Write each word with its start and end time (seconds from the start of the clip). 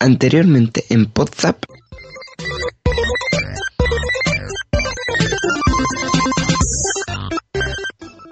Anteriormente 0.00 0.84
en 0.90 1.06
Podzap. 1.06 1.64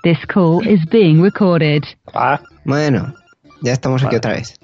This 0.02 0.18
call 0.26 0.60
is 0.66 0.84
being 0.90 1.22
recorded. 1.22 1.82
Ah, 2.14 2.40
Bueno, 2.64 3.14
ya 3.62 3.72
estamos 3.72 4.04
aquí 4.04 4.16
otra 4.16 4.32
vez. 4.32 4.54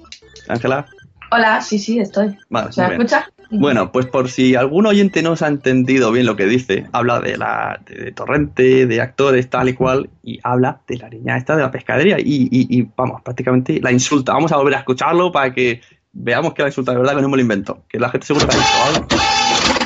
Ángela. 0.47 0.85
Hola, 1.31 1.61
sí, 1.61 1.79
sí, 1.79 1.99
estoy. 1.99 2.37
Vale, 2.49 2.71
¿Se 2.71 2.81
muy 2.81 2.89
me 2.91 2.95
bien. 2.97 3.07
escucha? 3.07 3.31
Bueno, 3.51 3.91
pues 3.91 4.05
por 4.05 4.29
si 4.29 4.55
algún 4.55 4.85
oyente 4.85 5.21
no 5.23 5.35
se 5.35 5.45
ha 5.45 5.47
entendido 5.49 6.11
bien 6.11 6.25
lo 6.25 6.35
que 6.37 6.45
dice, 6.45 6.85
habla 6.93 7.19
de 7.19 7.37
la 7.37 7.81
de, 7.85 7.95
de 8.05 8.11
Torrente, 8.11 8.85
de 8.85 9.01
actores, 9.01 9.49
tal 9.49 9.67
y 9.69 9.73
cual, 9.73 10.09
y 10.23 10.39
habla 10.43 10.81
de 10.87 10.97
la 10.97 11.09
niña 11.09 11.37
esta 11.37 11.55
de 11.55 11.63
la 11.63 11.71
pescadería. 11.71 12.17
Y, 12.19 12.47
y- 12.51 12.79
y, 12.79 12.87
vamos, 12.95 13.21
prácticamente 13.23 13.79
la 13.81 13.91
insulta. 13.91 14.33
Vamos 14.33 14.51
a 14.51 14.57
volver 14.57 14.75
a 14.75 14.79
escucharlo 14.79 15.31
para 15.31 15.53
que 15.53 15.81
veamos 16.13 16.53
que 16.53 16.61
la 16.63 16.69
insulta 16.69 16.91
de 16.91 16.97
verdad 16.99 17.15
que 17.15 17.21
no 17.21 17.29
me 17.29 17.37
lo 17.37 17.41
invento. 17.41 17.85
Que 17.89 17.99
la 17.99 18.09
gente 18.09 18.27
seguro 18.27 18.47
que 18.47 18.55
ha 18.55 18.59
visto, 18.59 19.09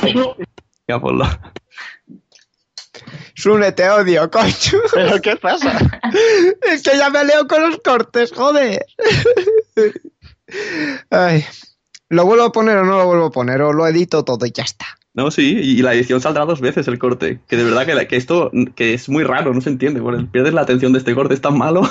¿vale? 0.03 0.35
Ya, 0.87 0.99
ponlo. 0.99 1.25
Sune, 3.33 3.71
te 3.71 3.89
odio, 3.89 4.29
coño. 4.29 4.51
¿Pero 4.93 5.19
qué 5.21 5.35
pasa? 5.35 5.79
Es 6.61 6.83
que 6.83 6.95
ya 6.97 7.09
me 7.09 7.23
leo 7.25 7.47
con 7.47 7.61
los 7.61 7.79
cortes, 7.83 8.31
joder. 8.31 8.85
Ay. 11.09 11.43
¿Lo 12.09 12.23
vuelvo 12.25 12.43
a 12.45 12.51
poner 12.51 12.77
o 12.77 12.85
no 12.85 12.99
lo 12.99 13.05
vuelvo 13.07 13.25
a 13.25 13.31
poner? 13.31 13.61
O 13.63 13.73
lo 13.73 13.87
edito 13.87 14.23
todo 14.23 14.45
y 14.45 14.51
ya 14.51 14.63
está. 14.63 14.85
No, 15.15 15.31
sí, 15.31 15.57
y 15.59 15.81
la 15.81 15.93
edición 15.93 16.21
saldrá 16.21 16.45
dos 16.45 16.61
veces 16.61 16.87
el 16.87 16.99
corte. 16.99 17.39
Que 17.47 17.57
de 17.57 17.63
verdad 17.63 17.85
que, 17.85 17.95
la- 17.95 18.07
que 18.07 18.15
esto 18.17 18.51
que 18.75 18.93
es 18.93 19.09
muy 19.09 19.23
raro, 19.23 19.53
no 19.53 19.61
se 19.61 19.69
entiende. 19.69 20.01
pierdes 20.31 20.53
la 20.53 20.61
atención 20.61 20.93
de 20.93 20.99
este 20.99 21.15
corte, 21.15 21.33
es 21.33 21.41
tan 21.41 21.57
malo. 21.57 21.81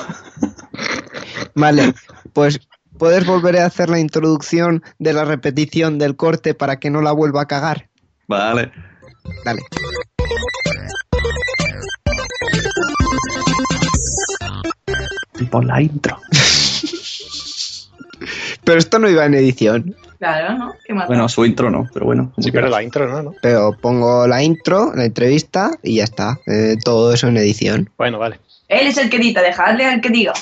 Vale, 1.54 1.94
pues 2.32 2.60
puedes 2.98 3.26
volver 3.26 3.58
a 3.58 3.66
hacer 3.66 3.90
la 3.90 3.98
introducción 3.98 4.82
de 4.98 5.12
la 5.12 5.24
repetición 5.24 5.98
del 5.98 6.16
corte 6.16 6.54
para 6.54 6.78
que 6.78 6.90
no 6.90 7.00
la 7.00 7.12
vuelva 7.12 7.42
a 7.42 7.46
cagar. 7.46 7.88
Vale. 8.26 8.72
Dale. 9.44 9.62
Y 15.38 15.44
pon 15.44 15.66
la 15.66 15.82
intro. 15.82 16.20
Pero 18.64 18.78
esto 18.78 18.98
no 18.98 19.08
iba 19.10 19.24
en 19.26 19.34
edición. 19.34 19.96
Claro, 20.18 20.56
¿no? 20.56 20.74
¿Qué? 20.86 20.94
Bueno, 20.94 21.28
su 21.28 21.44
intro 21.44 21.70
no, 21.70 21.86
pero 21.92 22.06
bueno. 22.06 22.32
Sí, 22.38 22.50
pero 22.50 22.68
la 22.68 22.82
intro 22.82 23.06
no, 23.06 23.22
¿no? 23.22 23.34
Pero 23.42 23.76
pongo 23.78 24.26
la 24.26 24.42
intro, 24.42 24.90
la 24.94 25.04
entrevista 25.04 25.72
y 25.82 25.96
ya 25.96 26.04
está. 26.04 26.38
Eh, 26.46 26.76
todo 26.82 27.12
eso 27.12 27.28
en 27.28 27.36
edición. 27.36 27.90
Bueno, 27.98 28.18
vale. 28.18 28.40
Él 28.68 28.86
es 28.86 28.96
el 28.96 29.10
que 29.10 29.18
edita, 29.18 29.42
dejadle 29.42 29.84
al 29.84 30.00
que 30.00 30.08
diga. 30.08 30.32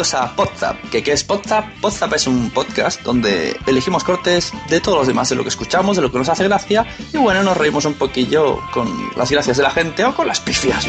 A 0.00 0.34
Podzap. 0.34 0.76
¿Qué, 0.90 1.02
¿Qué 1.02 1.12
es 1.12 1.22
Podzap? 1.24 1.66
Podzap 1.82 2.14
es 2.14 2.26
un 2.26 2.48
podcast 2.50 3.02
donde 3.02 3.54
elegimos 3.66 4.02
cortes 4.02 4.50
de 4.70 4.80
todos 4.80 4.96
los 4.96 5.06
demás, 5.06 5.28
de 5.28 5.36
lo 5.36 5.42
que 5.42 5.50
escuchamos, 5.50 5.96
de 5.96 6.02
lo 6.02 6.10
que 6.10 6.16
nos 6.16 6.28
hace 6.30 6.44
gracia 6.44 6.86
y 7.12 7.18
bueno, 7.18 7.42
nos 7.42 7.54
reímos 7.54 7.84
un 7.84 7.94
poquillo 7.94 8.58
con 8.72 8.88
las 9.14 9.30
gracias 9.30 9.58
de 9.58 9.62
la 9.62 9.70
gente 9.70 10.02
o 10.04 10.14
con 10.14 10.26
las 10.26 10.40
pifias. 10.40 10.86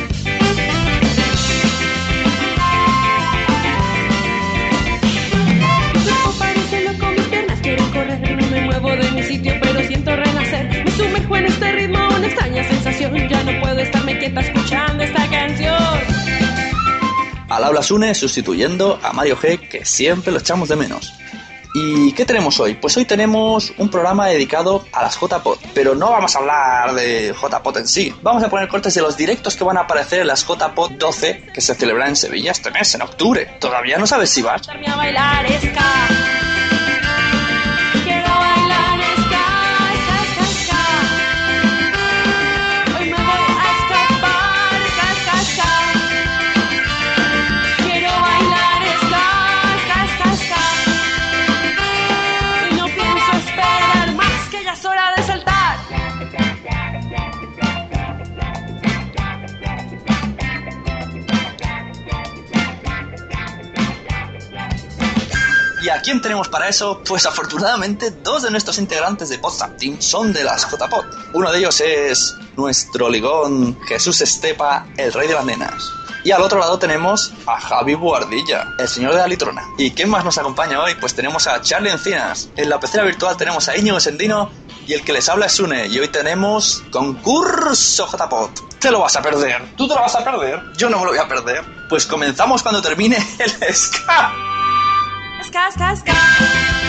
Sune 17.81 18.13
sustituyendo 18.15 18.99
a 19.01 19.13
Mario 19.13 19.37
G, 19.37 19.69
que 19.69 19.85
siempre 19.85 20.31
lo 20.31 20.39
echamos 20.39 20.69
de 20.69 20.75
menos. 20.75 21.13
¿Y 21.73 22.11
qué 22.13 22.25
tenemos 22.25 22.59
hoy? 22.59 22.73
Pues 22.73 22.97
hoy 22.97 23.05
tenemos 23.05 23.71
un 23.77 23.89
programa 23.89 24.27
dedicado 24.27 24.85
a 24.91 25.03
las 25.03 25.17
JPod, 25.17 25.57
pero 25.73 25.95
no 25.95 26.11
vamos 26.11 26.35
a 26.35 26.39
hablar 26.39 26.93
de 26.93 27.33
JPod 27.33 27.77
en 27.77 27.87
sí. 27.87 28.13
Vamos 28.21 28.43
a 28.43 28.49
poner 28.49 28.67
cortes 28.67 28.93
de 28.93 29.01
los 29.01 29.15
directos 29.15 29.55
que 29.55 29.63
van 29.63 29.77
a 29.77 29.81
aparecer 29.81 30.19
en 30.19 30.27
las 30.27 30.45
JPod 30.45 30.91
12 30.91 31.47
que 31.53 31.61
se 31.61 31.73
celebran 31.73 32.09
en 32.09 32.15
Sevilla 32.17 32.51
este 32.51 32.71
mes, 32.71 32.93
en 32.95 33.03
octubre. 33.03 33.57
Todavía 33.59 33.97
no 33.97 34.05
sabes 34.05 34.29
si 34.29 34.41
vas. 34.41 34.67
Quién 66.01 66.21
tenemos 66.21 66.47
para 66.49 66.67
eso? 66.67 67.01
Pues 67.07 67.25
afortunadamente 67.25 68.11
dos 68.11 68.43
de 68.43 68.51
nuestros 68.51 68.77
integrantes 68.77 69.29
de 69.29 69.39
Podzap 69.39 69.77
Team 69.77 70.01
son 70.01 70.33
de 70.33 70.43
las 70.43 70.69
JPod. 70.69 71.05
Uno 71.33 71.51
de 71.51 71.59
ellos 71.59 71.79
es 71.81 72.35
nuestro 72.57 73.09
ligón 73.09 73.79
Jesús 73.87 74.21
Estepa, 74.21 74.85
el 74.97 75.13
rey 75.13 75.27
de 75.27 75.33
las 75.33 75.45
nenas. 75.45 75.91
Y 76.23 76.31
al 76.31 76.41
otro 76.43 76.59
lado 76.59 76.77
tenemos 76.77 77.33
a 77.47 77.59
Javi 77.59 77.95
Buardilla, 77.95 78.67
el 78.77 78.87
señor 78.87 79.13
de 79.13 79.19
la 79.19 79.27
litrona. 79.27 79.63
¿Y 79.77 79.89
quién 79.91 80.09
más 80.09 80.23
nos 80.23 80.37
acompaña 80.37 80.79
hoy? 80.79 80.93
Pues 80.95 81.15
tenemos 81.15 81.47
a 81.47 81.61
Charlie 81.61 81.89
Encinas. 81.89 82.49
En 82.55 82.69
la 82.69 82.79
pecera 82.79 83.03
virtual 83.03 83.37
tenemos 83.37 83.67
a 83.69 83.75
Íñigo 83.75 83.99
Sendino 83.99 84.51
Y 84.85 84.93
el 84.93 85.03
que 85.03 85.13
les 85.13 85.29
habla 85.29 85.47
es 85.47 85.53
Sune. 85.53 85.87
Y 85.87 85.97
hoy 85.97 86.09
tenemos 86.09 86.83
concurso 86.91 88.07
JPOT. 88.07 88.79
Te 88.79 88.91
lo 88.91 88.99
vas 88.99 89.15
a 89.15 89.21
perder. 89.21 89.75
¿Tú 89.77 89.87
te 89.87 89.95
lo 89.95 90.01
vas 90.01 90.15
a 90.15 90.23
perder? 90.23 90.61
Yo 90.77 90.89
no 90.89 90.99
me 90.99 91.05
lo 91.05 91.11
voy 91.11 91.19
a 91.19 91.27
perder. 91.27 91.63
Pues 91.89 92.05
comenzamos 92.05 92.61
cuando 92.61 92.81
termine 92.81 93.17
el 93.39 93.73
ska. 93.75 94.50
Ska, 95.51 95.71
ska, 95.71 95.95
ska. 95.95 96.80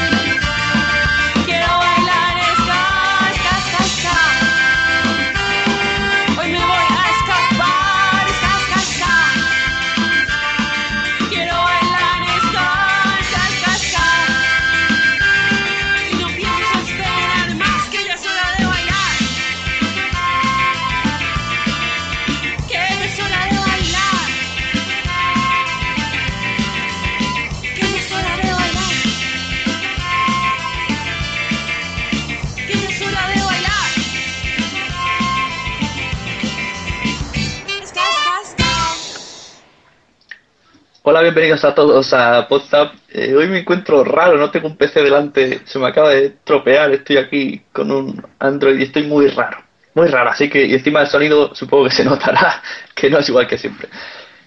Hola, 41.05 41.21
bienvenidos 41.21 41.65
a 41.65 41.75
todos 41.75 42.15
a 42.15 42.47
WhatsApp. 42.49 42.95
Eh, 43.11 43.35
hoy 43.35 43.49
me 43.49 43.59
encuentro 43.59 44.05
raro, 44.05 44.37
no 44.37 44.53
tengo 44.53 44.69
un 44.69 44.77
PC 44.77 45.03
delante, 45.03 45.61
se 45.65 45.81
me 45.81 45.89
acaba 45.89 46.11
de 46.11 46.31
tropear, 46.45 46.93
estoy 46.93 47.17
aquí 47.17 47.61
con 47.73 47.91
un 47.91 48.25
Android 48.39 48.79
y 48.79 48.85
estoy 48.85 49.03
muy 49.03 49.27
raro, 49.27 49.59
muy 49.95 50.07
raro, 50.07 50.31
así 50.31 50.49
que 50.49 50.73
encima 50.73 51.01
el 51.01 51.09
sonido 51.09 51.57
supongo 51.57 51.87
que 51.87 51.91
se 51.91 52.05
notará 52.05 52.63
que 52.95 53.11
no 53.11 53.19
es 53.19 53.29
igual 53.29 53.49
que 53.49 53.59
siempre. 53.59 53.89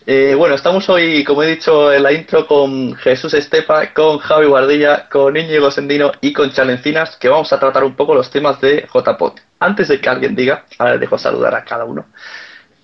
Eh, 0.07 0.33
bueno, 0.37 0.55
estamos 0.55 0.87
hoy, 0.87 1.25
como 1.25 1.43
he 1.43 1.47
dicho 1.47 1.91
en 1.91 2.03
la 2.03 2.13
intro, 2.13 2.47
con 2.47 2.95
Jesús 2.95 3.33
Estepa, 3.33 3.91
con 3.93 4.19
Javi 4.19 4.45
Guardilla, 4.45 5.09
con 5.09 5.35
Íñigo 5.35 5.69
Sendino 5.71 6.13
y 6.21 6.31
con 6.31 6.53
Chalencinas, 6.53 7.17
que 7.17 7.27
vamos 7.27 7.51
a 7.51 7.59
tratar 7.59 7.83
un 7.83 7.97
poco 7.97 8.15
los 8.15 8.29
temas 8.31 8.61
de 8.61 8.87
JPOT. 8.93 9.41
Antes 9.59 9.89
de 9.89 9.99
que 9.99 10.07
alguien 10.07 10.35
diga, 10.37 10.63
ahora 10.77 10.97
dejo 10.97 11.17
saludar 11.17 11.53
a 11.53 11.65
cada 11.65 11.83
uno. 11.83 12.05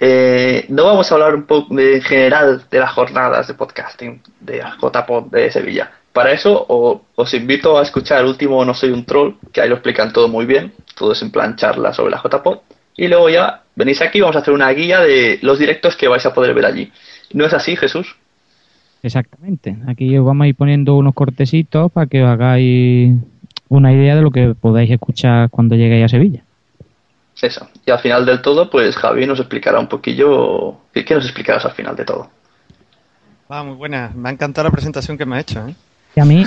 Eh, 0.03 0.65
no 0.69 0.85
vamos 0.85 1.11
a 1.11 1.13
hablar 1.13 1.35
un 1.35 1.43
poco 1.43 1.79
en 1.79 2.01
general 2.01 2.63
de 2.71 2.79
las 2.79 2.91
jornadas 2.91 3.47
de 3.47 3.53
podcasting 3.53 4.19
de 4.39 4.63
JPod 4.81 5.25
de 5.29 5.51
Sevilla. 5.51 5.91
Para 6.11 6.31
eso 6.31 6.65
os 6.67 7.33
invito 7.35 7.77
a 7.77 7.83
escuchar 7.83 8.21
el 8.21 8.25
último 8.25 8.65
No 8.65 8.73
Soy 8.73 8.89
un 8.89 9.05
Troll, 9.05 9.35
que 9.53 9.61
ahí 9.61 9.69
lo 9.69 9.75
explican 9.75 10.11
todo 10.11 10.27
muy 10.27 10.47
bien, 10.47 10.73
todo 10.97 11.11
es 11.11 11.21
en 11.21 11.29
plan 11.29 11.55
charla 11.55 11.93
sobre 11.93 12.09
la 12.09 12.21
JPod. 12.23 12.57
Y 12.97 13.09
luego 13.09 13.29
ya 13.29 13.61
venís 13.75 14.01
aquí 14.01 14.17
y 14.17 14.21
vamos 14.21 14.35
a 14.37 14.39
hacer 14.39 14.55
una 14.55 14.71
guía 14.71 15.01
de 15.01 15.37
los 15.43 15.59
directos 15.59 15.95
que 15.95 16.07
vais 16.07 16.25
a 16.25 16.33
poder 16.33 16.55
ver 16.55 16.65
allí. 16.65 16.91
¿No 17.33 17.45
es 17.45 17.53
así, 17.53 17.75
Jesús? 17.75 18.15
Exactamente. 19.03 19.77
Aquí 19.85 20.17
os 20.17 20.25
vamos 20.25 20.45
a 20.45 20.47
ir 20.47 20.55
poniendo 20.55 20.95
unos 20.95 21.13
cortecitos 21.13 21.91
para 21.91 22.07
que 22.07 22.23
os 22.23 22.29
hagáis 22.29 23.13
una 23.69 23.93
idea 23.93 24.15
de 24.15 24.23
lo 24.23 24.31
que 24.31 24.55
podáis 24.59 24.89
escuchar 24.89 25.51
cuando 25.51 25.75
lleguéis 25.75 26.05
a 26.05 26.09
Sevilla. 26.09 26.43
Eso. 27.41 27.67
Y 27.85 27.91
al 27.91 27.99
final 27.99 28.25
del 28.25 28.41
todo, 28.41 28.69
pues 28.69 28.95
Javi 28.95 29.25
nos 29.25 29.39
explicará 29.39 29.79
un 29.79 29.87
poquillo... 29.87 30.75
¿Qué 30.93 31.03
qué 31.03 31.15
nos 31.15 31.23
explicarás 31.25 31.65
al 31.65 31.71
final 31.73 31.95
de 31.95 32.05
todo? 32.05 32.29
Va, 33.51 33.63
muy 33.63 33.75
buena. 33.75 34.11
Me 34.15 34.29
ha 34.29 34.31
encantado 34.31 34.67
la 34.67 34.71
presentación 34.71 35.17
que 35.17 35.25
me 35.25 35.37
ha 35.37 35.39
hecho, 35.39 35.65
¿eh? 35.67 35.75
Y 36.15 36.19
a 36.19 36.25
mí, 36.25 36.45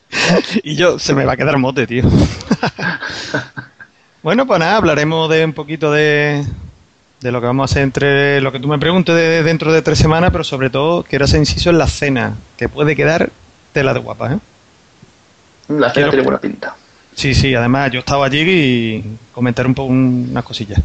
Y 0.62 0.76
yo, 0.76 0.98
se 0.98 1.14
me 1.14 1.24
va 1.24 1.32
a 1.32 1.36
quedar 1.36 1.58
mote, 1.58 1.86
tío. 1.86 2.04
bueno, 4.22 4.46
pues 4.46 4.60
nada, 4.60 4.76
hablaremos 4.76 5.28
de 5.30 5.44
un 5.44 5.52
poquito 5.52 5.90
de, 5.92 6.44
de 7.20 7.32
lo 7.32 7.40
que 7.40 7.46
vamos 7.46 7.70
a 7.70 7.72
hacer 7.72 7.82
entre 7.82 8.40
lo 8.40 8.52
que 8.52 8.60
tú 8.60 8.68
me 8.68 8.78
preguntes 8.78 9.14
de, 9.14 9.42
dentro 9.42 9.72
de 9.72 9.82
tres 9.82 9.98
semanas, 9.98 10.30
pero 10.30 10.44
sobre 10.44 10.70
todo 10.70 11.02
quiero 11.02 11.24
hacer 11.24 11.40
inciso 11.40 11.70
en 11.70 11.78
la 11.78 11.86
cena, 11.88 12.34
que 12.56 12.68
puede 12.68 12.94
quedar 12.96 13.30
tela 13.72 13.92
de 13.94 14.00
guapa, 14.00 14.34
¿eh? 14.34 14.38
La 15.68 15.90
cena 15.90 15.92
Quiero- 15.92 16.10
tiene 16.10 16.24
buena 16.24 16.40
pinta. 16.40 16.76
Sí, 17.14 17.34
sí, 17.34 17.54
además 17.54 17.90
yo 17.92 18.00
estaba 18.00 18.26
allí 18.26 18.40
y 18.40 19.04
comentar 19.32 19.66
un 19.66 19.74
poco 19.74 19.92
un- 19.92 20.28
unas 20.30 20.44
cosillas. 20.44 20.80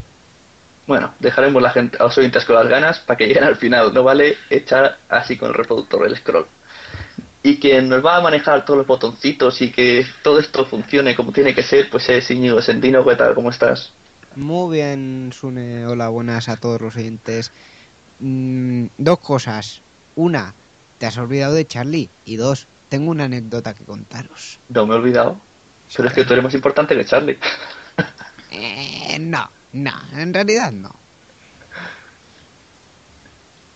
Bueno, 0.85 1.13
dejaremos 1.19 1.61
la 1.61 1.71
gente, 1.71 1.97
a 1.99 2.03
los 2.03 2.17
oyentes 2.17 2.45
con 2.45 2.55
las 2.55 2.67
ganas 2.67 2.99
para 2.99 3.17
que 3.17 3.27
lleguen 3.27 3.43
al 3.43 3.57
final. 3.57 3.93
No 3.93 4.03
vale 4.03 4.37
echar 4.49 4.97
así 5.09 5.37
con 5.37 5.49
el 5.49 5.53
reproductor 5.55 6.07
el 6.07 6.15
scroll. 6.15 6.45
Y 7.43 7.57
quien 7.59 7.89
nos 7.89 8.05
va 8.05 8.17
a 8.17 8.21
manejar 8.21 8.63
todos 8.65 8.77
los 8.79 8.87
botoncitos 8.87 9.61
y 9.61 9.71
que 9.71 10.05
todo 10.23 10.39
esto 10.39 10.65
funcione 10.65 11.15
como 11.15 11.31
tiene 11.31 11.53
que 11.53 11.63
ser, 11.63 11.89
pues 11.89 12.07
es 12.09 12.29
Íñigo 12.31 12.61
Sentino. 12.61 13.05
¿Qué 13.05 13.15
tal? 13.15 13.33
¿Cómo 13.33 13.49
estás? 13.49 13.91
Muy 14.35 14.77
bien, 14.77 15.31
Sune. 15.33 15.85
Hola, 15.85 16.09
buenas 16.09 16.47
a 16.49 16.57
todos 16.57 16.79
los 16.81 16.95
oyentes. 16.95 17.51
Mm, 18.19 18.85
dos 18.97 19.19
cosas. 19.19 19.81
Una, 20.15 20.53
te 20.99 21.05
has 21.05 21.17
olvidado 21.17 21.53
de 21.53 21.65
Charlie. 21.65 22.09
Y 22.25 22.35
dos, 22.37 22.65
tengo 22.89 23.11
una 23.11 23.25
anécdota 23.25 23.73
que 23.73 23.83
contaros. 23.83 24.57
No 24.69 24.85
me 24.85 24.95
he 24.95 24.97
olvidado. 24.97 25.37
Pero 25.95 26.09
es 26.09 26.13
que 26.13 26.23
tú 26.25 26.33
eres 26.33 26.43
más 26.43 26.53
importante 26.53 26.95
que 26.95 27.05
Charlie. 27.05 27.37
Eh, 28.51 29.17
no, 29.19 29.49
no, 29.73 29.91
en 30.13 30.33
realidad 30.33 30.71
no. 30.71 30.91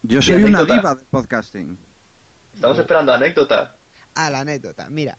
Yo 0.03 0.21
soy 0.21 0.37
¿Qué 0.37 0.45
una 0.45 0.63
diva 0.63 0.95
del 0.95 1.05
podcasting. 1.05 1.77
Estamos 2.53 2.79
esperando 2.79 3.13
anécdota. 3.13 3.75
Ah, 4.15 4.29
la 4.29 4.39
anécdota. 4.39 4.89
Mira, 4.89 5.17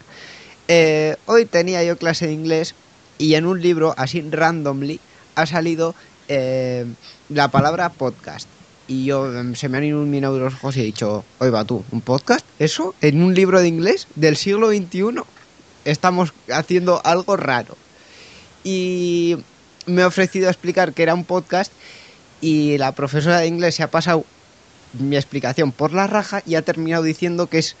eh, 0.67 1.15
hoy 1.25 1.45
tenía 1.45 1.83
yo 1.83 1.97
clase 1.97 2.27
de 2.27 2.33
inglés 2.33 2.75
y 3.17 3.35
en 3.35 3.45
un 3.45 3.61
libro, 3.61 3.93
así 3.97 4.21
randomly, 4.21 4.99
ha 5.35 5.45
salido 5.45 5.95
eh, 6.27 6.85
la 7.29 7.47
palabra 7.47 7.89
podcast. 7.89 8.47
Y 8.87 9.05
yo 9.05 9.33
em, 9.33 9.55
se 9.55 9.69
me 9.69 9.77
han 9.77 9.85
iluminado 9.85 10.37
los 10.39 10.53
ojos 10.55 10.75
y 10.75 10.81
he 10.81 10.83
dicho, 10.83 11.23
oiga 11.39 11.63
tú, 11.63 11.83
¿un 11.91 12.01
podcast? 12.01 12.45
¿Eso? 12.59 12.93
¿En 13.01 13.21
un 13.21 13.33
libro 13.33 13.61
de 13.61 13.67
inglés 13.67 14.07
del 14.15 14.35
siglo 14.35 14.69
XXI? 14.69 15.23
Estamos 15.85 16.33
haciendo 16.51 17.01
algo 17.03 17.37
raro. 17.37 17.77
Y 18.63 19.37
me 19.85 20.01
he 20.01 20.05
ofrecido 20.05 20.47
a 20.47 20.51
explicar 20.51 20.93
que 20.93 21.03
era 21.03 21.13
un 21.13 21.25
podcast 21.25 21.71
y 22.41 22.77
la 22.77 22.93
profesora 22.93 23.39
de 23.39 23.47
inglés 23.47 23.75
se 23.75 23.83
ha 23.83 23.91
pasado 23.91 24.25
mi 24.93 25.15
explicación 25.15 25.71
por 25.71 25.93
la 25.93 26.07
raja 26.07 26.43
y 26.45 26.55
ha 26.55 26.61
terminado 26.61 27.03
diciendo 27.03 27.47
que 27.47 27.59
es 27.59 27.75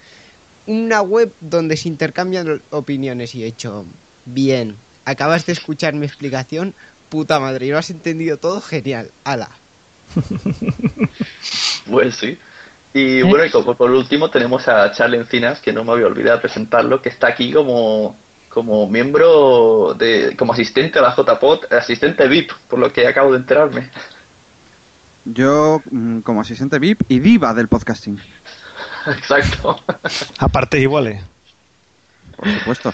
una 0.65 1.01
web 1.01 1.31
donde 1.41 1.77
se 1.77 1.89
intercambian 1.89 2.61
opiniones 2.71 3.35
y 3.35 3.43
he 3.43 3.47
hecho 3.47 3.85
bien. 4.25 4.75
Acabas 5.05 5.45
de 5.45 5.53
escuchar 5.53 5.93
mi 5.93 6.05
explicación, 6.05 6.73
puta 7.09 7.39
madre, 7.39 7.65
y 7.65 7.69
lo 7.69 7.77
has 7.77 7.89
entendido 7.89 8.37
todo 8.37 8.61
genial. 8.61 9.11
Ala. 9.23 9.49
Pues 11.85 12.15
sí. 12.15 12.37
Y 12.93 13.23
bueno, 13.23 13.43
y 13.43 13.49
como 13.49 13.73
por 13.75 13.89
último 13.89 14.29
tenemos 14.29 14.67
a 14.67 14.91
Charlie 14.91 15.17
Encinas, 15.17 15.59
que 15.59 15.73
no 15.73 15.83
me 15.83 15.93
había 15.93 16.05
olvidado 16.05 16.41
presentarlo, 16.41 17.01
que 17.01 17.09
está 17.09 17.27
aquí 17.27 17.51
como, 17.51 18.15
como 18.49 18.87
miembro 18.87 19.95
de, 19.97 20.35
como 20.37 20.53
asistente 20.53 20.99
a 20.99 21.01
la 21.01 21.15
JPOT, 21.15 21.73
asistente 21.73 22.27
VIP, 22.27 22.51
por 22.69 22.77
lo 22.77 22.93
que 22.93 23.07
acabo 23.07 23.31
de 23.31 23.39
enterarme. 23.39 23.89
Yo, 25.25 25.81
mm, 25.89 26.19
como 26.19 26.41
asistente 26.41 26.77
VIP 26.77 27.01
y 27.09 27.19
diva 27.19 27.53
del 27.55 27.67
podcasting, 27.67 28.19
Exacto. 29.07 29.79
A 30.37 30.47
partes 30.47 30.79
iguales. 30.79 31.23
por 32.37 32.47
supuesto. 32.47 32.93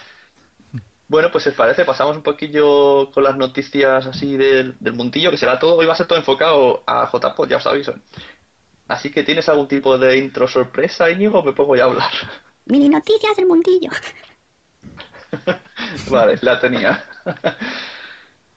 Bueno, 1.10 1.30
pues 1.32 1.44
si 1.44 1.50
os 1.50 1.56
parece, 1.56 1.86
pasamos 1.86 2.16
un 2.16 2.24
poquillo 2.24 3.10
con 3.12 3.24
las 3.24 3.36
noticias 3.36 4.06
así 4.06 4.38
del, 4.38 4.76
del 4.80 4.94
mundillo, 4.94 5.32
que 5.32 5.38
será 5.38 5.58
todo, 5.58 5.76
hoy 5.76 5.88
va 5.88 5.94
a 5.94 5.96
ser 5.96 6.06
todo 6.06 6.20
enfocado 6.20 6.84
a 6.86 7.10
JPOT, 7.12 7.50
ya 7.50 7.58
os 7.58 7.66
aviso. 7.66 7.96
Así 8.90 9.12
que 9.12 9.22
tienes 9.22 9.48
algún 9.48 9.68
tipo 9.68 10.00
de 10.00 10.18
intro 10.18 10.48
sorpresa, 10.48 11.12
Íñigo, 11.12 11.40
o 11.40 11.44
me 11.44 11.54
pongo 11.54 11.76
ya 11.76 11.84
a 11.84 11.86
hablar. 11.86 12.12
Mini 12.66 12.90
noticias 12.90 13.38
del 13.38 13.46
mundillo. 13.46 13.92
Vale, 16.10 16.40
la 16.42 16.60
tenía. 16.60 17.06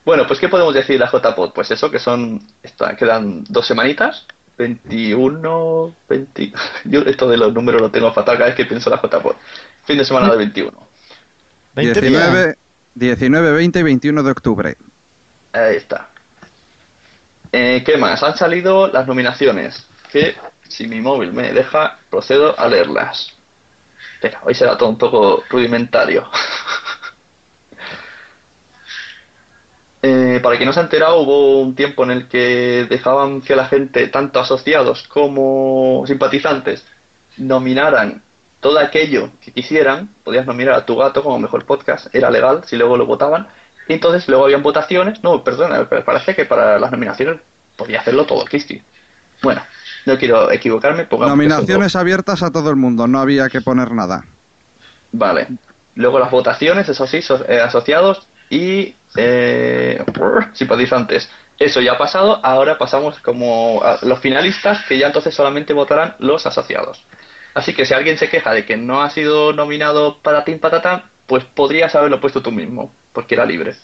bueno, 0.06 0.26
pues 0.26 0.40
¿qué 0.40 0.48
podemos 0.48 0.72
decir 0.72 0.98
de 0.98 1.04
la 1.04 1.10
JPod? 1.10 1.52
Pues 1.52 1.70
eso, 1.70 1.90
que 1.90 1.98
son, 1.98 2.42
esto, 2.62 2.86
quedan 2.98 3.44
dos 3.44 3.66
semanitas, 3.66 4.26
21, 4.56 5.94
20... 6.08 6.52
Yo 6.84 7.00
esto 7.00 7.28
de 7.28 7.36
los 7.36 7.52
números 7.52 7.82
lo 7.82 7.90
tengo 7.90 8.10
fatal 8.14 8.38
cada 8.38 8.48
vez 8.48 8.56
que 8.56 8.64
pienso 8.64 8.88
en 8.88 8.96
la 8.96 9.02
JPod. 9.02 9.36
Fin 9.84 9.98
de 9.98 10.04
semana 10.06 10.30
del 10.30 10.38
21. 10.38 10.88
20 11.74 12.00
días. 12.00 12.32
19, 12.32 12.56
19, 12.94 13.52
20 13.52 13.78
y 13.78 13.82
21 13.82 14.22
de 14.22 14.30
octubre. 14.30 14.76
Ahí 15.52 15.76
está. 15.76 16.08
Eh, 17.52 17.82
¿Qué 17.84 17.98
más? 17.98 18.22
Han 18.22 18.34
salido 18.34 18.88
las 18.88 19.06
nominaciones, 19.06 19.86
que 20.12 20.36
si 20.68 20.86
mi 20.86 21.00
móvil 21.00 21.32
me 21.32 21.52
deja, 21.52 21.98
procedo 22.10 22.58
a 22.58 22.68
leerlas. 22.68 23.34
Espera, 24.14 24.40
hoy 24.44 24.54
será 24.54 24.76
todo 24.76 24.90
un 24.90 24.98
poco 24.98 25.42
rudimentario. 25.48 26.30
Eh, 30.04 30.40
para 30.42 30.56
quien 30.56 30.66
no 30.66 30.72
se 30.72 30.80
ha 30.80 30.82
enterado, 30.82 31.20
hubo 31.20 31.60
un 31.60 31.76
tiempo 31.76 32.02
en 32.02 32.10
el 32.10 32.26
que 32.26 32.88
dejaban 32.90 33.40
que 33.40 33.54
la 33.54 33.66
gente, 33.66 34.08
tanto 34.08 34.40
asociados 34.40 35.04
como 35.04 36.02
simpatizantes, 36.08 36.84
nominaran 37.36 38.20
todo 38.58 38.80
aquello 38.80 39.30
que 39.40 39.52
quisieran. 39.52 40.08
Podías 40.24 40.44
nominar 40.44 40.74
a 40.74 40.84
tu 40.84 40.96
gato 40.96 41.22
como 41.22 41.38
mejor 41.38 41.64
podcast, 41.64 42.12
era 42.12 42.32
legal 42.32 42.62
si 42.66 42.74
luego 42.74 42.96
lo 42.96 43.06
votaban. 43.06 43.46
Y 43.86 43.92
entonces 43.92 44.26
luego 44.26 44.46
habían 44.46 44.64
votaciones. 44.64 45.22
No, 45.22 45.44
perdona, 45.44 45.88
parece 45.88 46.34
que 46.34 46.46
para 46.46 46.80
las 46.80 46.90
nominaciones 46.90 47.40
podía 47.76 48.00
hacerlo 48.00 48.26
todo 48.26 48.44
Cristi. 48.44 48.82
Bueno, 49.40 49.62
no 50.06 50.18
quiero 50.18 50.50
equivocarme. 50.50 51.06
Nominaciones 51.10 51.96
abiertas 51.96 52.42
a 52.42 52.50
todo 52.50 52.70
el 52.70 52.76
mundo, 52.76 53.06
no 53.06 53.20
había 53.20 53.48
que 53.48 53.60
poner 53.60 53.92
nada. 53.92 54.24
Vale. 55.12 55.48
Luego 55.94 56.18
las 56.18 56.30
votaciones, 56.30 56.88
eso 56.88 57.06
sí, 57.06 57.20
so- 57.22 57.44
eh, 57.48 57.60
asociados 57.60 58.26
y 58.48 58.94
eh, 59.16 60.02
simpatizantes. 60.54 61.30
Eso 61.58 61.80
ya 61.80 61.92
ha 61.92 61.98
pasado, 61.98 62.40
ahora 62.44 62.78
pasamos 62.78 63.18
como 63.20 63.82
a 63.84 63.98
los 64.02 64.18
finalistas, 64.20 64.84
que 64.88 64.98
ya 64.98 65.08
entonces 65.08 65.34
solamente 65.34 65.72
votarán 65.74 66.16
los 66.18 66.46
asociados. 66.46 67.04
Así 67.54 67.74
que 67.74 67.84
si 67.84 67.92
alguien 67.94 68.16
se 68.18 68.28
queja 68.30 68.52
de 68.52 68.64
que 68.64 68.76
no 68.78 69.02
ha 69.02 69.10
sido 69.10 69.52
nominado 69.52 70.18
para 70.18 70.42
Team 70.44 70.58
Patatán, 70.58 71.04
pues 71.26 71.44
podrías 71.44 71.94
haberlo 71.94 72.20
puesto 72.20 72.42
tú 72.42 72.50
mismo, 72.50 72.90
porque 73.12 73.34
era 73.34 73.44
libre. 73.44 73.74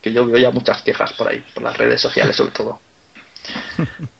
Que 0.00 0.12
yo 0.12 0.24
veo 0.24 0.38
ya 0.38 0.50
muchas 0.52 0.80
quejas 0.82 1.12
por 1.14 1.28
ahí, 1.28 1.44
por 1.52 1.64
las 1.64 1.76
redes 1.76 2.00
sociales 2.00 2.36
sobre 2.36 2.52
todo. 2.52 2.80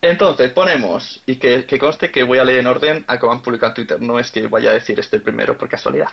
Entonces 0.03 0.53
ponemos, 0.53 1.23
y 1.27 1.37
que, 1.37 1.67
que 1.67 1.79
conste 1.79 2.11
que 2.11 2.23
voy 2.23 2.39
a 2.39 2.45
leer 2.45 2.61
en 2.61 2.67
orden 2.67 3.05
a 3.09 3.19
como 3.19 3.33
han 3.33 3.43
publicado 3.43 3.71
en 3.71 3.75
Twitter, 3.75 4.01
no 4.01 4.19
es 4.19 4.31
que 4.31 4.47
vaya 4.47 4.71
a 4.71 4.75
decir 4.75 4.99
este 4.99 5.21
primero 5.21 5.57
por 5.57 5.69
casualidad. 5.69 6.09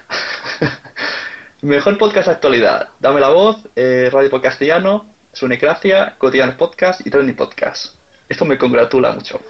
Mejor 1.61 1.97
podcast 1.97 2.27
de 2.27 2.33
actualidad, 2.33 2.89
Dame 2.99 3.19
la 3.19 3.29
Voz, 3.29 3.57
eh, 3.75 4.09
Radio 4.11 4.29
Podcastiano, 4.29 5.07
Sunecracia, 5.33 6.15
Cotidianos 6.17 6.55
Podcast 6.55 7.05
y 7.05 7.09
Trending 7.09 7.35
Podcast. 7.35 7.95
Esto 8.29 8.45
me 8.45 8.57
congratula 8.57 9.11
mucho. 9.11 9.41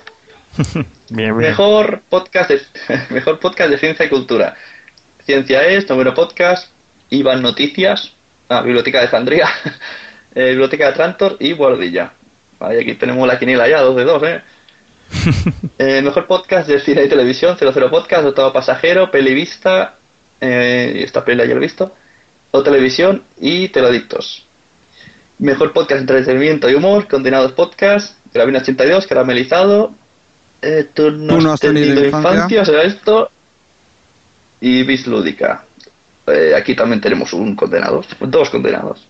Bien, 1.10 1.38
bien. 1.38 1.50
Mejor 1.50 2.02
podcast 2.10 2.50
de, 2.50 2.62
mejor 3.10 3.40
podcast 3.40 3.70
de 3.70 3.78
ciencia 3.78 4.06
y 4.06 4.10
cultura. 4.10 4.56
Ciencia 5.26 5.64
es, 5.68 5.90
Número 5.90 6.14
Podcast, 6.14 6.72
Iván 7.10 7.42
Noticias, 7.42 8.14
ah, 8.50 8.62
Biblioteca 8.62 9.00
de 9.00 9.04
Alejandría, 9.04 9.50
eh, 10.36 10.50
Biblioteca 10.50 10.88
de 10.88 10.94
Trantor 10.94 11.38
y 11.40 11.52
Guardilla. 11.54 12.14
Vale, 12.60 12.82
aquí 12.82 12.96
tenemos 12.96 13.28
la 13.28 13.38
quiniela 13.38 13.68
ya, 13.68 13.82
dos 13.82 13.96
de 13.96 14.04
dos, 14.04 14.24
¿eh? 14.24 14.42
Eh, 15.78 16.02
mejor 16.02 16.26
podcast 16.26 16.68
de 16.68 16.80
cine 16.80 17.04
y 17.04 17.10
televisión, 17.10 17.58
00 17.58 17.90
Podcast, 17.92 18.26
Octavo 18.26 18.54
Pasajero, 18.54 19.12
Pelivista, 19.12 19.96
eh, 20.40 21.02
esta 21.04 21.24
peli 21.24 21.40
ya 21.40 21.54
lo 21.54 21.58
he 21.58 21.60
visto, 21.60 21.94
o 22.52 22.64
Televisión 22.64 23.24
y 23.40 23.68
Teledictos. 23.70 24.46
Mejor 25.40 25.74
podcast 25.74 25.98
de 25.98 26.02
entretenimiento 26.02 26.70
y 26.70 26.76
humor, 26.76 27.08
Condenados 27.08 27.52
Podcast, 27.52 28.18
Gravina 28.34 28.60
82, 28.60 29.06
Caramelizado, 29.06 29.94
eh, 30.62 30.88
Tú 30.94 31.12
no, 31.12 31.52
has 31.52 31.60
tenido 31.60 32.06
infancia. 32.06 32.64
será 32.64 32.84
esto, 32.84 33.30
y 34.62 34.84
Bis 34.84 35.06
Lúdica. 35.08 35.66
Eh, 36.28 36.54
aquí 36.58 36.76
también 36.76 37.02
tenemos 37.02 37.34
un 37.34 37.56
condenados, 37.56 38.08
dos 38.20 38.50
condenados. 38.50 39.06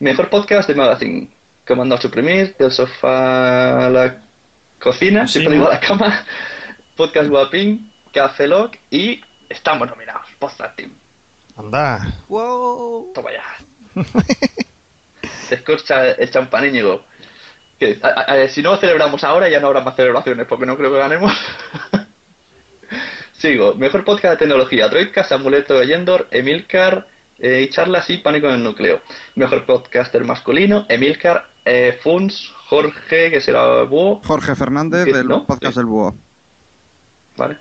Mejor 0.00 0.28
podcast 0.28 0.68
de 0.68 0.74
Magazine. 0.74 1.30
Comando 1.66 1.94
a 1.94 2.00
suprimir, 2.00 2.56
del 2.58 2.72
sofá 2.72 3.86
a 3.86 3.90
la 3.90 4.22
cocina, 4.80 5.26
Sí, 5.26 5.34
siempre 5.34 5.54
digo 5.54 5.68
a 5.68 5.74
la 5.74 5.80
cama. 5.80 6.24
Podcast 6.96 7.28
Guapín, 7.28 7.92
Café 8.12 8.46
Lock 8.48 8.76
y 8.90 9.22
estamos 9.48 9.88
nominados. 9.88 10.26
Podcast 10.38 10.76
Team. 10.76 10.90
Anda. 11.56 12.14
¡Wow! 12.28 13.12
Toma 13.14 13.30
ya. 13.32 14.04
Se 15.48 15.54
escorcha 15.56 16.10
el 16.12 16.30
champán 16.30 16.66
Íñigo. 16.66 17.04
Que, 17.78 17.98
a- 18.02 18.08
a- 18.08 18.42
a- 18.44 18.48
si 18.48 18.62
no 18.62 18.76
celebramos 18.76 19.22
ahora, 19.24 19.48
ya 19.48 19.60
no 19.60 19.68
habrá 19.68 19.80
más 19.80 19.94
celebraciones, 19.96 20.46
porque 20.46 20.66
no 20.66 20.76
creo 20.76 20.90
que 20.92 20.98
ganemos. 20.98 21.32
Sigo. 23.32 23.74
Mejor 23.74 24.04
podcast 24.04 24.32
de 24.32 24.36
tecnología. 24.38 24.88
Droidcast, 24.88 25.32
Amuleto 25.32 25.74
de 25.78 25.86
Yendor, 25.86 26.28
Emilcar 26.30 27.06
eh, 27.38 27.62
y 27.62 27.70
charlas 27.70 28.08
y 28.10 28.18
Pánico 28.18 28.46
en 28.48 28.54
el 28.54 28.62
Núcleo. 28.64 29.00
Mejor 29.34 29.64
podcaster 29.66 30.24
masculino. 30.24 30.86
Emilcar, 30.88 31.48
eh, 31.64 31.98
Funs, 32.02 32.52
Jorge, 32.68 33.30
que 33.30 33.40
será 33.40 33.82
Búho. 33.84 34.20
Jorge 34.24 34.54
Fernández 34.54 35.04
del 35.06 35.28
¿No? 35.28 35.46
podcast 35.46 35.74
Sí. 35.74 35.78
del 35.80 35.86
Búho. 35.86 36.14
Vale. 37.36 37.56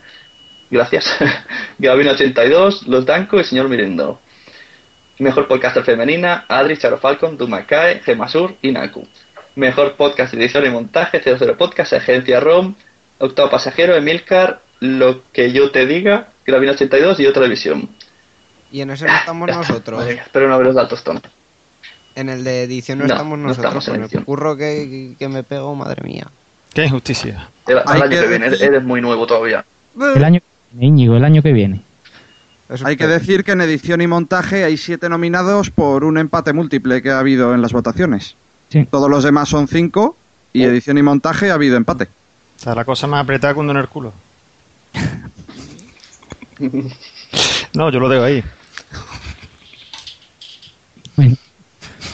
Gracias. 0.70 1.06
Gavin82, 1.80 2.86
Los 2.88 3.06
Danco 3.06 3.40
y 3.40 3.44
Señor 3.44 3.70
Mirendo. 3.70 4.20
Mejor 5.20 5.48
podcaster 5.48 5.84
femenina, 5.84 6.46
Adri, 6.48 6.78
Charo 6.78 6.98
Falcon, 6.98 7.38
Dumakae, 7.38 8.00
Gemasur 8.00 8.56
y 8.62 8.72
Naku. 8.72 9.08
Mejor 9.56 9.94
podcast 9.94 10.34
de 10.34 10.40
edición 10.42 10.66
y 10.66 10.70
montaje, 10.70 11.22
00 11.22 11.58
Podcast, 11.58 11.94
Agencia 11.94 12.40
ROM, 12.40 12.74
Octavo 13.20 13.50
Pasajero, 13.50 13.96
Emilcar, 13.96 14.62
Lo 14.80 15.22
que 15.32 15.52
yo 15.52 15.70
te 15.72 15.86
diga, 15.86 16.30
Gravina82 16.48 17.20
y 17.20 17.28
otra 17.28 17.44
televisión. 17.44 17.90
Y 18.72 18.82
en 18.82 18.90
eso 18.92 19.06
no 19.06 19.14
estamos 19.14 19.50
nosotros. 19.56 20.00
Madre 20.00 20.14
mía, 20.14 20.24
espero 20.24 20.48
no 20.48 20.56
haberos 20.56 20.74
dado 20.74 20.88
tostón. 20.88 21.22
En 22.16 22.30
el 22.30 22.44
de 22.44 22.64
edición 22.64 23.00
no, 23.00 23.06
No, 23.06 23.14
estamos 23.14 23.40
no 23.40 23.48
nosotros. 23.48 23.66
estamos 23.66 23.88
en 23.88 24.08
con 24.08 24.20
el 24.20 24.26
curro 24.26 24.58
que, 24.58 25.14
que 25.18 25.30
me 25.30 25.44
pego, 25.44 25.76
madre 25.76 26.04
mía. 26.04 26.28
Qué 26.74 26.86
injusticia. 26.86 27.50
El, 27.68 27.80
año 27.80 28.10
que 28.10 28.20
que 28.20 28.28
viene, 28.28 28.48
eres 28.48 28.84
muy 28.84 29.02
nuevo 29.02 29.26
todavía. 29.28 29.66
El 30.16 30.24
año 30.24 30.40
que 30.40 30.46
viene, 30.72 30.88
Íñigo, 30.88 31.18
el 31.18 31.26
año 31.26 31.42
que 31.42 31.52
viene. 31.52 31.82
Eso 32.70 32.88
Hay 32.88 32.96
que 32.96 33.08
decir 33.08 33.44
que 33.44 33.52
en 33.52 33.62
edición 33.62 34.00
y 34.02 34.08
montaje 34.08 34.64
hay 34.64 34.78
siete 34.78 35.10
nominados 35.10 35.70
por 35.70 36.06
un 36.06 36.18
empate 36.18 36.54
múltiple 36.54 37.02
que 37.02 37.12
ha 37.12 37.20
habido 37.20 37.54
en 37.54 37.62
las 37.62 37.74
votaciones. 37.74 38.36
Sí. 38.70 38.88
Todos 38.90 39.10
los 39.10 39.24
demás 39.26 39.50
son 39.50 39.68
cinco 39.68 40.16
y 40.54 40.64
edición 40.64 40.98
y 40.98 41.02
montaje 41.02 41.52
ha 41.52 41.56
habido 41.56 41.76
empate. 41.76 42.06
O 42.06 42.64
sea, 42.64 42.76
la 42.76 42.86
cosa 42.86 43.08
más 43.08 43.24
apretada 43.24 43.54
que 43.54 43.60
un 43.60 43.70
en 43.70 43.78
el 43.78 43.88
culo. 43.88 44.14
No, 47.74 47.90
yo 47.90 48.00
lo 48.00 48.10
dejo 48.10 48.24
ahí. 48.24 48.44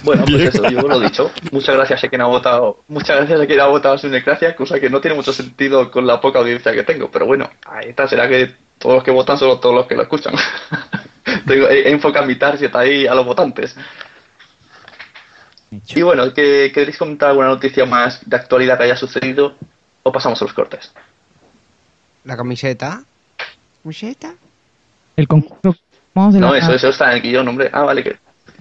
Bueno, 0.03 0.23
pues 0.25 0.37
Bien. 0.37 0.47
eso, 0.49 0.69
yo 0.69 0.81
lo 0.87 1.01
he 1.01 1.05
dicho. 1.05 1.31
Muchas 1.51 1.75
gracias 1.75 2.03
a 2.03 2.07
quien 2.07 2.21
ha 2.21 2.27
votado, 2.27 2.81
muchas 2.87 3.17
gracias 3.17 3.41
a 3.41 3.47
quien 3.47 3.59
ha 3.59 3.65
votado 3.67 3.97
sin 3.97 4.11
desgracia, 4.11 4.55
cosa 4.55 4.79
que 4.79 4.89
no 4.89 5.01
tiene 5.01 5.15
mucho 5.15 5.33
sentido 5.33 5.89
con 5.91 6.05
la 6.05 6.21
poca 6.21 6.39
audiencia 6.39 6.71
que 6.73 6.83
tengo, 6.83 7.09
pero 7.11 7.25
bueno, 7.25 7.49
ahí 7.65 7.89
está, 7.89 8.07
será 8.07 8.27
que 8.29 8.53
todos 8.77 8.95
los 8.95 9.03
que 9.03 9.11
votan 9.11 9.37
son 9.37 9.59
todos 9.59 9.73
los 9.75 9.87
que 9.87 9.95
lo 9.95 10.03
escuchan. 10.03 10.33
tengo, 11.47 11.67
he, 11.67 11.87
he 11.87 11.91
enfocado 11.91 12.25
mi 12.25 12.35
target 12.35 12.73
ahí 12.75 13.07
a 13.07 13.15
los 13.15 13.25
votantes. 13.25 13.75
Y 15.95 16.01
bueno, 16.01 16.33
¿que, 16.33 16.71
¿queréis 16.73 16.97
comentar 16.97 17.29
alguna 17.29 17.47
noticia 17.47 17.85
más 17.85 18.21
de 18.27 18.35
actualidad 18.37 18.77
que 18.77 18.85
haya 18.85 18.95
sucedido? 18.95 19.55
O 20.03 20.11
pasamos 20.11 20.41
a 20.41 20.45
los 20.45 20.53
cortes. 20.53 20.93
La 22.23 22.37
camiseta. 22.37 23.03
¿Camiseta? 23.83 24.33
el 25.17 25.27
concurso 25.27 25.75
vamos 26.13 26.35
de 26.35 26.39
No, 26.39 26.51
la- 26.51 26.59
eso, 26.59 26.73
eso 26.73 26.89
está 26.89 27.09
en 27.11 27.17
el 27.17 27.21
guion, 27.23 27.47
hombre. 27.47 27.69
Ah, 27.73 27.81
vale, 27.83 28.03
que, 28.03 28.17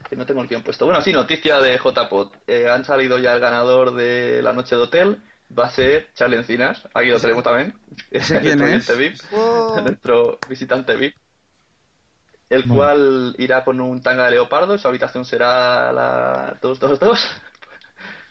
que 0.08 0.16
no 0.16 0.24
tengo 0.26 0.40
el 0.42 0.48
guion 0.48 0.62
puesto. 0.62 0.84
Bueno, 0.86 1.00
sí, 1.00 1.12
noticia 1.12 1.58
de 1.60 1.78
JPod. 1.78 2.34
Eh, 2.46 2.68
han 2.68 2.84
salido 2.84 3.18
ya 3.18 3.34
el 3.34 3.40
ganador 3.40 3.94
de 3.94 4.40
la 4.42 4.52
noche 4.52 4.76
de 4.76 4.82
hotel. 4.82 5.22
Va 5.56 5.66
a 5.66 5.70
ser 5.70 6.12
Charlie 6.14 6.38
Encinas. 6.38 6.88
Aquí 6.94 7.08
lo 7.08 7.20
tenemos 7.20 7.42
también. 7.44 7.78
¿Ese 8.10 8.40
quién 8.40 8.58
Nuestro 8.58 8.94
es? 8.94 8.98
VIP, 8.98 9.30
Wow. 9.32 9.80
nuestro 9.82 10.38
visitante 10.48 10.94
VIP. 10.96 11.16
El 12.48 12.62
Bueno. 12.62 12.74
cual 12.76 13.34
irá 13.38 13.64
con 13.64 13.80
un 13.80 14.00
tanga 14.02 14.24
de 14.26 14.32
leopardo. 14.32 14.78
Su 14.78 14.86
habitación 14.88 15.24
será 15.24 15.92
la 15.92 16.56
222. 16.60 17.42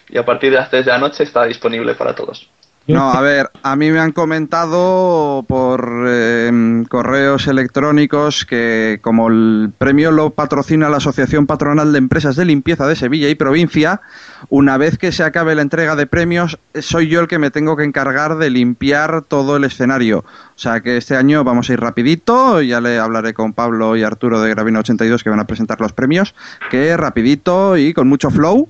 Y 0.08 0.20
a 0.20 0.24
partir 0.24 0.52
de 0.52 0.58
las 0.58 0.70
3 0.70 0.86
de 0.86 0.92
la 0.92 1.00
noche 1.00 1.24
está 1.24 1.46
disponible 1.46 1.96
para 1.96 2.14
todos. 2.14 2.48
No, 2.88 3.12
a 3.12 3.20
ver, 3.22 3.50
a 3.64 3.76
mí 3.76 3.90
me 3.90 4.00
han 4.00 4.12
comentado 4.12 5.44
por 5.48 6.06
eh, 6.08 6.84
correos 6.88 7.48
electrónicos 7.48 8.46
que 8.46 9.00
como 9.02 9.28
el 9.28 9.72
premio 9.76 10.12
lo 10.12 10.30
patrocina 10.30 10.90
la 10.90 10.98
Asociación 10.98 11.48
Patronal 11.48 11.92
de 11.92 11.98
Empresas 11.98 12.36
de 12.36 12.46
Limpieza 12.46 12.86
de 12.86 12.96
Sevilla 12.96 13.28
y 13.28 13.34
provincia, 13.34 14.02
una 14.50 14.78
vez 14.78 15.00
que 15.00 15.12
se 15.12 15.24
acabe 15.24 15.56
la 15.56 15.64
entrega 15.64 15.96
de 15.96 16.06
premios, 16.06 16.60
soy 16.80 17.08
yo 17.08 17.22
el 17.22 17.28
que 17.28 17.40
me 17.40 17.50
tengo 17.50 17.76
que 17.76 17.86
encargar 17.86 18.38
de 18.38 18.52
limpiar 18.52 19.24
todo 19.24 19.58
el 19.58 19.64
escenario. 19.64 20.20
O 20.20 20.60
sea 20.60 20.82
que 20.82 20.98
este 20.98 21.16
año 21.16 21.44
vamos 21.44 21.70
a 21.70 21.74
ir 21.74 21.80
rapidito, 21.80 22.62
ya 22.62 22.82
le 22.82 23.00
hablaré 23.00 23.34
con 23.34 23.54
Pablo 23.54 23.96
y 23.98 24.04
Arturo 24.04 24.42
de 24.42 24.52
Gravina 24.52 24.82
82 24.82 25.24
que 25.24 25.32
van 25.32 25.40
a 25.40 25.48
presentar 25.48 25.82
los 25.82 25.94
premios, 25.94 26.36
que 26.70 26.96
rapidito 26.98 27.78
y 27.78 27.96
con 27.96 28.08
mucho 28.08 28.30
flow, 28.30 28.70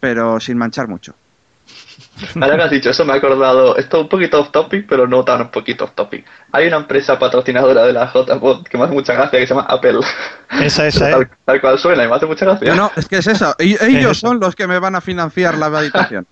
pero 0.00 0.38
sin 0.38 0.58
manchar 0.58 0.86
mucho. 0.86 1.14
Ahora 2.40 2.56
que 2.56 2.62
has 2.62 2.70
dicho 2.70 2.90
eso, 2.90 3.04
me 3.04 3.12
he 3.12 3.16
acordado, 3.16 3.76
esto 3.76 3.98
es 3.98 4.02
un 4.04 4.08
poquito 4.08 4.40
off 4.40 4.50
topic, 4.50 4.86
pero 4.88 5.06
no 5.06 5.24
tan 5.24 5.40
un 5.40 5.48
poquito 5.48 5.84
off 5.84 5.92
topic. 5.94 6.24
Hay 6.52 6.66
una 6.66 6.78
empresa 6.78 7.18
patrocinadora 7.18 7.84
de 7.84 7.92
la 7.92 8.10
JPod 8.12 8.64
que 8.64 8.78
me 8.78 8.84
hace 8.84 8.94
mucha 8.94 9.14
gracia, 9.14 9.38
que 9.38 9.46
se 9.46 9.54
llama 9.54 9.66
Apple. 9.68 10.00
Esa, 10.62 10.86
esa, 10.86 11.10
tal, 11.10 11.22
¿eh? 11.22 11.28
tal 11.44 11.60
cual 11.60 11.78
suena 11.78 12.04
y 12.04 12.08
me 12.08 12.14
hace 12.14 12.26
mucha 12.26 12.44
gracia. 12.44 12.74
No, 12.74 12.76
no, 12.76 12.92
es 12.96 13.06
que 13.06 13.18
es 13.18 13.26
eso. 13.26 13.54
Es 13.58 13.82
Ellos 13.82 14.12
eso. 14.12 14.28
son 14.28 14.40
los 14.40 14.56
que 14.56 14.66
me 14.66 14.78
van 14.78 14.94
a 14.94 15.00
financiar 15.00 15.56
la 15.56 15.66
habitación. 15.66 16.26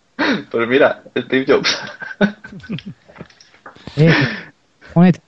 Pues 0.50 0.69
mira, 0.69 1.02
Steve 1.16 1.45
Jobs. 1.47 1.78
eh, 3.97 4.14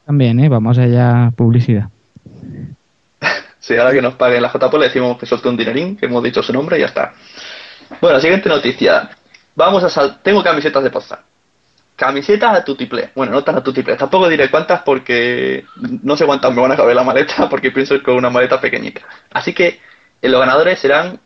también, 0.07 0.41
¿eh? 0.41 0.49
Vamos 0.49 0.79
allá, 0.79 1.31
publicidad. 1.37 1.88
Sí, 3.61 3.77
ahora 3.77 3.93
que 3.93 4.00
nos 4.00 4.15
paguen 4.15 4.41
la 4.41 4.50
JPod 4.50 4.79
le 4.79 4.87
decimos 4.87 5.19
que 5.19 5.27
suelte 5.27 5.49
un 5.49 5.57
dinerín, 5.59 5.97
que 5.97 6.07
hemos 6.07 6.23
dicho 6.23 6.43
su 6.43 6.55
nombre 6.55 6.79
y 6.79 6.81
ya 6.81 6.87
está. 6.87 7.12
Bueno, 8.00 8.19
siguiente 8.21 8.49
noticia. 8.49 9.11
Vamos 9.59 9.83
a 9.83 9.88
sal... 9.88 10.21
Tengo 10.23 10.41
camisetas 10.41 10.85
de 10.85 10.88
posta. 10.88 11.25
Camisetas 11.97 12.59
a 12.59 12.65
tutiplé. 12.65 13.11
Bueno, 13.12 13.33
no 13.33 13.43
tan 13.43 13.57
a 13.57 13.61
tutiplé. 13.61 13.97
Tampoco 13.97 14.29
diré 14.29 14.53
cuántas 14.53 14.83
porque 14.83 15.65
no 16.05 16.17
sé 16.17 16.27
cuántas 16.27 16.55
me 16.55 16.62
van 16.62 16.71
a 16.71 16.77
caber 16.77 16.95
la 16.95 17.03
maleta 17.03 17.49
porque 17.50 17.73
pienso 17.73 17.97
ir 17.97 18.05
con 18.05 18.15
una 18.15 18.31
maleta 18.31 18.61
pequeñita. 18.61 19.00
Así 19.33 19.53
que 19.53 19.81
Y 20.23 20.29
los 20.29 20.38
ganadores 20.38 20.79
serán 20.79 21.19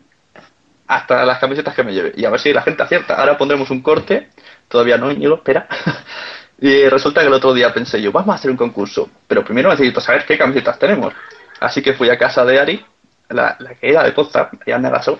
hasta 0.87 1.27
las 1.27 1.39
camisetas 1.41 1.75
que 1.75 1.85
me 1.85 1.93
lleve. 1.93 2.15
Y 2.17 2.25
a 2.25 2.31
ver 2.31 2.41
si 2.41 2.55
la 2.55 2.63
gente 2.63 2.83
acierta. 2.83 3.17
Ahora 3.17 3.37
pondremos 3.37 3.69
un 3.71 3.83
corte. 3.83 4.31
Todavía 4.67 4.97
no, 4.97 5.11
Íñigo, 5.11 5.35
espera. 5.35 5.69
y 6.59 6.89
resulta 6.89 7.21
que 7.21 7.27
el 7.27 7.35
otro 7.35 7.53
día 7.53 7.71
pensé 7.75 8.01
yo, 8.01 8.13
vamos 8.13 8.33
a 8.33 8.37
hacer 8.37 8.51
un 8.51 8.57
concurso. 8.57 9.11
Pero 9.27 9.45
primero 9.45 9.69
necesito 9.69 10.01
saber 10.01 10.25
qué 10.25 10.39
camisetas 10.39 10.79
tenemos. 10.79 11.13
Así 11.61 11.83
que 11.83 11.93
fui 11.93 12.09
a 12.09 12.17
casa 12.17 12.47
de 12.47 12.59
Ari, 12.59 12.87
la, 13.29 13.59
que 13.79 13.91
era 13.91 14.05
de 14.05 14.13
Posta, 14.13 14.49
ya 14.67 14.79
me 14.79 14.89
agasó. 14.89 15.19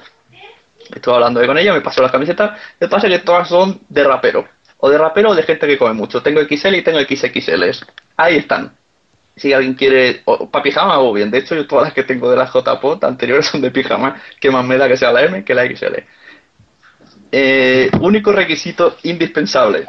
Estuve 0.95 1.15
hablando 1.15 1.45
con 1.47 1.59
ella, 1.59 1.73
me 1.73 1.81
pasó 1.81 2.03
las 2.03 2.13
camisetas. 2.13 2.59
Me 2.79 2.89
pasa 2.89 3.09
que 3.09 3.21
todas 3.21 3.49
son 3.49 3.81
de 3.89 4.05
rapero. 4.05 4.47
O 4.79 4.91
de 4.91 4.99
rapero 4.99 5.31
o 5.31 5.35
de 5.35 5.43
gente 5.43 5.67
que 5.67 5.79
come 5.79 5.95
mucho. 5.95 6.23
Tengo 6.23 6.41
XL 6.43 6.75
y 6.75 6.83
tengo 6.83 7.01
XXL. 7.01 7.65
Ahí 8.17 8.37
están. 8.37 8.73
Si 9.37 9.53
alguien 9.53 9.75
quiere, 9.75 10.23
o 10.27 10.51
para 10.51 10.63
pijama 10.63 10.99
o 10.99 11.13
bien. 11.13 11.31
De 11.31 11.39
hecho, 11.39 11.55
yo 11.55 11.67
todas 11.67 11.85
las 11.85 11.95
que 11.95 12.03
tengo 12.03 12.31
de 12.31 12.37
las 12.37 12.53
JPOT 12.53 13.05
anteriores 13.05 13.47
son 13.51 13.61
de 13.61 13.71
pijama. 13.71 14.21
Que 14.41 14.51
más 14.51 14.65
me 14.65 14.77
da 14.77 14.89
que 14.89 14.97
sea 14.97 15.13
la 15.13 15.23
M 15.23 15.45
que 15.45 15.55
la 15.55 15.65
XL. 15.65 16.03
Eh, 17.31 17.91
único 18.01 18.33
requisito 18.33 18.97
indispensable. 19.05 19.87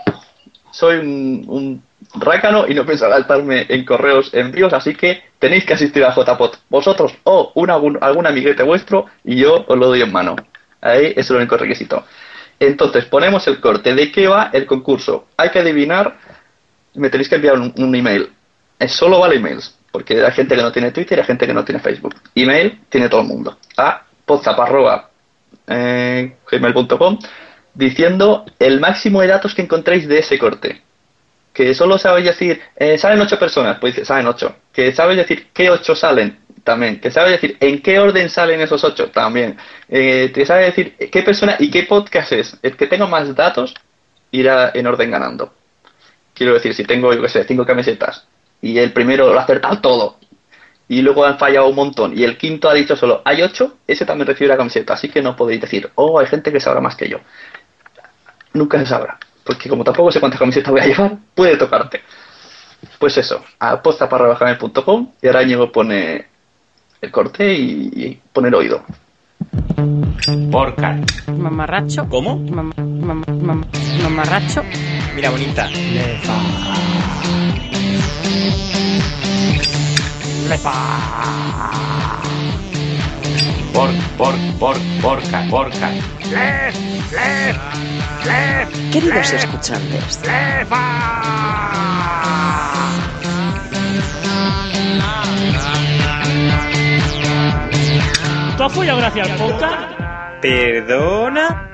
Soy 0.71 0.97
un, 0.97 1.83
rácano 2.15 2.65
y 2.67 2.73
no 2.73 2.85
pienso 2.85 3.09
gastarme 3.09 3.65
en 3.69 3.85
correos 3.85 4.33
envíos, 4.33 4.71
así 4.73 4.95
que 4.95 5.23
tenéis 5.39 5.65
que 5.65 5.73
asistir 5.73 6.03
a 6.03 6.13
JPOT 6.13 6.59
vosotros 6.69 7.13
o 7.23 7.51
una, 7.55 7.73
algún 7.73 8.27
amiguete 8.27 8.63
vuestro 8.63 9.07
y 9.23 9.37
yo 9.37 9.65
os 9.67 9.77
lo 9.77 9.87
doy 9.87 10.01
en 10.01 10.11
mano. 10.11 10.35
Ahí 10.83 11.13
es 11.15 11.29
el 11.29 11.37
único 11.37 11.55
requisito. 11.57 12.05
Entonces, 12.59 13.05
ponemos 13.05 13.47
el 13.47 13.59
corte. 13.59 13.95
¿De 13.95 14.11
qué 14.11 14.27
va 14.27 14.49
el 14.53 14.65
concurso? 14.65 15.27
Hay 15.37 15.49
que 15.49 15.59
adivinar, 15.59 16.17
me 16.95 17.09
tenéis 17.09 17.29
que 17.29 17.35
enviar 17.35 17.57
un, 17.57 17.95
email. 17.95 18.29
Es 18.77 18.91
solo 18.91 19.19
vale 19.19 19.37
emails, 19.37 19.77
porque 19.91 20.23
hay 20.23 20.31
gente 20.33 20.55
que 20.55 20.61
no 20.61 20.71
tiene 20.71 20.91
Twitter 20.91 21.17
y 21.17 21.21
hay 21.21 21.27
gente 21.27 21.47
que 21.47 21.53
no 21.53 21.63
tiene 21.63 21.79
Facebook. 21.79 22.15
Email 22.35 22.81
tiene 22.89 23.09
todo 23.09 23.21
el 23.21 23.27
mundo. 23.27 23.57
A 23.77 24.03
podzap.gmail.com 24.25 25.13
eh, 25.67 26.35
gmail.com 26.51 27.19
diciendo 27.73 28.45
el 28.59 28.79
máximo 28.79 29.21
de 29.21 29.27
datos 29.27 29.55
que 29.55 29.61
encontréis 29.61 30.07
de 30.07 30.19
ese 30.19 30.37
corte. 30.37 30.81
Que 31.53 31.73
solo 31.73 31.97
sabéis 31.97 32.25
decir, 32.25 32.61
eh, 32.75 32.97
salen 32.97 33.21
ocho 33.21 33.37
personas, 33.39 33.77
pues 33.79 33.95
salen 34.05 34.27
ocho. 34.27 34.55
Que 34.73 34.91
sabéis 34.91 35.19
decir 35.19 35.47
qué 35.53 35.69
ocho 35.69 35.95
salen, 35.95 36.39
también. 36.63 36.99
Que 36.99 37.11
sabéis 37.11 37.41
decir 37.41 37.57
en 37.59 37.81
qué 37.81 37.99
orden 37.99 38.29
salen 38.29 38.61
esos 38.61 38.83
ocho, 38.83 39.09
también. 39.09 39.57
Eh, 39.89 40.31
que 40.33 40.45
sabe 40.45 40.65
decir 40.65 40.95
qué 40.95 41.23
persona 41.23 41.55
y 41.59 41.69
qué 41.69 41.83
podcast 41.83 42.31
es. 42.31 42.57
El 42.61 42.75
que 42.75 42.87
tenga 42.87 43.05
más 43.07 43.35
datos 43.35 43.73
irá 44.31 44.71
en 44.73 44.87
orden 44.87 45.11
ganando. 45.11 45.53
Quiero 46.33 46.53
decir, 46.53 46.73
si 46.73 46.83
tengo, 46.83 47.13
yo 47.13 47.21
qué 47.21 47.29
sé, 47.29 47.43
cinco 47.43 47.65
camisetas 47.65 48.25
y 48.61 48.79
el 48.79 48.93
primero 48.93 49.31
lo 49.31 49.39
ha 49.39 49.43
acertado 49.43 49.79
todo 49.81 50.17
y 50.87 51.01
luego 51.01 51.25
han 51.25 51.37
fallado 51.37 51.67
un 51.67 51.75
montón 51.75 52.17
y 52.17 52.23
el 52.23 52.37
quinto 52.37 52.69
ha 52.69 52.73
dicho 52.73 52.95
solo 52.95 53.21
hay 53.25 53.41
ocho, 53.41 53.77
ese 53.87 54.05
también 54.05 54.27
recibe 54.27 54.47
la 54.47 54.57
camiseta. 54.57 54.93
Así 54.93 55.09
que 55.09 55.21
no 55.21 55.35
podéis 55.35 55.61
decir, 55.61 55.91
oh, 55.95 56.19
hay 56.19 56.27
gente 56.27 56.51
que 56.51 56.59
sabrá 56.59 56.81
más 56.81 56.95
que 56.95 57.09
yo. 57.09 57.19
Nunca 58.53 58.79
se 58.79 58.85
sabrá, 58.85 59.17
porque 59.43 59.69
como 59.69 59.83
tampoco 59.83 60.11
sé 60.11 60.19
cuántas 60.19 60.39
camisetas 60.39 60.71
voy 60.71 60.81
a 60.81 60.85
llevar, 60.85 61.17
puede 61.35 61.57
tocarte. 61.57 62.01
Pues 62.99 63.17
eso, 63.17 63.43
a 63.59 63.81
posta.com 63.81 65.11
y 65.21 65.27
ahora 65.27 65.43
Ñigo 65.43 65.71
pone 65.71 66.27
el 67.03 67.11
corte 67.11 67.53
y, 67.53 67.91
y 67.95 68.19
pone 68.31 68.47
el 68.47 68.55
oído. 68.55 68.81
Porca. 70.51 70.97
Mamarracho. 71.37 72.07
¿Cómo? 72.07 72.39
Mam- 72.47 72.73
mam- 72.75 73.25
mam- 73.41 73.65
mamarracho. 74.03 74.63
Mira, 75.13 75.29
bonita. 75.29 75.67
Por, 83.73 83.89
por, 84.17 84.35
por, 84.59 84.77
porca, 85.01 85.43
porca. 85.49 85.89
Queridos 88.91 89.33
escuchantes, 89.33 90.19
¿Tú 98.57 98.63
has 98.63 98.73
follado 98.73 98.99
gracias 98.99 99.29
al 99.31 99.37
podcast? 99.37 99.99
Perdona. 100.41 101.69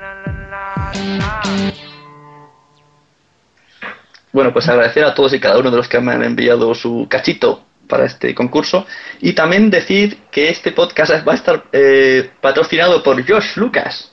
Bueno, 4.32 4.52
pues 4.52 4.68
agradecer 4.68 5.04
a 5.04 5.14
todos 5.14 5.34
y 5.34 5.40
cada 5.40 5.58
uno 5.58 5.70
de 5.70 5.76
los 5.76 5.88
que 5.88 6.00
me 6.00 6.12
han 6.12 6.22
enviado 6.22 6.74
su 6.74 7.06
cachito 7.10 7.64
para 7.86 8.06
este 8.06 8.34
concurso 8.34 8.86
y 9.20 9.32
también 9.34 9.68
decir 9.68 10.18
que 10.30 10.48
este 10.48 10.72
podcast 10.72 11.26
va 11.26 11.32
a 11.32 11.34
estar 11.34 11.64
eh, 11.72 12.30
patrocinado 12.40 13.02
por 13.02 13.26
Josh 13.28 13.56
Lucas, 13.56 14.12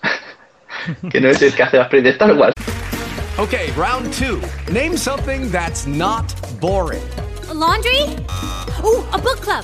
que 1.09 1.21
no 1.21 1.29
es 1.29 1.41
el 1.41 1.53
que 1.53 1.63
hace 1.63 1.77
las 1.77 1.87
pelis 1.87 2.03
de 2.03 2.09
Star 2.11 2.33
Wars. 2.33 2.53
Okay, 3.37 3.71
round 3.77 4.11
two. 4.11 4.41
Name 4.73 4.97
something 4.97 5.49
that's 5.51 5.85
not 5.85 6.25
boring. 6.59 7.03
A 7.49 7.53
laundry? 7.53 8.01
Ooh, 8.83 9.05
a 9.13 9.17
book 9.19 9.39
club. 9.41 9.63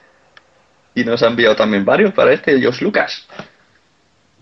y 0.95 1.03
nos 1.03 1.23
ha 1.23 1.27
enviado 1.27 1.55
también 1.55 1.85
varios 1.85 2.13
para 2.13 2.33
este 2.33 2.61
Josh 2.63 2.81
Lucas. 2.81 3.25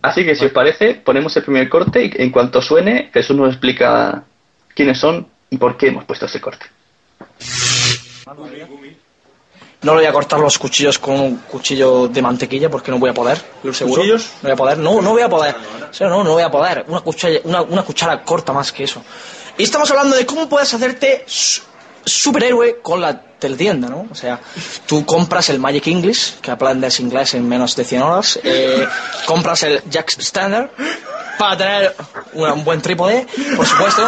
Así 0.01 0.23
que 0.23 0.35
si 0.35 0.45
os 0.45 0.51
parece, 0.51 0.95
ponemos 0.95 1.35
el 1.35 1.43
primer 1.43 1.67
corte 1.67 2.05
y 2.05 2.21
en 2.21 2.31
cuanto 2.31 2.61
suene, 2.61 3.09
Jesús 3.13 3.35
nos 3.35 3.49
explica 3.49 4.23
quiénes 4.73 4.97
son 4.97 5.27
y 5.49 5.57
por 5.57 5.77
qué 5.77 5.87
hemos 5.87 6.05
puesto 6.05 6.25
ese 6.25 6.39
corte. 6.39 6.65
No 9.81 9.93
le 9.93 10.01
voy 10.01 10.05
a 10.05 10.11
cortar 10.11 10.39
los 10.39 10.57
cuchillos 10.57 10.99
con 10.99 11.19
un 11.19 11.37
cuchillo 11.37 12.07
de 12.07 12.21
mantequilla 12.21 12.69
porque 12.69 12.91
no 12.91 12.99
voy 12.99 13.09
a 13.09 13.13
poder, 13.13 13.41
seguro. 13.71 14.01
¿Cuchillos? 14.01 14.33
No 14.41 14.49
voy 14.49 14.51
a 14.51 14.55
poder, 14.55 14.77
no, 14.77 15.01
no 15.01 15.11
voy 15.11 15.21
a 15.21 15.29
poder. 15.29 15.55
O 15.89 15.93
sea, 15.93 16.07
no, 16.07 16.23
no 16.23 16.33
voy 16.33 16.43
a 16.43 16.51
poder. 16.51 16.85
Una 16.87 16.99
cuchara, 17.01 17.39
una, 17.43 17.61
una 17.61 17.83
cuchara 17.83 18.23
corta 18.23 18.51
más 18.51 18.71
que 18.71 18.83
eso. 18.83 19.03
Y 19.57 19.63
estamos 19.63 19.89
hablando 19.91 20.15
de 20.15 20.25
cómo 20.25 20.47
puedes 20.47 20.73
hacerte 20.73 21.25
superhéroe 22.09 22.79
con 22.81 23.01
la 23.01 23.21
teletienda, 23.21 23.87
¿no? 23.87 24.07
O 24.11 24.15
sea, 24.15 24.39
tú 24.85 25.05
compras 25.05 25.49
el 25.49 25.59
Magic 25.59 25.87
English, 25.87 26.39
que 26.41 26.51
aprendes 26.51 26.99
inglés 26.99 27.33
en 27.35 27.47
menos 27.47 27.75
de 27.75 27.85
100 27.85 28.01
horas, 28.01 28.39
eh, 28.43 28.87
compras 29.25 29.63
el 29.63 29.81
Jack 29.89 30.13
Standard 30.19 30.69
para 31.37 31.57
tener 31.57 31.95
un 32.33 32.63
buen 32.65 32.81
trípode, 32.81 33.25
por 33.55 33.65
supuesto. 33.65 34.07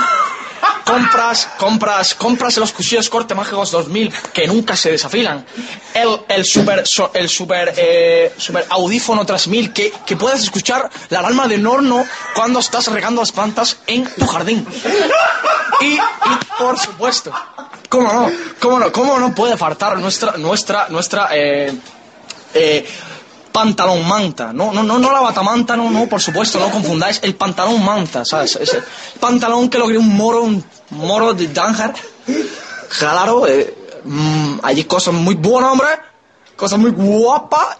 Compras, 0.85 1.47
compras, 1.57 2.13
compras 2.15 2.57
los 2.57 2.71
cuchillos 2.73 3.09
corte 3.09 3.33
mágicos 3.35 3.71
2000 3.71 4.11
que 4.33 4.47
nunca 4.47 4.75
se 4.75 4.91
desafilan. 4.91 5.45
El, 5.93 6.19
el 6.27 6.45
super, 6.45 6.83
el 7.13 7.29
super, 7.29 7.73
eh, 7.77 8.33
super 8.37 8.65
audífono 8.69 9.25
3000 9.25 9.73
que, 9.73 9.93
que 10.05 10.15
puedes 10.17 10.41
escuchar 10.43 10.89
la 11.09 11.19
alarma 11.19 11.47
del 11.47 11.65
horno 11.65 12.05
cuando 12.35 12.59
estás 12.59 12.87
regando 12.87 13.21
las 13.21 13.31
plantas 13.31 13.77
en 13.87 14.03
tu 14.15 14.25
jardín. 14.27 14.65
Y, 15.81 15.93
y 15.93 15.99
por 16.59 16.77
supuesto, 16.77 17.31
¿cómo 17.89 18.11
no? 18.11 18.31
¿Cómo 18.59 18.79
no? 18.79 18.91
¿Cómo 18.91 19.19
no 19.19 19.33
puede 19.33 19.57
faltar 19.57 19.97
nuestra, 19.97 20.33
nuestra, 20.37 20.87
nuestra, 20.89 21.29
eh, 21.31 21.73
eh, 22.53 22.87
pantalón 23.51 24.07
manta? 24.07 24.53
No, 24.53 24.71
no, 24.71 24.83
no, 24.83 24.97
no 24.99 25.11
la 25.11 25.21
batamanta, 25.21 25.75
no, 25.75 25.89
no, 25.89 26.07
por 26.07 26.21
supuesto, 26.21 26.59
no 26.59 26.69
confundáis. 26.69 27.19
El 27.23 27.35
pantalón 27.35 27.83
manta, 27.83 28.25
¿sabes? 28.25 28.55
Ese 28.55 28.81
pantalón 29.19 29.69
que 29.69 29.77
lo 29.77 29.87
creó 29.87 29.99
un 29.99 30.15
moro, 30.15 30.43
un 30.43 30.63
moro 30.91 31.33
de 31.33 31.47
Danjar. 31.47 31.93
Claro, 32.99 33.47
eh, 33.47 33.73
mm, 34.03 34.59
hay 34.63 34.83
cosas 34.85 35.13
muy 35.13 35.35
buenas, 35.35 35.71
hombre. 35.71 35.87
Cosas 36.55 36.79
muy 36.79 36.91
guapas. 36.91 37.77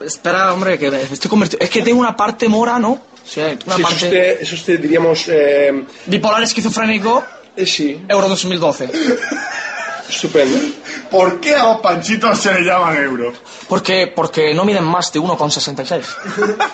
Espera, 0.00 0.52
hombre, 0.52 0.78
que 0.78 0.90
me 0.90 1.02
estoy 1.02 1.28
convirtiendo. 1.28 1.64
Es 1.64 1.70
que 1.70 1.82
tengo 1.82 2.00
una 2.00 2.16
parte 2.16 2.48
mora, 2.48 2.78
¿no? 2.78 3.00
Sí, 3.24 3.40
una 3.40 3.76
Sí, 3.76 3.82
es 3.82 3.88
parte... 3.88 4.04
usted, 4.06 4.40
es 4.40 4.52
usted, 4.52 4.80
diríamos, 4.80 5.24
eh, 5.28 5.84
Bipolar 6.06 6.42
esquizofrénico, 6.42 7.24
sí. 7.66 8.04
Euro 8.08 8.28
2012. 8.28 8.90
Estupendo. 10.08 10.58
¿Por 11.10 11.40
qué 11.40 11.54
a 11.54 11.64
los 11.64 11.80
panchitos 11.80 12.38
se 12.38 12.52
le 12.54 12.60
llaman 12.64 12.96
euros? 12.96 13.34
Porque, 13.68 14.12
porque 14.14 14.52
no 14.54 14.64
miden 14.64 14.84
más 14.84 15.12
de 15.12 15.20
1,66. 15.20 16.04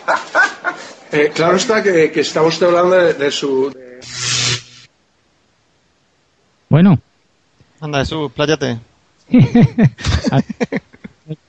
Eh, 1.13 1.31
claro 1.33 1.55
está 1.57 1.81
que, 1.81 2.11
que 2.11 2.21
estamos 2.23 2.61
hablando 2.61 2.97
de, 2.97 3.15
de 3.15 3.31
su... 3.31 3.71
de- 3.71 4.01
Bueno, 6.69 6.99
Anda, 7.81 8.01
Jesús, 8.01 8.33
pláyate. 8.33 8.79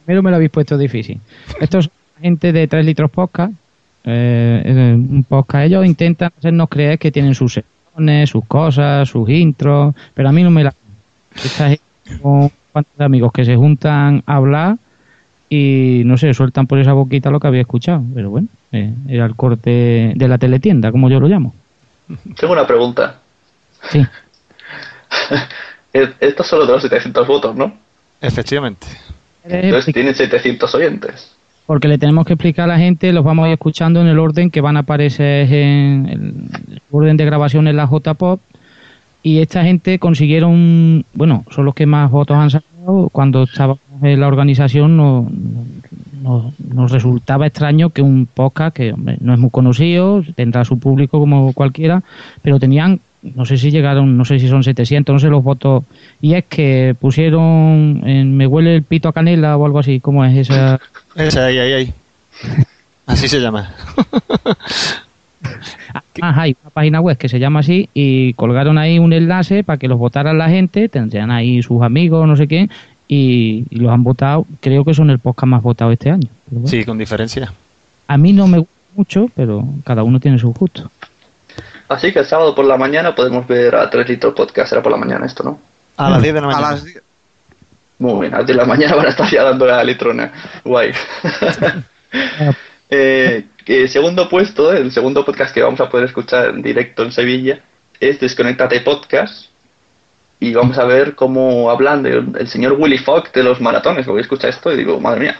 primero 0.05 0.21
me 0.23 0.29
lo 0.29 0.35
habéis 0.35 0.51
puesto 0.51 0.77
difícil. 0.77 1.19
Estos 1.59 1.85
son 1.85 1.93
gente 2.21 2.51
de 2.51 2.67
3 2.67 2.85
litros 2.85 3.09
podcast. 3.09 3.53
eh, 4.03 4.93
un 4.95 5.25
podcast. 5.27 5.65
Ellos 5.65 5.85
intentan 5.85 6.31
hacernos 6.37 6.69
creer 6.69 6.99
que 6.99 7.11
tienen 7.11 7.33
sus 7.33 7.53
secciones, 7.53 8.29
sus 8.29 8.45
cosas, 8.45 9.09
sus 9.09 9.27
intros, 9.29 9.95
pero 10.13 10.29
a 10.29 10.31
mí 10.31 10.43
no 10.43 10.51
me 10.51 10.63
la. 10.63 10.75
Esta 11.43 11.69
gente 11.69 11.81
son 12.21 12.51
cuantos 12.75 12.99
amigos 12.99 13.31
que 13.31 13.45
se 13.45 13.55
juntan 13.55 14.21
a 14.25 14.35
hablar 14.35 14.75
y 15.49 16.01
no 16.03 16.17
sé, 16.17 16.33
sueltan 16.33 16.67
por 16.67 16.77
esa 16.77 16.91
boquita 16.91 17.29
lo 17.29 17.39
que 17.39 17.47
había 17.47 17.61
escuchado. 17.61 18.03
Pero 18.13 18.29
bueno, 18.29 18.49
eh, 18.73 18.93
era 19.07 19.25
el 19.25 19.33
corte 19.37 20.11
de 20.13 20.27
la 20.27 20.37
teletienda, 20.37 20.91
como 20.91 21.09
yo 21.09 21.21
lo 21.21 21.29
llamo. 21.29 21.55
Tengo 22.37 22.51
una 22.51 22.67
pregunta. 22.67 23.21
Sí. 23.91 24.05
Esto 25.93 26.43
es 26.43 26.49
solo 26.49 26.65
de 26.65 26.73
los 26.73 26.81
700 26.81 27.25
votos, 27.25 27.55
¿no? 27.55 27.71
Efectivamente. 28.19 28.87
Entonces 29.45 29.93
tienen 29.93 30.13
700 30.13 30.75
oyentes. 30.75 31.33
Porque 31.65 31.87
le 31.87 31.97
tenemos 31.97 32.25
que 32.25 32.33
explicar 32.33 32.65
a 32.65 32.73
la 32.73 32.77
gente, 32.77 33.13
los 33.13 33.23
vamos 33.23 33.45
a 33.45 33.47
ir 33.47 33.53
escuchando 33.53 34.01
en 34.01 34.07
el 34.07 34.19
orden 34.19 34.51
que 34.51 34.59
van 34.59 34.75
a 34.75 34.81
aparecer 34.81 35.49
en 35.49 36.09
el 36.09 36.81
orden 36.91 37.15
de 37.15 37.23
grabación 37.23 37.69
en 37.69 37.77
la 37.77 37.87
J-Pop. 37.87 38.41
Y 39.27 39.39
esta 39.39 39.63
gente 39.63 39.97
consiguieron, 39.97 41.03
bueno, 41.15 41.45
son 41.49 41.65
los 41.65 41.73
que 41.73 41.87
más 41.87 42.11
votos 42.11 42.37
han 42.37 42.51
sacado. 42.51 43.09
Cuando 43.11 43.41
estábamos 43.41 43.79
en 44.03 44.19
la 44.19 44.27
organización 44.27 44.95
no, 44.95 45.27
no- 46.21 46.53
nos 46.71 46.91
resultaba 46.91 47.47
extraño 47.47 47.89
que 47.89 48.03
un 48.03 48.27
podcast 48.31 48.75
que 48.75 48.93
hombre, 48.93 49.17
no 49.21 49.33
es 49.33 49.39
muy 49.39 49.49
conocido, 49.49 50.23
tendrá 50.35 50.63
su 50.63 50.77
público 50.77 51.19
como 51.19 51.53
cualquiera, 51.53 52.03
pero 52.43 52.59
tenían, 52.59 52.99
no 53.23 53.45
sé 53.45 53.57
si 53.57 53.71
llegaron, 53.71 54.15
no 54.15 54.25
sé 54.25 54.37
si 54.37 54.47
son 54.47 54.63
700, 54.63 55.13
no 55.13 55.17
sé 55.19 55.29
los 55.29 55.43
votos. 55.43 55.85
Y 56.21 56.35
es 56.35 56.45
que 56.45 56.95
pusieron 56.99 58.03
en 58.05 58.37
Me 58.37 58.45
huele 58.45 58.75
el 58.75 58.83
pito 58.83 59.09
a 59.09 59.13
canela 59.13 59.57
o 59.57 59.65
algo 59.65 59.79
así, 59.79 59.99
¿cómo 59.99 60.23
es 60.23 60.37
esa? 60.37 60.79
Esa, 61.15 61.45
ahí, 61.47 61.57
ahí, 61.57 61.73
ahí. 61.73 61.93
Así 63.07 63.27
se 63.27 63.39
llama. 63.39 63.71
Hay 66.21 66.55
una 66.61 66.69
página 66.71 67.01
web 67.01 67.17
que 67.17 67.29
se 67.29 67.39
llama 67.39 67.59
así 67.59 67.89
y 67.93 68.33
colgaron 68.33 68.77
ahí 68.77 68.99
un 68.99 69.13
enlace 69.13 69.63
para 69.63 69.77
que 69.77 69.87
los 69.87 69.97
votaran 69.97 70.37
la 70.37 70.49
gente, 70.49 70.89
tendrían 70.89 71.31
ahí 71.31 71.61
sus 71.61 71.81
amigos, 71.81 72.27
no 72.27 72.35
sé 72.35 72.47
quién, 72.47 72.69
y, 73.07 73.65
y 73.69 73.75
los 73.77 73.91
han 73.91 74.03
votado, 74.03 74.45
creo 74.61 74.83
que 74.85 74.93
son 74.93 75.09
el 75.09 75.19
podcast 75.19 75.47
más 75.47 75.61
votado 75.63 75.91
este 75.91 76.09
año. 76.09 76.27
Pero 76.49 76.61
bueno, 76.61 76.67
Sí, 76.67 76.83
con 76.85 76.97
diferencia. 76.97 77.51
A 78.07 78.17
mí 78.17 78.33
no 78.33 78.47
me 78.47 78.59
gusta 78.59 78.73
mucho, 78.95 79.29
pero 79.35 79.63
cada 79.83 80.03
uno 80.03 80.19
tiene 80.19 80.39
su 80.39 80.51
gusto. 80.53 80.89
Así 81.87 82.11
que 82.11 82.19
el 82.19 82.25
sábado 82.25 82.55
por 82.55 82.65
la 82.65 82.77
mañana 82.77 83.13
podemos 83.13 83.45
ver 83.47 83.75
a 83.75 83.89
3 83.89 84.09
litros 84.09 84.33
podcast. 84.33 84.69
Será 84.69 84.81
por 84.81 84.91
la 84.91 84.97
mañana 84.97 85.25
esto, 85.25 85.43
¿no? 85.43 85.59
A 85.97 86.09
las 86.09 86.21
10 86.21 86.33
de 86.33 86.41
la 86.41 86.47
mañana. 86.47 86.67
A 86.67 86.71
las 86.71 86.83
10. 86.83 87.01
Muy 87.99 88.21
bien, 88.21 88.33
a 88.33 88.37
las 88.39 88.47
10 88.47 88.57
de 88.57 88.63
la 88.63 88.67
mañana 88.67 88.95
van 88.95 89.05
a 89.05 89.09
estar 89.09 89.29
ya 89.29 89.43
dando 89.43 89.65
la 89.65 89.83
litrona. 89.83 90.31
Guay. 90.63 90.91
Eh, 92.89 93.45
que 93.65 93.87
segundo 93.87 94.29
puesto, 94.29 94.71
el 94.71 94.91
segundo 94.91 95.25
podcast 95.25 95.53
que 95.53 95.61
vamos 95.63 95.79
a 95.81 95.89
poder 95.89 96.05
escuchar 96.05 96.49
en 96.49 96.61
directo 96.61 97.03
en 97.03 97.11
Sevilla 97.11 97.59
es 97.99 98.19
Desconectate 98.19 98.81
Podcast. 98.81 99.47
Y 100.39 100.53
vamos 100.53 100.77
a 100.77 100.83
ver 100.85 101.15
cómo 101.15 101.71
hablan 101.71 102.03
del 102.03 102.27
el 102.37 102.47
señor 102.47 102.73
Willy 102.77 102.97
Fogg 102.99 103.31
de 103.31 103.41
los 103.43 103.61
maratones. 103.61 104.05
Voy 104.05 104.19
a 104.19 104.21
escuchar 104.21 104.49
esto 104.51 104.71
y 104.71 104.77
digo, 104.77 104.99
madre 104.99 105.19
mía. 105.21 105.39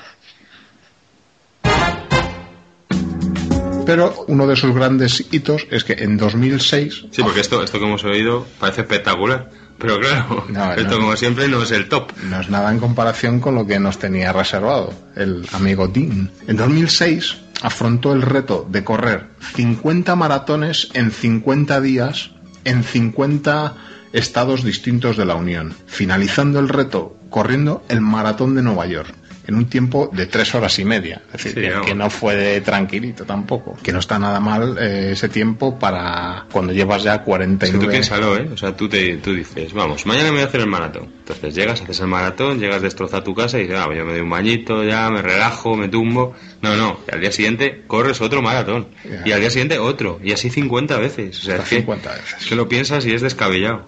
Pero 3.85 4.25
uno 4.27 4.47
de 4.47 4.55
sus 4.55 4.73
grandes 4.73 5.27
hitos 5.31 5.67
es 5.69 5.83
que 5.83 5.93
en 5.93 6.17
2006 6.17 7.05
Sí, 7.11 7.21
porque 7.21 7.41
esto, 7.41 7.61
esto 7.61 7.77
que 7.77 7.85
hemos 7.85 8.03
oído 8.03 8.47
parece 8.59 8.81
espectacular. 8.81 9.49
Pero 9.77 9.99
claro, 9.99 10.45
No, 10.49 10.71
esto 10.77 10.95
no. 10.95 10.99
como 11.01 11.15
siempre 11.17 11.47
no 11.47 11.61
es 11.61 11.71
el 11.71 11.87
top. 11.87 12.11
no 12.23 12.39
es 12.39 12.49
nada 12.49 12.71
en 12.71 12.79
comparación 12.79 13.39
con 13.39 13.53
lo 13.53 13.67
que 13.67 13.79
nos 13.79 13.99
tenía 13.99 14.33
reservado 14.33 14.91
el 15.15 15.45
amigo 15.53 15.87
Dean. 15.87 16.31
En 16.47 16.55
2006 16.57 17.37
afrontó 17.65 18.13
el 18.13 18.21
reto 18.21 18.67
de 18.69 18.83
correr 18.83 19.25
50 19.55 20.15
maratones 20.15 20.89
en 20.93 21.09
50 21.09 21.81
días 21.81 22.29
en 22.63 22.83
50 22.83 23.73
estados 24.13 24.63
distintos 24.63 25.17
de 25.17 25.25
la 25.25 25.33
Unión, 25.33 25.73
finalizando 25.87 26.59
el 26.59 26.69
reto 26.69 27.17
corriendo 27.31 27.83
el 27.89 28.01
maratón 28.01 28.53
de 28.53 28.61
Nueva 28.61 28.85
York 28.85 29.15
en 29.47 29.55
un 29.55 29.65
tiempo 29.67 30.09
de 30.11 30.25
tres 30.25 30.53
horas 30.55 30.77
y 30.79 30.85
media. 30.85 31.21
Es 31.33 31.43
decir, 31.43 31.53
Sí, 31.55 31.61
que, 31.61 31.87
que 31.87 31.95
no 31.95 32.09
fue 32.09 32.35
de 32.35 32.61
tranquilito 32.61 33.25
tampoco. 33.25 33.77
Que 33.81 33.91
no 33.91 33.99
está 33.99 34.17
nada 34.19 34.39
mal 34.39 34.77
eh, 34.79 35.11
ese 35.11 35.29
tiempo 35.29 35.77
para 35.77 36.45
cuando 36.51 36.73
llevas 36.73 37.03
ya 37.03 37.13
Si 37.13 37.19
tú 37.19 37.25
49. 37.25 37.91
piénsalo, 37.91 38.37
¿eh? 38.37 38.49
O 38.51 38.57
sea, 38.57 38.75
tú, 38.75 38.89
te, 38.89 39.17
tú 39.17 39.33
dices, 39.33 39.73
vamos, 39.73 40.05
mañana 40.05 40.29
me 40.29 40.35
voy 40.35 40.41
a 40.41 40.45
hacer 40.45 40.61
el 40.61 40.67
maratón. 40.67 41.13
Entonces 41.19 41.55
llegas, 41.55 41.81
haces 41.81 41.99
el 41.99 42.07
maratón, 42.07 42.59
llegas 42.59 42.81
destrozado 42.81 43.21
a 43.21 43.23
tu 43.23 43.35
casa 43.35 43.57
y 43.59 43.63
dices, 43.63 43.77
ah, 43.79 43.87
yo 43.95 44.05
me 44.05 44.13
doy 44.13 44.21
un 44.21 44.29
bañito, 44.29 44.83
ya 44.83 45.09
me 45.09 45.21
relajo, 45.21 45.75
me 45.75 45.87
tumbo. 45.87 46.35
No, 46.61 46.75
no, 46.75 46.99
y 47.07 47.13
al 47.13 47.21
día 47.21 47.31
siguiente 47.31 47.83
corres 47.87 48.21
otro 48.21 48.41
maratón. 48.41 48.87
Ya. 49.03 49.21
Y 49.25 49.31
al 49.31 49.39
día 49.39 49.49
siguiente 49.49 49.79
otro. 49.79 50.19
Y 50.23 50.31
así 50.31 50.49
50 50.49 50.97
veces. 50.97 51.39
O 51.39 51.43
sea, 51.43 51.57
es 51.57 51.69
que, 51.69 51.77
50 51.77 52.11
veces. 52.11 52.35
es 52.41 52.45
que 52.47 52.55
lo 52.55 52.67
piensas 52.67 53.05
y 53.05 53.13
es 53.13 53.21
descabellado. 53.21 53.85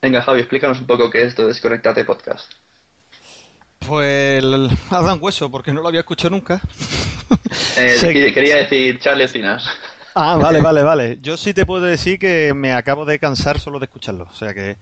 Venga, 0.00 0.22
Javi, 0.22 0.40
explícanos 0.40 0.80
un 0.80 0.86
poco 0.86 1.10
qué 1.10 1.22
es 1.22 1.28
esto 1.28 1.42
de 1.42 1.48
Desconectate 1.48 2.04
Podcast. 2.04 2.52
Pues 3.88 4.44
un 4.44 5.18
hueso 5.20 5.50
porque 5.50 5.72
no 5.72 5.80
lo 5.80 5.88
había 5.88 6.00
escuchado 6.00 6.30
nunca. 6.30 6.60
Eh, 7.76 7.96
que- 8.00 8.32
Quería 8.34 8.56
decir 8.56 8.98
Charles 8.98 9.30
Cinas. 9.32 9.64
Ah, 10.14 10.36
vale, 10.36 10.60
vale, 10.60 10.82
vale. 10.82 11.18
Yo 11.22 11.36
sí 11.36 11.54
te 11.54 11.64
puedo 11.64 11.84
decir 11.84 12.18
que 12.18 12.52
me 12.54 12.72
acabo 12.72 13.04
de 13.04 13.18
cansar 13.20 13.60
solo 13.60 13.78
de 13.78 13.84
escucharlo. 13.84 14.26
O 14.28 14.34
sea 14.34 14.52
que, 14.52 14.76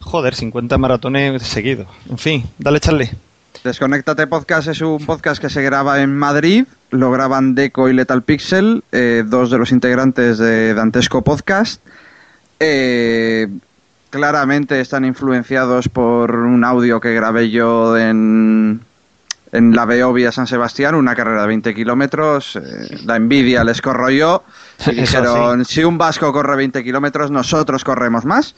joder, 0.00 0.34
50 0.34 0.78
maratones 0.78 1.42
seguidos. 1.42 1.88
En 2.08 2.18
fin, 2.18 2.48
dale, 2.58 2.78
Charlie. 2.78 3.10
Desconéctate 3.64 4.28
Podcast 4.28 4.68
es 4.68 4.80
un 4.80 5.04
podcast 5.04 5.40
que 5.40 5.50
se 5.50 5.60
graba 5.62 6.00
en 6.02 6.16
Madrid. 6.16 6.66
Lo 6.90 7.10
graban 7.10 7.56
Deco 7.56 7.88
y 7.88 7.94
Lethal 7.94 8.22
Pixel, 8.22 8.84
eh, 8.92 9.24
dos 9.26 9.50
de 9.50 9.58
los 9.58 9.72
integrantes 9.72 10.38
de 10.38 10.72
Dantesco 10.74 11.22
Podcast. 11.22 11.82
Eh, 12.60 13.48
claramente 14.10 14.80
están 14.80 15.04
influenciados 15.04 15.88
por 15.88 16.34
un 16.34 16.64
audio 16.64 17.00
que 17.00 17.14
grabé 17.14 17.50
yo 17.50 17.96
en, 17.96 18.80
en 19.52 19.74
la 19.74 19.84
Beovia 19.84 20.32
San 20.32 20.46
Sebastián, 20.46 20.94
una 20.94 21.14
carrera 21.14 21.42
de 21.42 21.48
20 21.48 21.74
kilómetros. 21.74 22.56
eh, 22.56 22.98
la 23.04 23.16
envidia 23.16 23.64
les 23.64 23.80
corro 23.80 24.10
yo. 24.10 24.44
Y 24.86 24.94
dijeron, 24.94 25.64
si 25.64 25.84
un 25.84 25.98
vasco 25.98 26.32
corre 26.32 26.56
20 26.56 26.84
kilómetros, 26.84 27.30
nosotros 27.30 27.84
corremos 27.84 28.24
más. 28.24 28.54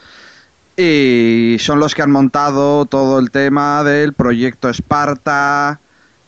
Y 0.77 1.57
son 1.59 1.81
los 1.81 1.95
que 1.95 2.03
han 2.03 2.11
montado 2.11 2.85
todo 2.87 3.19
el 3.19 3.31
tema 3.31 3.83
del 3.83 4.13
proyecto 4.13 4.69
Esparta, 4.69 5.81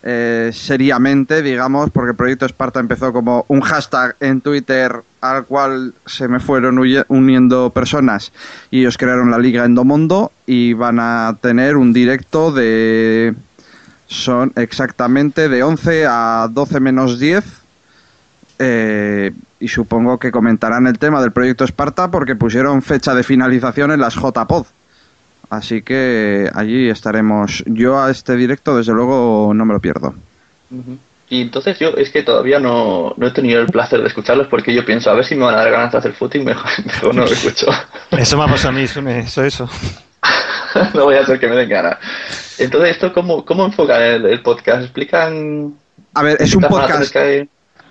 eh, 0.02 0.50
seriamente, 0.52 1.42
digamos, 1.42 1.90
porque 1.90 2.10
el 2.10 2.16
proyecto 2.16 2.46
Esparta 2.46 2.80
empezó 2.80 3.12
como 3.12 3.44
un 3.48 3.60
hashtag 3.60 4.16
en 4.18 4.40
Twitter 4.40 5.02
al 5.20 5.44
cual 5.44 5.94
se 6.06 6.28
me 6.28 6.40
fueron 6.40 6.78
uniendo 7.08 7.70
personas 7.70 8.32
y 8.70 8.80
ellos 8.80 8.96
crearon 8.96 9.30
la 9.30 9.38
Liga 9.38 9.64
Endomondo 9.64 10.32
y 10.46 10.72
van 10.72 10.98
a 11.00 11.36
tener 11.40 11.76
un 11.76 11.92
directo 11.92 12.52
de... 12.52 13.34
Son 14.06 14.52
exactamente 14.56 15.48
de 15.48 15.62
11 15.62 16.04
a 16.08 16.48
12 16.50 16.80
menos 16.80 17.20
10 17.20 17.44
eh, 18.58 19.32
y 19.60 19.68
supongo 19.68 20.18
que 20.18 20.32
comentarán 20.32 20.88
el 20.88 20.98
tema 20.98 21.22
del 21.22 21.30
proyecto 21.30 21.64
Esparta 21.64 22.10
porque 22.10 22.34
pusieron 22.34 22.82
fecha 22.82 23.14
de 23.14 23.22
finalización 23.22 23.92
en 23.92 24.00
las 24.00 24.16
JPod. 24.16 24.66
Así 25.48 25.82
que 25.82 26.50
allí 26.54 26.88
estaremos. 26.88 27.64
Yo 27.66 28.00
a 28.00 28.10
este 28.10 28.36
directo, 28.36 28.76
desde 28.76 28.92
luego, 28.92 29.52
no 29.54 29.64
me 29.64 29.74
lo 29.74 29.80
pierdo. 29.80 30.14
Y 31.30 31.42
entonces 31.42 31.78
yo 31.78 31.90
es 31.90 32.10
que 32.10 32.24
todavía 32.24 32.58
no, 32.58 33.14
no 33.16 33.26
he 33.28 33.30
tenido 33.30 33.60
el 33.60 33.68
placer 33.68 34.00
de 34.00 34.08
escucharlos 34.08 34.48
porque 34.48 34.74
yo 34.74 34.84
pienso, 34.84 35.10
a 35.10 35.14
ver 35.14 35.24
si 35.24 35.36
me 35.36 35.44
van 35.44 35.54
a 35.54 35.58
dar 35.58 35.70
ganas 35.70 35.92
de 35.92 35.98
hacer 35.98 36.12
footing, 36.12 36.44
mejor, 36.44 36.68
mejor 36.84 37.14
no 37.14 37.24
lo 37.24 37.30
escucho. 37.30 37.68
Eso 38.10 38.36
me 38.36 38.44
ha 38.44 38.48
pasado 38.48 38.70
a 38.70 38.72
mí, 38.72 38.86
Sune, 38.88 39.20
eso, 39.20 39.44
eso. 39.44 39.70
no 40.94 41.04
voy 41.04 41.14
a 41.14 41.20
hacer 41.20 41.38
que 41.38 41.46
me 41.46 41.54
den 41.54 41.68
ganas. 41.68 41.98
Entonces, 42.58 42.90
¿esto 42.90 43.12
cómo, 43.12 43.44
cómo 43.44 43.64
enfocan 43.64 44.02
el, 44.02 44.26
el 44.26 44.42
podcast? 44.42 44.82
¿Explican...? 44.82 45.74
A 46.14 46.22
ver, 46.24 46.36
es 46.40 46.56
un 46.56 46.62
podcast. 46.62 47.14
hay? 47.14 47.48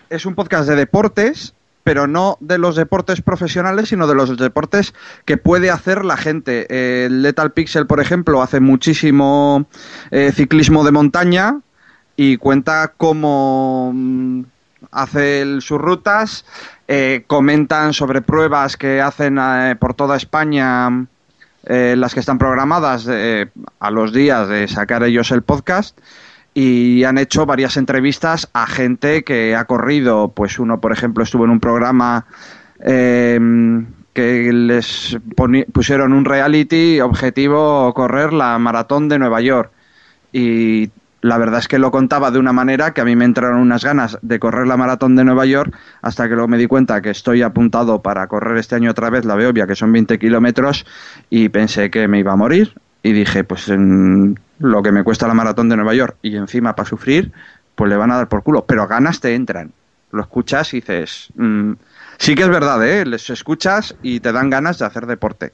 Es 0.10 0.25
un 0.25 0.36
podcast 0.36 0.67
de 0.67 0.75
deportes, 0.75 1.54
pero 1.86 2.08
no 2.08 2.38
de 2.41 2.58
los 2.58 2.75
deportes 2.75 3.21
profesionales, 3.21 3.88
sino 3.88 4.06
de 4.06 4.15
los 4.15 4.36
deportes 4.38 4.93
que 5.23 5.38
puede 5.38 5.69
hacer 5.69 6.04
la 6.04 6.17
gente. 6.17 6.67
Eh, 6.69 7.06
El 7.06 7.21
Lethal 7.21 7.54
Pixel, 7.54 7.88
por 7.88 8.02
ejemplo, 8.02 8.41
hace 8.41 8.60
muchísimo 8.60 9.65
eh, 10.12 10.34
ciclismo 10.36 10.84
de 10.84 10.91
montaña 10.91 11.62
y 12.21 12.36
cuenta 12.36 12.95
cómo, 12.97 13.93
mm, 13.95 14.41
hace 14.91 15.62
sus 15.62 15.79
rutas, 15.79 16.43
eh, 16.89 17.23
comentan 17.27 17.93
sobre 17.93 18.21
pruebas 18.21 18.75
que 18.75 18.99
hacen 18.99 19.38
eh, 19.39 19.77
por 19.79 19.93
toda 19.93 20.17
España, 20.17 21.08
eh, 21.63 21.95
las 21.97 22.13
que 22.13 22.19
están 22.19 22.38
programadas 22.38 23.08
a 23.08 23.91
los 23.91 24.12
días 24.12 24.49
de 24.49 24.67
sacar 24.67 25.03
ellos 25.03 25.32
el 25.32 25.43
podcast. 25.43 25.97
Y 26.53 27.05
han 27.05 27.17
hecho 27.17 27.45
varias 27.45 27.77
entrevistas 27.77 28.49
a 28.51 28.67
gente 28.67 29.23
que 29.23 29.55
ha 29.55 29.63
corrido. 29.63 30.34
Pues 30.36 30.60
uno, 30.60 30.82
por 30.82 30.91
ejemplo, 30.91 31.23
estuvo 31.23 31.45
en 31.45 31.51
un 31.51 31.62
programa 31.62 32.25
eh, 32.82 33.39
que 34.13 34.51
les 34.51 35.17
pusieron 35.71 36.12
un 36.12 36.25
reality 36.25 36.99
objetivo 36.99 37.93
correr 37.93 38.34
la 38.34 38.60
maratón 38.60 39.08
de 39.08 39.19
Nueva 39.19 39.39
York. 39.39 39.71
Y 40.34 40.89
la 41.21 41.38
verdad 41.38 41.60
es 41.60 41.67
que 41.67 41.79
lo 41.79 41.91
contaba 41.91 42.32
de 42.32 42.39
una 42.39 42.53
manera 42.53 42.93
que 42.93 43.01
a 43.01 43.05
mí 43.05 43.15
me 43.15 43.25
entraron 43.25 43.60
unas 43.60 43.84
ganas 43.84 44.17
de 44.21 44.39
correr 44.39 44.67
la 44.67 44.77
maratón 44.77 45.15
de 45.15 45.25
Nueva 45.25 45.45
York 45.45 45.75
hasta 46.01 46.29
que 46.29 46.36
luego 46.36 46.47
me 46.47 46.58
di 46.58 46.67
cuenta 46.67 47.01
que 47.01 47.10
estoy 47.10 47.41
apuntado 47.41 48.01
para 48.01 48.27
correr 48.27 48.58
este 48.58 48.75
año 48.75 48.91
otra 48.91 49.10
vez 49.10 49.25
la 49.25 49.36
Beovia, 49.36 49.67
que 49.67 49.75
son 49.75 49.91
20 49.91 50.17
kilómetros, 50.17 50.86
y 51.29 51.49
pensé 51.49 51.89
que 51.89 52.08
me 52.08 52.19
iba 52.19 52.32
a 52.32 52.38
morir. 52.38 52.73
Y 53.03 53.13
dije, 53.13 53.43
pues 53.43 53.69
en 53.69 54.39
lo 54.60 54.82
que 54.82 54.91
me 54.91 55.03
cuesta 55.03 55.27
la 55.27 55.34
maratón 55.34 55.69
de 55.69 55.75
Nueva 55.75 55.93
York 55.93 56.17
y 56.21 56.36
encima 56.36 56.75
para 56.75 56.88
sufrir, 56.88 57.32
pues 57.75 57.89
le 57.89 57.97
van 57.97 58.12
a 58.12 58.17
dar 58.17 58.27
por 58.27 58.43
culo. 58.43 58.65
Pero 58.65 58.88
ganas 58.88 59.19
te 59.19 59.36
entran. 59.36 59.71
Lo 60.12 60.21
escuchas 60.21 60.73
y 60.73 60.77
dices, 60.77 61.29
mm, 61.36 61.73
sí 62.17 62.36
que 62.36 62.43
es 62.43 62.49
verdad, 62.49 62.86
¿eh? 62.86 63.05
Les 63.05 63.29
escuchas 63.29 63.95
y 64.01 64.19
te 64.21 64.32
dan 64.32 64.49
ganas 64.49 64.79
de 64.79 64.86
hacer 64.86 65.05
deporte. 65.05 65.53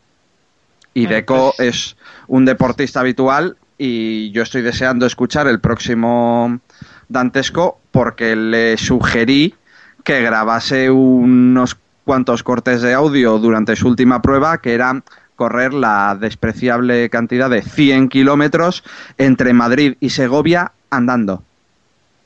Y 0.94 1.08
Deco 1.08 1.54
es 1.58 1.98
un 2.28 2.46
deportista 2.46 3.02
habitual 3.02 3.58
y 3.78 4.32
yo 4.32 4.44
estoy 4.44 4.62
deseando 4.62 5.06
escuchar 5.06 5.48
el 5.48 5.60
próximo 5.60 6.60
Dantesco 7.10 7.80
porque 7.92 8.36
le 8.36 8.78
sugerí 8.78 9.54
que 10.04 10.22
grabase 10.22 10.90
unos 10.90 11.78
cuantos 12.06 12.44
cortes 12.44 12.82
de 12.82 12.94
audio 12.94 13.38
durante 13.40 13.76
su 13.76 13.88
última 13.88 14.22
prueba 14.22 14.60
que 14.60 14.74
era 14.74 15.02
correr 15.36 15.74
la 15.74 16.16
despreciable 16.20 17.10
cantidad 17.10 17.50
de 17.50 17.62
100 17.62 18.10
kilómetros 18.10 18.84
entre 19.18 19.52
Madrid 19.54 19.96
y 20.00 20.10
Segovia 20.12 20.72
andando. 20.90 21.44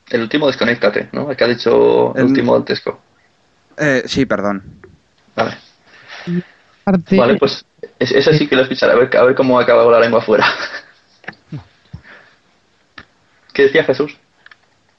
El 0.10 0.22
último 0.22 0.48
desconéctate, 0.48 1.10
¿no? 1.14 1.32
El 1.32 1.38
que 1.38 1.44
ha 1.44 1.48
dicho 1.48 2.14
el 2.16 2.22
El- 2.22 2.28
último 2.28 2.54
Dantesco. 2.54 3.00
Eh, 3.78 4.04
sí, 4.06 4.26
perdón. 4.26 4.64
Vale. 5.36 5.58
Parte- 6.84 7.18
Vale, 7.18 7.38
pues 7.38 7.64
es- 8.00 8.12
ese 8.12 8.38
sí 8.38 8.48
que 8.48 8.56
lo 8.56 8.64
escucharé, 8.64 8.94
a 8.94 8.96
ver, 8.96 9.16
a 9.18 9.24
ver 9.24 9.36
cómo 9.36 9.60
acaba 9.60 9.84
con 9.84 9.94
la 9.94 10.00
lengua 10.00 10.20
afuera. 10.20 10.46
¿Qué 13.60 13.63
decía 13.63 13.84
Jesús? 13.84 14.15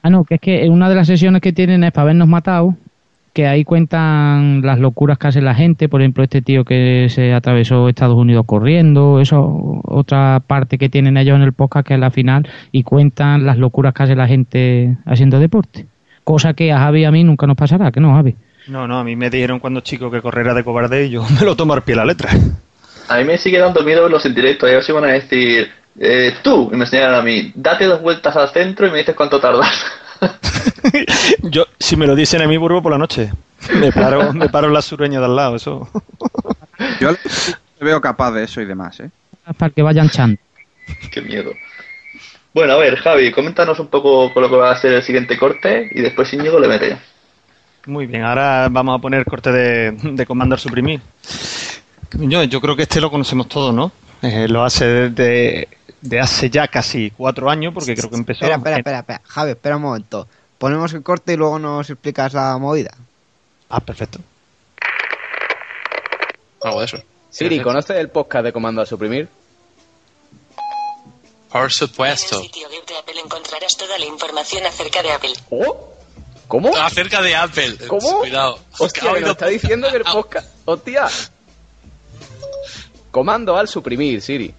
Ah, 0.03 0.11
no, 0.11 0.23
que 0.23 0.35
es 0.35 0.39
que 0.39 0.63
en 0.63 0.71
una 0.71 0.87
de 0.87 0.93
las 0.93 1.07
sesiones 1.07 1.41
que 1.41 1.51
tienen 1.51 1.83
es 1.83 1.91
para 1.91 2.03
habernos 2.03 2.27
matado, 2.27 2.75
que 3.33 3.47
ahí 3.47 3.63
cuentan 3.63 4.61
las 4.61 4.77
locuras 4.77 5.17
que 5.17 5.29
hace 5.29 5.41
la 5.41 5.55
gente, 5.55 5.89
por 5.89 5.99
ejemplo, 5.99 6.23
este 6.23 6.43
tío 6.43 6.63
que 6.63 7.07
se 7.09 7.33
atravesó 7.33 7.89
Estados 7.89 8.15
Unidos 8.15 8.45
corriendo, 8.45 9.19
eso, 9.19 9.81
otra 9.83 10.43
parte 10.45 10.77
que 10.77 10.89
tienen 10.89 11.17
ellos 11.17 11.37
en 11.37 11.41
el 11.41 11.53
podcast 11.53 11.87
que 11.87 11.95
es 11.95 11.99
la 11.99 12.11
final, 12.11 12.47
y 12.71 12.83
cuentan 12.83 13.47
las 13.47 13.57
locuras 13.57 13.95
que 13.95 14.03
hace 14.03 14.15
la 14.15 14.27
gente 14.27 14.95
haciendo 15.07 15.39
deporte. 15.39 15.87
Cosa 16.23 16.53
que 16.53 16.71
a 16.71 16.77
Javi 16.77 17.01
y 17.01 17.05
a 17.05 17.11
mí 17.11 17.23
nunca 17.23 17.47
nos 17.47 17.57
pasará, 17.57 17.91
que 17.91 17.99
no, 17.99 18.13
Javi. 18.13 18.35
No, 18.67 18.87
no, 18.87 18.99
a 18.99 19.03
mí 19.03 19.15
me 19.15 19.31
dijeron 19.31 19.57
cuando 19.57 19.79
chico 19.79 20.11
que 20.11 20.21
correr 20.21 20.45
era 20.45 20.53
de 20.53 20.63
cobarde 20.63 21.07
y 21.07 21.09
yo 21.09 21.25
me 21.39 21.47
lo 21.47 21.55
tomo 21.55 21.73
al 21.73 21.81
pie 21.81 21.93
de 21.93 21.97
la 22.01 22.05
letra. 22.05 22.29
A 23.09 23.17
mí 23.17 23.23
me 23.23 23.39
sigue 23.39 23.57
dando 23.57 23.81
miedo 23.83 24.03
verlos 24.03 24.23
en 24.27 24.35
directo. 24.35 24.67
Ellos 24.67 24.87
iban 24.87 25.05
a 25.05 25.13
decir, 25.13 25.71
eh, 25.99 26.35
tú, 26.41 26.69
y 26.71 26.75
me 26.75 26.85
enseñaron 26.85 27.15
a 27.15 27.21
mí, 27.21 27.51
date 27.55 27.85
dos 27.85 28.01
vueltas 28.01 28.35
al 28.35 28.49
centro 28.49 28.87
y 28.87 28.91
me 28.91 28.99
dices 28.99 29.15
cuánto 29.15 29.39
tardas. 29.39 29.69
Yo, 31.43 31.65
si 31.79 31.95
me 31.95 32.07
lo 32.07 32.15
dicen 32.15 32.41
a 32.41 32.47
mí, 32.47 32.57
vuelvo 32.57 32.81
por 32.81 32.91
la 32.91 32.97
noche. 32.97 33.31
Me 33.75 33.91
paro, 33.91 34.33
me 34.33 34.49
paro 34.49 34.67
en 34.67 34.73
la 34.73 34.81
sureña 34.81 35.19
de 35.19 35.25
al 35.25 35.35
lado, 35.35 35.55
eso. 35.55 35.89
Yo 36.99 37.11
le 37.11 37.17
veo 37.79 38.01
capaz 38.01 38.31
de 38.31 38.43
eso 38.43 38.61
y 38.61 38.65
demás, 38.65 38.99
¿eh? 38.99 39.09
Para 39.57 39.71
que 39.71 39.81
vayan 39.81 40.09
chan. 40.09 40.37
Qué 41.11 41.21
miedo. 41.21 41.51
Bueno, 42.53 42.73
a 42.73 42.77
ver, 42.77 42.97
Javi, 42.97 43.31
coméntanos 43.31 43.79
un 43.79 43.87
poco 43.87 44.33
con 44.33 44.43
lo 44.43 44.49
que 44.49 44.55
va 44.55 44.71
a 44.71 44.77
ser 44.77 44.93
el 44.93 45.03
siguiente 45.03 45.37
corte 45.37 45.89
y 45.91 46.01
después 46.01 46.33
Íñigo 46.33 46.59
le 46.59 46.67
mete. 46.67 46.97
Muy 47.85 48.05
bien, 48.05 48.23
ahora 48.23 48.67
vamos 48.69 48.97
a 48.97 49.01
poner 49.01 49.25
corte 49.25 49.51
de, 49.51 49.91
de 49.91 50.25
Commander 50.25 50.59
Suprimir. 50.59 51.01
Yo, 52.13 52.43
yo 52.43 52.61
creo 52.61 52.75
que 52.75 52.83
este 52.83 52.99
lo 53.01 53.09
conocemos 53.09 53.47
todos, 53.47 53.73
¿no? 53.73 53.91
Eh, 54.21 54.47
lo 54.47 54.63
hace 54.63 55.09
desde 55.09 55.67
de 56.01 56.19
hace 56.19 56.49
ya 56.49 56.67
casi 56.67 57.11
cuatro 57.11 57.49
años, 57.49 57.73
porque 57.73 57.95
creo 57.95 58.09
que 58.09 58.15
empezó. 58.15 58.45
Espera, 58.45 58.55
espera, 58.57 58.77
espera, 58.77 58.99
espera. 58.99 59.21
Javi, 59.25 59.51
espera 59.51 59.75
un 59.77 59.81
momento. 59.83 60.27
Ponemos 60.57 60.93
el 60.93 61.03
corte 61.03 61.33
y 61.33 61.37
luego 61.37 61.59
nos 61.59 61.89
explicas 61.89 62.33
la 62.33 62.57
movida. 62.57 62.91
Ah, 63.69 63.79
perfecto. 63.79 64.19
Algo 66.63 66.79
de 66.79 66.85
eso. 66.85 66.97
Siri, 67.29 67.61
¿conoces 67.61 67.97
el 67.97 68.09
podcast 68.09 68.45
de 68.45 68.53
Comando 68.53 68.81
a 68.81 68.85
Suprimir? 68.85 69.27
Por 71.51 71.71
supuesto. 71.71 72.35
En 72.37 72.41
el 72.43 72.47
sitio 72.47 72.69
web 72.69 72.85
de 72.85 72.97
Apple 72.97 73.19
encontrarás 73.23 73.75
toda 73.77 73.97
la 73.97 74.05
información 74.05 74.65
acerca 74.65 75.01
de 75.01 75.11
Apple. 75.11 75.33
¿Oh? 75.49 75.87
¿Cómo? 76.47 76.75
Acerca 76.77 77.21
de 77.21 77.35
Apple. 77.35 77.77
¿Cómo? 77.87 78.19
Cuidado. 78.19 78.59
Hostia, 78.77 79.03
oído- 79.11 79.21
nos 79.27 79.31
está 79.31 79.47
diciendo 79.47 79.89
que 79.89 79.97
el 79.97 80.03
podcast... 80.11 80.49
¡Hostia! 80.65 81.07
Comando 83.11 83.57
al 83.57 83.67
suprimir, 83.67 84.21
Siri. 84.21 84.53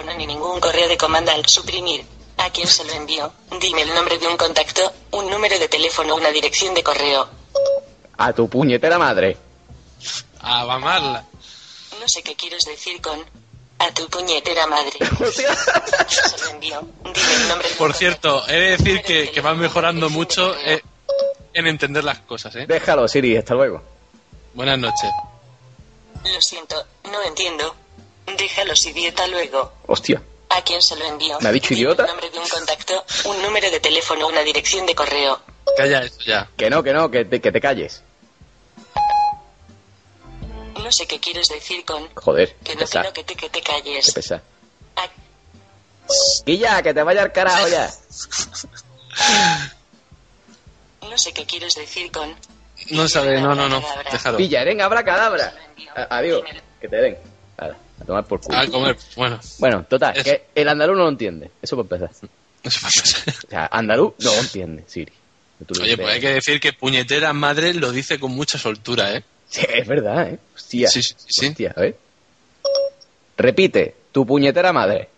Teléfono 0.00 0.14
ni 0.14 0.26
ningún 0.26 0.60
correo 0.60 0.88
de 0.88 0.96
comanda 0.96 1.32
al 1.34 1.46
suprimir. 1.46 2.04
¿A 2.38 2.50
quién 2.50 2.66
se 2.66 2.84
lo 2.84 2.92
envío? 2.92 3.32
Dime 3.60 3.82
el 3.82 3.94
nombre 3.94 4.18
de 4.18 4.26
un 4.26 4.36
contacto, 4.36 4.92
un 5.10 5.28
número 5.30 5.58
de 5.58 5.68
teléfono, 5.68 6.14
una 6.14 6.30
dirección 6.30 6.74
de 6.74 6.82
correo. 6.82 7.28
A 8.16 8.32
tu 8.32 8.48
puñetera 8.48 8.98
madre. 8.98 9.36
A 10.40 10.64
mamarla. 10.64 11.24
No 12.00 12.08
sé 12.08 12.22
qué 12.22 12.34
quieres 12.34 12.64
decir 12.64 13.00
con 13.02 13.22
a 13.78 13.92
tu 13.92 14.08
puñetera 14.08 14.66
madre. 14.66 14.92
¿A 15.00 16.04
quién 16.04 16.28
se 16.28 16.38
lo 16.44 16.50
envío? 16.50 16.80
Dime 17.04 17.34
el 17.34 17.48
nombre 17.48 17.68
de 17.68 17.74
un 17.74 17.78
Por 17.78 17.94
cierto, 17.94 18.42
he 18.48 18.56
de 18.56 18.70
decir 18.76 19.02
que, 19.02 19.30
que 19.30 19.40
van 19.42 19.58
mejorando 19.58 20.08
mucho 20.08 20.56
eh, 20.64 20.82
en 21.52 21.66
entender 21.66 22.04
las 22.04 22.20
cosas, 22.20 22.56
¿eh? 22.56 22.64
Déjalo, 22.66 23.06
Siri, 23.06 23.36
hasta 23.36 23.54
luego. 23.54 23.82
Buenas 24.54 24.78
noches. 24.78 25.10
Lo 26.24 26.40
siento, 26.40 26.86
no 27.04 27.22
entiendo. 27.22 27.74
Déjalos 28.26 28.84
idiota 28.86 29.26
luego. 29.26 29.72
Hostia. 29.86 30.22
¿A 30.50 30.62
quién 30.62 30.82
se 30.82 30.96
lo 30.96 31.04
envío? 31.04 31.38
¿Me 31.40 31.48
ha 31.48 31.52
dicho 31.52 31.74
idiota? 31.74 32.02
El 32.02 32.08
nombre 32.08 32.30
de 32.30 32.38
un 32.38 32.48
contacto, 32.48 33.04
un 33.24 33.40
número 33.42 33.70
de 33.70 33.78
teléfono, 33.80 34.26
una 34.26 34.40
dirección 34.42 34.84
de 34.86 34.94
correo. 34.94 35.40
Calla 35.76 36.00
eso 36.02 36.20
ya. 36.26 36.48
Que 36.56 36.68
no, 36.68 36.82
que 36.82 36.92
no, 36.92 37.10
que 37.10 37.24
te, 37.24 37.40
que 37.40 37.52
te 37.52 37.60
calles. 37.60 38.02
No 40.82 40.90
sé 40.90 41.06
qué 41.06 41.20
quieres 41.20 41.48
decir 41.48 41.84
con 41.84 42.08
Joder, 42.14 42.56
que 42.64 42.74
no 42.74 42.80
pesa, 42.80 43.00
quiero 43.00 43.12
que 43.12 43.24
te, 43.24 43.36
que 43.36 43.48
te 43.50 43.60
qué 43.60 43.72
calles. 43.72 44.12
pesa. 44.12 44.42
Guilla, 46.44 46.82
que 46.82 46.92
te 46.92 47.02
vaya 47.02 47.22
al 47.22 47.32
carajo 47.32 47.68
ya. 47.68 47.90
No 51.02 51.18
sé 51.18 51.32
qué 51.32 51.44
quieres 51.44 51.74
decir 51.74 52.12
con 52.12 52.36
No 52.90 53.08
sabe, 53.08 53.40
no, 53.40 53.54
no, 53.54 53.68
no. 53.68 53.82
Déjalo. 54.12 54.36
Pilla, 54.38 54.62
venga, 54.64 54.84
abra 54.84 55.04
cadabra. 55.04 55.52
Adiós. 56.10 56.42
Que 56.80 56.88
te 56.88 56.96
den. 56.96 57.18
A, 57.58 57.70
a 58.00 58.04
tomar 58.04 58.24
por 58.24 58.40
culo. 58.40 58.58
A 58.58 58.66
comer, 58.66 58.96
bueno. 59.16 59.38
Bueno, 59.58 59.84
total, 59.84 60.14
que 60.22 60.46
el 60.54 60.68
andaluz 60.68 60.96
no 60.96 61.04
lo 61.04 61.10
entiende. 61.10 61.50
Eso 61.60 61.76
por 61.76 61.84
empezar. 61.84 62.10
Eso 62.62 62.78
pasa. 62.82 63.32
O 63.46 63.50
sea, 63.50 63.68
andaluz 63.70 64.14
no 64.18 64.34
lo 64.34 64.40
entiende, 64.40 64.84
Siri. 64.86 65.12
Oye, 65.80 65.96
pues 65.96 66.08
hay 66.08 66.20
que 66.20 66.34
decir 66.34 66.58
que 66.58 66.72
puñetera 66.72 67.32
madre 67.34 67.74
lo 67.74 67.92
dice 67.92 68.18
con 68.18 68.32
mucha 68.32 68.58
soltura, 68.58 69.14
¿eh? 69.14 69.24
Sí, 69.48 69.66
es 69.68 69.86
verdad, 69.86 70.28
¿eh? 70.28 70.38
Hostia. 70.54 70.88
Sí, 70.88 71.02
sí, 71.02 71.14
sí. 71.26 71.46
Hostia, 71.48 71.74
a 71.76 71.80
ver. 71.80 71.98
Repite, 73.36 73.94
tu 74.12 74.24
puñetera 74.24 74.72
madre. 74.72 75.08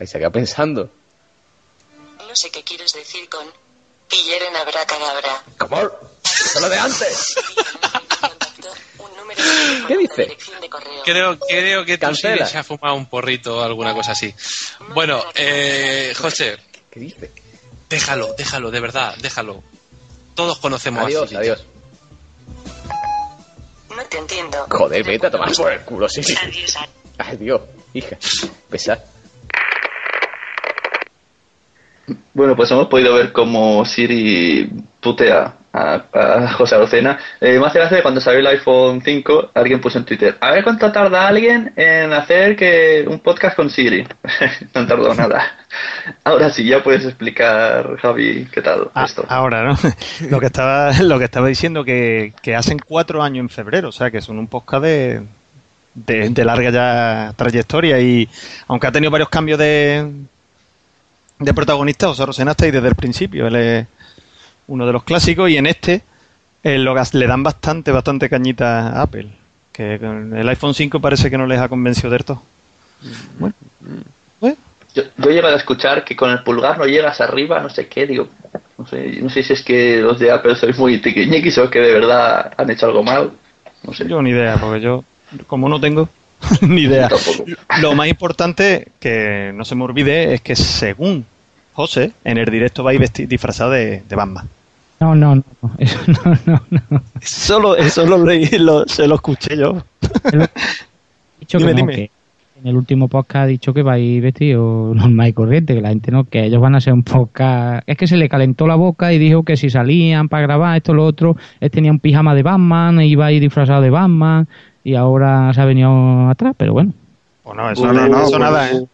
Ahí 0.00 0.06
se 0.06 0.18
queda 0.18 0.30
pensando. 0.30 0.90
no 2.26 2.36
sé 2.36 2.50
qué 2.50 2.62
quieres 2.62 2.92
decir 2.92 3.28
con 3.28 3.46
pillar 4.08 4.42
en 4.42 4.56
abracadabra. 4.56 5.42
¿Cómo? 5.58 5.80
Eso 5.80 5.90
es 6.56 6.60
lo 6.60 6.68
de 6.68 6.78
antes. 6.78 7.34
¿Qué 9.86 9.96
dice? 9.96 10.36
Creo, 11.04 11.38
creo 11.38 11.84
que 11.84 11.96
tú 11.96 12.06
sí 12.14 12.22
Cancela. 12.22 12.46
se 12.46 12.58
ha 12.58 12.64
fumado 12.64 12.94
un 12.94 13.06
porrito 13.06 13.58
o 13.58 13.62
alguna 13.62 13.94
cosa 13.94 14.12
así. 14.12 14.34
Bueno, 14.94 15.22
eh, 15.34 16.12
José. 16.18 16.58
¿Qué 16.90 17.00
dice? 17.00 17.30
Déjalo, 17.88 18.34
déjalo, 18.36 18.70
de 18.70 18.80
verdad, 18.80 19.14
déjalo. 19.20 19.62
Todos 20.34 20.58
conocemos 20.58 21.04
Adiós, 21.04 21.24
a 21.24 21.28
Siri. 21.28 21.40
adiós. 21.40 21.64
No 23.94 24.04
te 24.04 24.18
entiendo. 24.18 24.66
Joder, 24.70 25.02
vete 25.04 25.26
a 25.26 25.30
tomar 25.30 25.52
por 25.54 25.72
el 25.72 25.80
culo, 25.82 26.08
Siri. 26.08 26.36
Adiós. 26.36 26.74
Adiós, 27.18 27.60
hija. 27.94 28.18
Pesar. 28.68 29.04
Bueno, 32.34 32.56
pues 32.56 32.70
hemos 32.70 32.88
podido 32.88 33.14
ver 33.14 33.32
cómo 33.32 33.84
Siri 33.84 34.70
putea 35.00 35.54
a, 35.72 36.02
a 36.12 36.52
José 36.52 36.74
Arocena. 36.74 37.18
Eh, 37.40 37.60
hace 37.64 37.78
gracia 37.78 37.96
que 37.98 38.02
cuando 38.02 38.20
salió 38.20 38.40
el 38.40 38.46
iPhone 38.46 39.02
5, 39.04 39.50
alguien 39.54 39.80
puso 39.80 39.98
en 39.98 40.04
Twitter, 40.04 40.36
a 40.40 40.52
ver 40.52 40.64
cuánto 40.64 40.90
tarda 40.90 41.28
alguien 41.28 41.72
en 41.76 42.12
hacer 42.12 42.56
que 42.56 43.04
un 43.06 43.20
podcast 43.20 43.56
con 43.56 43.70
Siri. 43.70 44.06
no 44.74 44.86
tardó 44.86 45.14
nada. 45.14 45.58
Ahora 46.24 46.50
sí, 46.50 46.64
ya 46.64 46.82
puedes 46.82 47.04
explicar, 47.04 47.96
Javi, 47.98 48.48
qué 48.52 48.62
tal 48.62 48.88
Ah, 48.94 49.04
esto. 49.04 49.24
Ahora, 49.28 49.64
¿no? 49.64 49.76
lo 50.30 50.40
que 50.40 50.46
estaba, 50.46 50.92
lo 51.02 51.18
que 51.18 51.24
estaba 51.24 51.48
diciendo 51.48 51.84
que, 51.84 52.32
que 52.42 52.56
hacen 52.56 52.78
cuatro 52.78 53.22
años 53.22 53.42
en 53.42 53.48
febrero, 53.48 53.88
o 53.88 53.92
sea 53.92 54.10
que 54.10 54.20
son 54.20 54.38
un 54.38 54.46
podcast 54.46 54.82
de, 54.82 55.22
de, 55.94 56.28
de 56.30 56.44
larga 56.44 56.70
ya 56.70 57.32
trayectoria 57.36 58.00
y 58.00 58.28
aunque 58.66 58.86
ha 58.86 58.92
tenido 58.92 59.10
varios 59.10 59.28
cambios 59.28 59.58
de, 59.58 60.10
de 61.38 61.54
protagonista, 61.54 62.10
está 62.52 62.64
ahí 62.64 62.70
desde 62.70 62.88
el 62.88 62.94
principio, 62.94 63.46
él 63.46 63.56
es 63.56 63.86
uno 64.66 64.86
de 64.86 64.92
los 64.92 65.04
clásicos 65.04 65.50
y 65.50 65.56
en 65.56 65.66
este 65.66 66.02
eh, 66.62 66.78
lo 66.78 66.94
le 66.94 67.26
dan 67.26 67.42
bastante, 67.42 67.92
bastante 67.92 68.28
cañita 68.28 68.88
a 68.88 69.02
Apple, 69.02 69.28
que 69.72 69.98
con 69.98 70.36
el 70.36 70.48
iPhone 70.48 70.74
5 70.74 71.00
parece 71.00 71.30
que 71.30 71.38
no 71.38 71.46
les 71.46 71.60
ha 71.60 71.68
convencido 71.68 72.10
del 72.10 72.24
todo. 72.24 72.42
Bueno, 73.38 73.54
Yo, 74.94 75.02
yo 75.16 75.30
he 75.30 75.34
llegado 75.34 75.54
a 75.54 75.58
escuchar 75.58 76.04
que 76.04 76.16
con 76.16 76.30
el 76.30 76.42
pulgar 76.42 76.78
no 76.78 76.86
llegas 76.86 77.20
arriba, 77.20 77.60
no 77.60 77.68
sé 77.70 77.86
qué, 77.86 78.06
digo, 78.06 78.28
no 78.76 78.86
sé, 78.86 79.20
no 79.22 79.30
sé 79.30 79.42
si 79.44 79.52
es 79.52 79.62
que 79.62 79.98
los 79.98 80.18
de 80.18 80.32
Apple 80.32 80.56
sois 80.56 80.76
muy 80.76 81.00
tiquiñiquis 81.00 81.58
o 81.58 81.70
que 81.70 81.78
de 81.78 81.92
verdad 81.92 82.52
han 82.56 82.70
hecho 82.70 82.86
algo 82.86 83.04
mal. 83.04 83.30
No 83.84 83.94
sé. 83.94 84.08
Yo 84.08 84.20
ni 84.20 84.30
idea, 84.30 84.56
porque 84.56 84.80
yo, 84.80 85.04
como 85.46 85.68
no 85.68 85.80
tengo 85.80 86.08
ni 86.62 86.82
idea. 86.82 87.08
Lo 87.82 87.94
más 87.94 88.08
importante, 88.08 88.88
que 89.00 89.52
no 89.54 89.64
se 89.64 89.74
me 89.74 89.84
olvide, 89.84 90.34
es 90.34 90.40
que 90.40 90.56
según 90.56 91.24
José, 91.72 92.12
en 92.24 92.38
el 92.38 92.46
directo 92.50 92.82
va 92.84 92.90
a 92.92 92.94
ir 92.94 93.00
vesti- 93.00 93.26
disfrazado 93.26 93.70
de, 93.72 94.02
de 94.08 94.16
Batman. 94.16 94.48
No, 95.00 95.14
no, 95.14 95.36
no, 95.36 95.44
no, 95.62 95.70
eso 95.78 95.98
no, 96.24 96.38
no, 96.46 96.82
no. 96.90 97.02
Solo, 97.22 97.76
eso 97.76 98.04
lo 98.06 98.24
leí, 98.24 98.46
lo- 98.58 98.86
se 98.88 99.06
lo 99.06 99.14
escuché 99.16 99.56
yo. 99.56 99.82
dicho 101.40 101.58
Dime, 101.58 101.74
que, 101.74 101.74
no, 101.74 101.76
dime. 101.76 101.94
que 101.94 102.10
en 102.62 102.66
el 102.66 102.76
último 102.76 103.06
podcast 103.06 103.44
ha 103.44 103.46
dicho 103.46 103.72
que 103.72 103.82
va 103.82 103.92
a 103.92 103.98
ir 104.00 104.20
vestido 104.20 104.92
normal 104.94 105.28
y 105.28 105.32
corriente, 105.32 105.74
que 105.74 105.80
la 105.80 105.90
gente 105.90 106.10
no, 106.10 106.24
que 106.24 106.44
ellos 106.44 106.60
van 106.60 106.74
a 106.74 106.80
ser 106.80 106.92
un 106.92 107.04
podcast. 107.04 107.88
Es 107.88 107.96
que 107.96 108.08
se 108.08 108.16
le 108.16 108.28
calentó 108.28 108.66
la 108.66 108.74
boca 108.74 109.12
y 109.12 109.18
dijo 109.18 109.44
que 109.44 109.56
si 109.56 109.70
salían 109.70 110.28
para 110.28 110.42
grabar 110.42 110.76
esto 110.76 110.92
lo 110.94 111.04
otro, 111.04 111.36
él 111.60 111.70
tenía 111.70 111.92
un 111.92 112.00
pijama 112.00 112.34
de 112.34 112.42
Batman, 112.42 112.98
e 113.00 113.06
iba 113.06 113.26
a 113.26 113.32
ir 113.32 113.40
disfrazado 113.40 113.80
de 113.82 113.90
Batman 113.90 114.48
y 114.88 114.96
ahora 114.96 115.52
se 115.52 115.60
ha 115.60 115.64
venido 115.66 116.28
atrás, 116.30 116.54
pero 116.56 116.72
bueno. 116.72 116.92
Pues 117.42 117.56
no, 117.56 117.70
eso 117.70 117.86
no, 117.92 118.08
no, 118.08 118.16
eso 118.20 118.28
pues- 118.30 118.38
nada, 118.38 118.70
¿eh? 118.70 118.86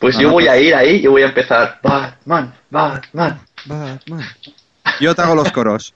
Pues 0.00 0.14
No, 0.16 0.20
yo 0.22 0.28
no, 0.28 0.34
voy 0.34 0.44
pues- 0.44 0.52
a 0.54 0.58
ir 0.58 0.74
ahí 0.74 0.96
y 0.96 1.06
voy 1.06 1.22
a 1.22 1.26
empezar. 1.26 1.78
Batman, 1.82 2.52
Batman. 2.70 3.40
Batman. 3.64 4.24
Yo 5.00 5.14
te 5.14 5.22
hago 5.22 5.34
los 5.34 5.50
coros. 5.52 5.94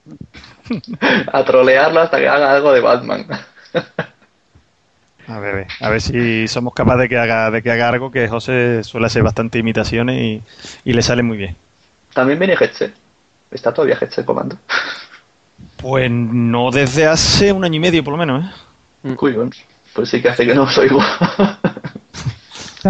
A 1.33 1.43
trolearlo 1.43 2.01
hasta 2.01 2.17
que 2.19 2.27
haga 2.27 2.53
algo 2.53 2.71
de 2.73 2.79
Batman. 2.81 3.25
A 5.27 5.39
ver, 5.39 5.67
a 5.79 5.89
ver 5.89 6.01
si 6.01 6.47
somos 6.47 6.73
capaces 6.73 7.01
de 7.01 7.09
que 7.09 7.17
haga, 7.17 7.49
de 7.51 7.61
que 7.61 7.71
haga 7.71 7.89
algo 7.89 8.11
que 8.11 8.27
José 8.27 8.83
suele 8.83 9.07
hacer 9.07 9.23
bastante 9.23 9.59
imitaciones 9.59 10.17
y, 10.19 10.43
y 10.83 10.93
le 10.93 11.01
sale 11.01 11.23
muy 11.23 11.37
bien. 11.37 11.55
También 12.13 12.37
viene 12.39 12.55
Hetze. 12.59 12.91
¿Está 13.49 13.73
todavía 13.73 13.97
Hetze 14.01 14.21
en 14.21 14.25
comando? 14.27 14.57
Pues 15.77 16.11
no 16.11 16.71
desde 16.71 17.05
hace 17.07 17.51
un 17.51 17.63
año 17.63 17.75
y 17.75 17.79
medio 17.79 18.03
por 18.03 18.11
lo 18.13 18.17
menos, 18.17 18.45
¿eh? 18.45 18.49
Pues 19.93 20.09
sí 20.09 20.21
que 20.21 20.29
hace 20.29 20.45
que 20.45 20.53
no 20.55 20.63
os 20.63 20.77
oigo. 20.77 20.99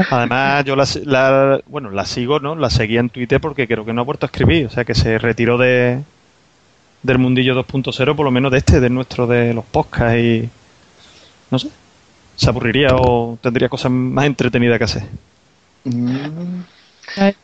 Además, 0.10 0.64
yo 0.66 0.76
la, 0.76 0.86
la- 1.06 1.60
bueno, 1.68 1.90
la 1.90 2.06
sigo, 2.06 2.40
¿no? 2.40 2.56
La 2.56 2.70
seguía 2.70 3.00
en 3.00 3.10
Twitter 3.10 3.42
porque 3.42 3.68
creo 3.68 3.84
que 3.86 3.94
no 3.94 4.02
ha 4.02 4.06
vuelto 4.06 4.26
a 4.26 4.28
escribir. 4.28 4.68
O 4.68 4.70
sea, 4.70 4.86
que 4.86 4.96
se 4.96 5.18
retiró 5.18 5.58
de 5.58 6.02
del 7.04 7.18
mundillo 7.18 7.56
2.0, 7.56 8.16
por 8.16 8.24
lo 8.26 8.32
menos 8.32 8.52
de 8.52 8.60
este, 8.60 8.80
de 8.80 8.90
nuestro, 8.90 9.26
de 9.26 9.54
los 9.56 9.66
podcasts 9.66 10.20
y... 10.20 10.48
No 11.50 11.58
sé. 11.58 11.70
Se 12.36 12.48
aburriría 12.50 12.90
o 12.96 13.38
tendría 13.42 13.70
cosas 13.70 13.92
más 13.92 14.26
entretenidas 14.26 14.78
que 14.78 14.84
hacer. 14.84 15.04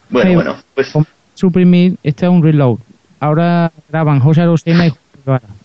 Bueno, 0.10 0.34
bueno, 0.36 0.56
pues... 0.76 0.94
Suprimir, 1.34 1.98
este 2.04 2.26
es 2.26 2.32
un 2.32 2.42
reload. 2.44 2.78
Ahora 3.20 3.72
graban 3.90 4.20
José 4.20 4.42
Arocena 4.42 4.88
y 4.88 4.94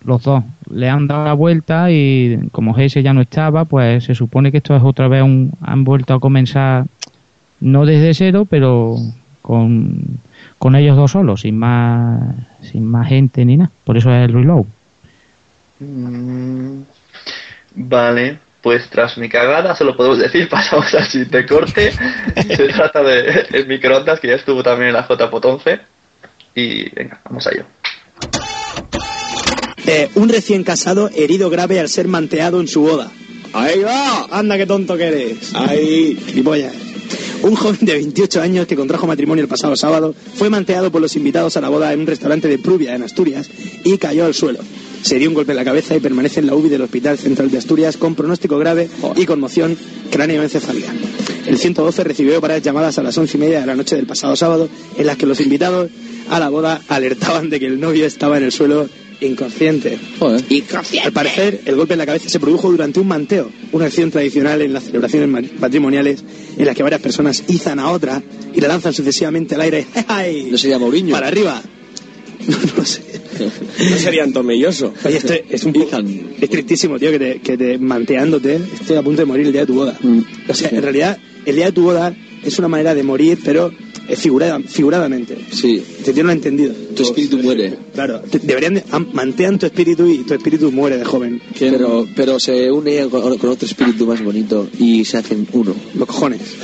los 0.04 0.22
dos. 0.22 0.44
Le 0.70 0.88
han 0.88 1.06
dado 1.06 1.24
la 1.24 1.32
vuelta 1.34 1.90
y 1.90 2.48
como 2.52 2.76
ese 2.76 3.02
ya 3.02 3.12
no 3.12 3.20
estaba, 3.20 3.64
pues 3.64 4.04
se 4.04 4.14
supone 4.14 4.50
que 4.50 4.58
esto 4.58 4.76
es 4.76 4.82
otra 4.82 5.08
vez 5.08 5.22
un... 5.22 5.52
Han 5.60 5.84
vuelto 5.84 6.14
a 6.14 6.20
comenzar, 6.20 6.86
no 7.60 7.86
desde 7.86 8.14
cero, 8.14 8.46
pero 8.48 8.96
con, 9.40 10.18
con 10.58 10.76
ellos 10.76 10.96
dos 10.96 11.12
solos, 11.12 11.42
sin 11.42 11.58
más, 11.58 12.34
sin 12.62 12.84
más 12.86 13.08
gente 13.08 13.44
ni 13.44 13.56
nada. 13.56 13.70
Por 13.84 13.96
eso 13.96 14.10
es 14.12 14.28
el 14.28 14.34
reload. 14.34 14.64
Mm, 15.80 16.82
Vale, 17.74 18.38
pues 18.60 18.88
tras 18.90 19.16
mi 19.18 19.28
cagada, 19.28 19.74
solo 19.74 19.96
podemos 19.96 20.18
decir, 20.18 20.48
pasamos 20.50 20.94
al 20.94 21.04
siguiente 21.04 21.46
corte. 21.46 21.92
Se 21.92 22.68
trata 22.68 23.02
de 23.02 23.46
el 23.52 23.66
microondas, 23.66 24.20
que 24.20 24.28
ya 24.28 24.34
estuvo 24.34 24.62
también 24.62 24.88
en 24.88 24.94
la 24.94 25.06
JPOT 25.06 25.44
11. 25.44 25.80
Y 26.54 26.90
venga, 26.90 27.20
vamos 27.24 27.46
a 27.46 27.50
ello. 27.50 27.64
Eh, 29.86 30.08
un 30.14 30.28
recién 30.28 30.62
casado 30.62 31.10
herido 31.14 31.50
grave 31.50 31.80
al 31.80 31.88
ser 31.88 32.08
manteado 32.08 32.60
en 32.60 32.68
su 32.68 32.82
boda. 32.82 33.10
Ahí 33.52 33.80
va, 33.80 34.28
anda 34.30 34.56
qué 34.56 34.66
tonto 34.66 34.96
que 34.96 35.04
eres. 35.04 35.54
Ahí, 35.54 36.16
gilipollas. 36.26 36.72
Un 37.42 37.56
joven 37.56 37.78
de 37.80 37.94
28 37.94 38.40
años 38.40 38.66
que 38.66 38.76
contrajo 38.76 39.06
matrimonio 39.06 39.42
el 39.42 39.48
pasado 39.48 39.74
sábado 39.74 40.14
fue 40.36 40.48
manteado 40.48 40.92
por 40.92 41.02
los 41.02 41.16
invitados 41.16 41.56
a 41.56 41.60
la 41.60 41.68
boda 41.68 41.92
en 41.92 42.00
un 42.00 42.06
restaurante 42.06 42.46
de 42.46 42.58
Prubia, 42.58 42.94
en 42.94 43.02
Asturias, 43.02 43.50
y 43.84 43.98
cayó 43.98 44.24
al 44.24 44.34
suelo. 44.34 44.60
Se 45.02 45.18
dio 45.18 45.28
un 45.28 45.34
golpe 45.34 45.50
en 45.50 45.56
la 45.56 45.64
cabeza 45.64 45.96
y 45.96 46.00
permanece 46.00 46.38
en 46.38 46.46
la 46.46 46.54
UBI 46.54 46.68
del 46.68 46.82
Hospital 46.82 47.18
Central 47.18 47.50
de 47.50 47.58
Asturias 47.58 47.96
con 47.96 48.14
pronóstico 48.14 48.56
grave 48.58 48.88
y 49.16 49.26
conmoción 49.26 49.76
cráneoencefálica. 50.12 50.92
El 51.44 51.58
112 51.58 52.04
recibió 52.04 52.40
varias 52.40 52.62
llamadas 52.62 52.98
a 52.98 53.02
las 53.02 53.18
once 53.18 53.36
y 53.36 53.40
media 53.40 53.60
de 53.60 53.66
la 53.66 53.74
noche 53.74 53.96
del 53.96 54.06
pasado 54.06 54.36
sábado 54.36 54.68
en 54.96 55.06
las 55.06 55.16
que 55.16 55.26
los 55.26 55.40
invitados 55.40 55.90
a 56.30 56.38
la 56.38 56.48
boda 56.48 56.80
alertaban 56.86 57.50
de 57.50 57.58
que 57.58 57.66
el 57.66 57.80
novio 57.80 58.06
estaba 58.06 58.38
en 58.38 58.44
el 58.44 58.52
suelo 58.52 58.88
inconsciente. 59.26 59.98
Inconsciente. 60.50 61.06
Al 61.06 61.12
parecer, 61.12 61.60
el 61.64 61.76
golpe 61.76 61.94
en 61.94 61.98
la 61.98 62.06
cabeza 62.06 62.28
se 62.28 62.40
produjo 62.40 62.70
durante 62.70 63.00
un 63.00 63.08
manteo, 63.08 63.50
una 63.72 63.86
acción 63.86 64.10
tradicional 64.10 64.60
en 64.62 64.72
las 64.72 64.84
celebraciones 64.84 65.28
ma- 65.28 65.42
patrimoniales 65.60 66.24
en 66.56 66.66
las 66.66 66.76
que 66.76 66.82
varias 66.82 67.00
personas 67.00 67.42
izan 67.48 67.78
a 67.78 67.90
otra 67.90 68.22
y 68.54 68.60
la 68.60 68.68
lanzan 68.68 68.92
sucesivamente 68.92 69.54
al 69.54 69.60
aire. 69.62 69.86
¡Ay! 70.08 70.48
¿No 70.50 70.58
sería 70.58 70.78
Mourinho? 70.78 71.12
Para 71.12 71.28
arriba. 71.28 71.62
No 72.76 72.84
sé. 72.84 73.02
No 73.38 73.96
serían 73.98 74.32
tomelloso. 74.32 74.92
Oye, 75.04 75.16
esto 75.18 75.32
es 75.48 75.62
un 75.64 75.72
poco... 75.72 75.96
Es 76.40 76.50
tristísimo, 76.50 76.98
tío, 76.98 77.10
que 77.12 77.18
te, 77.18 77.40
que 77.40 77.56
te 77.56 77.78
manteándote 77.78 78.58
estoy 78.80 78.96
a 78.96 79.02
punto 79.02 79.22
de 79.22 79.26
morir 79.26 79.46
el 79.46 79.52
día 79.52 79.60
de 79.62 79.66
tu 79.68 79.74
boda. 79.74 79.96
O 80.48 80.54
sea, 80.54 80.68
en 80.70 80.82
realidad, 80.82 81.18
el 81.46 81.54
día 81.56 81.66
de 81.66 81.72
tu 81.72 81.82
boda 81.82 82.14
es 82.44 82.58
una 82.58 82.66
manera 82.68 82.94
de 82.96 83.02
morir, 83.04 83.38
pero 83.44 83.72
eh, 84.08 84.16
figurada, 84.16 84.58
figuradamente. 84.60 85.38
Sí. 85.52 85.84
Te 86.04 86.12
tienen 86.12 86.32
entendido. 86.32 86.72
Tu 86.96 87.02
espíritu 87.02 87.38
muere. 87.38 87.76
Claro. 87.94 88.20
te- 88.20 88.38
deberían 88.38 88.74
de, 88.74 88.84
am- 88.90 89.08
mantean 89.12 89.58
tu 89.58 89.66
espíritu 89.66 90.06
y 90.06 90.18
tu 90.24 90.34
espíritu 90.34 90.70
muere 90.72 90.96
de 90.98 91.04
joven. 91.04 91.40
Pero, 91.58 92.06
pero 92.16 92.38
se 92.40 92.70
une 92.70 93.08
con, 93.08 93.38
con 93.38 93.50
otro 93.50 93.66
espíritu 93.66 94.06
más 94.06 94.22
bonito 94.22 94.68
y 94.78 95.04
se 95.04 95.18
hacen 95.18 95.46
uno. 95.52 95.74
Los 95.94 96.06
cojones. 96.08 96.56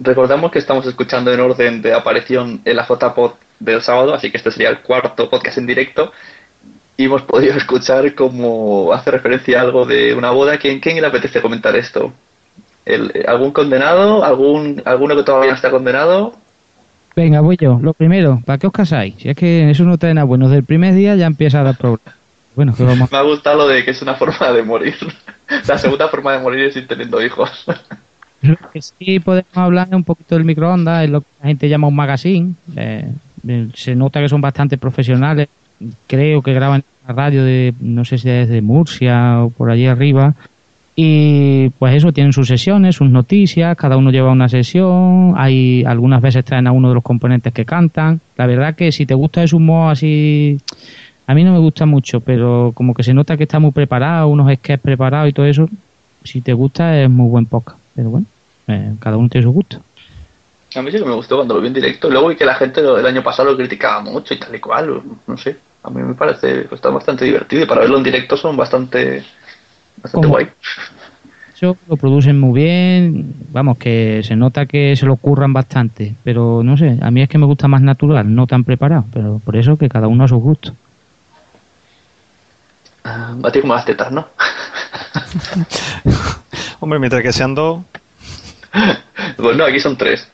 Recordamos 0.00 0.52
que 0.52 0.60
estamos 0.60 0.86
escuchando 0.86 1.32
en 1.32 1.40
orden 1.40 1.82
de 1.82 1.92
aparición 1.92 2.60
en 2.64 2.76
la 2.76 2.86
JPod 2.86 3.32
del 3.58 3.82
sábado, 3.82 4.14
así 4.14 4.30
que 4.30 4.36
este 4.36 4.52
sería 4.52 4.70
el 4.70 4.80
cuarto 4.82 5.28
podcast 5.28 5.58
en 5.58 5.66
directo. 5.66 6.12
Y 6.96 7.04
hemos 7.04 7.22
podido 7.22 7.54
escuchar 7.56 8.14
como 8.14 8.92
hace 8.92 9.10
referencia 9.10 9.58
a 9.58 9.62
algo 9.62 9.86
de 9.86 10.14
una 10.14 10.30
boda. 10.30 10.58
¿Quién, 10.58 10.78
quién 10.80 11.00
le 11.00 11.06
apetece 11.06 11.40
comentar 11.42 11.74
esto? 11.76 12.12
El- 12.88 13.12
¿Algún 13.26 13.52
condenado? 13.52 14.24
¿Algún, 14.24 14.82
¿Alguno 14.84 15.14
que 15.16 15.22
todavía 15.22 15.50
no 15.50 15.56
está 15.56 15.70
condenado? 15.70 16.34
Venga, 17.14 17.40
voy 17.40 17.56
yo. 17.60 17.78
Lo 17.82 17.92
primero, 17.94 18.40
¿para 18.44 18.58
qué 18.58 18.66
os 18.66 18.72
casáis? 18.72 19.14
Si 19.18 19.28
es 19.28 19.36
que 19.36 19.70
eso 19.70 19.84
no 19.84 19.98
trae 19.98 20.14
nada 20.14 20.24
bueno. 20.24 20.46
Desde 20.46 20.58
el 20.58 20.64
primer 20.64 20.94
día 20.94 21.16
ya 21.16 21.26
empieza 21.26 21.60
a 21.60 21.64
dar 21.64 21.76
problemas. 21.76 22.14
Bueno, 22.54 22.74
que 22.74 22.84
vamos. 22.84 23.10
Me 23.12 23.18
ha 23.18 23.22
gustado 23.22 23.58
lo 23.58 23.68
de 23.68 23.84
que 23.84 23.90
es 23.90 24.02
una 24.02 24.14
forma 24.14 24.52
de 24.52 24.62
morir. 24.62 24.94
La 25.66 25.78
segunda 25.78 26.08
forma 26.08 26.32
de 26.32 26.38
morir 26.40 26.64
es 26.66 26.76
ir 26.76 26.86
teniendo 26.86 27.22
hijos. 27.24 27.50
Lo 28.42 28.54
que 28.72 28.80
sí 28.82 29.18
podemos 29.18 29.56
hablar 29.56 29.88
un 29.92 30.04
poquito 30.04 30.34
del 30.36 30.44
microondas, 30.44 31.04
es 31.04 31.10
lo 31.10 31.22
que 31.22 31.26
la 31.42 31.48
gente 31.48 31.68
llama 31.68 31.88
un 31.88 31.96
magazine. 31.96 32.54
Eh, 32.76 33.10
eh, 33.48 33.68
se 33.74 33.94
nota 33.96 34.20
que 34.20 34.28
son 34.28 34.40
bastante 34.40 34.78
profesionales. 34.78 35.48
Creo 36.06 36.42
que 36.42 36.52
graban 36.52 36.82
en 37.02 37.08
la 37.08 37.14
radio 37.14 37.44
de, 37.44 37.74
no 37.80 38.04
sé 38.04 38.18
si 38.18 38.28
es 38.30 38.48
de 38.48 38.60
Murcia 38.62 39.42
o 39.42 39.50
por 39.50 39.70
allí 39.70 39.86
arriba. 39.86 40.34
Y 41.00 41.68
pues 41.78 41.94
eso, 41.94 42.12
tienen 42.12 42.32
sus 42.32 42.48
sesiones, 42.48 42.96
sus 42.96 43.08
noticias, 43.08 43.76
cada 43.76 43.96
uno 43.96 44.10
lleva 44.10 44.32
una 44.32 44.48
sesión, 44.48 45.34
hay 45.36 45.84
algunas 45.84 46.20
veces 46.20 46.44
traen 46.44 46.66
a 46.66 46.72
uno 46.72 46.88
de 46.88 46.94
los 46.94 47.04
componentes 47.04 47.52
que 47.52 47.64
cantan. 47.64 48.20
La 48.36 48.46
verdad 48.46 48.74
que 48.74 48.90
si 48.90 49.06
te 49.06 49.14
gusta 49.14 49.44
ese 49.44 49.54
humor 49.54 49.92
así, 49.92 50.58
a 51.28 51.34
mí 51.34 51.44
no 51.44 51.52
me 51.52 51.60
gusta 51.60 51.86
mucho, 51.86 52.18
pero 52.18 52.72
como 52.74 52.94
que 52.94 53.04
se 53.04 53.14
nota 53.14 53.36
que 53.36 53.44
está 53.44 53.60
muy 53.60 53.70
preparado, 53.70 54.26
unos 54.26 54.52
sketches 54.52 54.80
preparados 54.80 55.28
y 55.28 55.32
todo 55.32 55.46
eso, 55.46 55.68
si 56.24 56.40
te 56.40 56.52
gusta 56.52 57.00
es 57.00 57.08
muy 57.08 57.30
buen 57.30 57.46
podcast. 57.46 57.78
Pero 57.94 58.10
bueno, 58.10 58.26
eh, 58.66 58.94
cada 58.98 59.18
uno 59.18 59.28
tiene 59.28 59.44
su 59.44 59.52
gusto. 59.52 59.80
A 60.74 60.82
mí 60.82 60.90
sí 60.90 60.98
que 60.98 61.04
me 61.04 61.14
gustó 61.14 61.36
cuando 61.36 61.54
lo 61.54 61.60
vi 61.60 61.68
en 61.68 61.74
directo. 61.74 62.10
Luego 62.10 62.26
vi 62.26 62.34
que 62.34 62.44
la 62.44 62.56
gente 62.56 62.80
el 62.80 63.06
año 63.06 63.22
pasado 63.22 63.52
lo 63.52 63.56
criticaba 63.56 64.00
mucho 64.00 64.34
y 64.34 64.40
tal 64.40 64.52
y 64.52 64.58
cual. 64.58 65.00
No 65.28 65.38
sé. 65.38 65.58
A 65.84 65.90
mí 65.90 66.02
me 66.02 66.14
parece 66.14 66.66
que 66.66 66.74
está 66.74 66.90
bastante 66.90 67.24
divertido 67.24 67.62
y 67.62 67.66
para 67.66 67.82
verlo 67.82 67.98
en 67.98 68.02
directo 68.02 68.36
son 68.36 68.56
bastante, 68.56 69.24
bastante 70.02 70.26
Como- 70.26 70.28
guay. 70.28 70.48
Eso 71.54 71.76
lo 71.88 71.96
producen 71.96 72.38
muy 72.38 72.60
bien, 72.60 73.34
vamos, 73.50 73.78
que 73.78 74.20
se 74.22 74.36
nota 74.36 74.66
que 74.66 74.94
se 74.94 75.06
lo 75.06 75.16
curran 75.16 75.52
bastante, 75.52 76.14
pero 76.22 76.62
no 76.62 76.76
sé, 76.76 76.96
a 77.00 77.10
mí 77.10 77.20
es 77.20 77.28
que 77.28 77.36
me 77.38 77.46
gusta 77.46 77.66
más 77.66 77.82
natural, 77.82 78.32
no 78.32 78.46
tan 78.46 78.62
preparado, 78.62 79.04
pero 79.12 79.40
por 79.44 79.56
eso 79.56 79.76
que 79.76 79.88
cada 79.88 80.06
uno 80.06 80.22
a 80.22 80.28
su 80.28 80.36
gusto. 80.36 80.72
Ah, 83.02 83.34
A 83.42 83.50
ti 83.50 83.60
como 83.60 83.74
las 83.74 83.84
tetas, 83.84 84.12
¿no? 84.12 84.28
Hombre, 86.80 87.00
mientras 87.00 87.22
que 87.22 87.32
sean 87.32 87.56
dos, 87.56 87.82
Pues 89.36 89.56
no, 89.56 89.64
aquí 89.64 89.80
son 89.80 89.96
tres. 89.96 90.28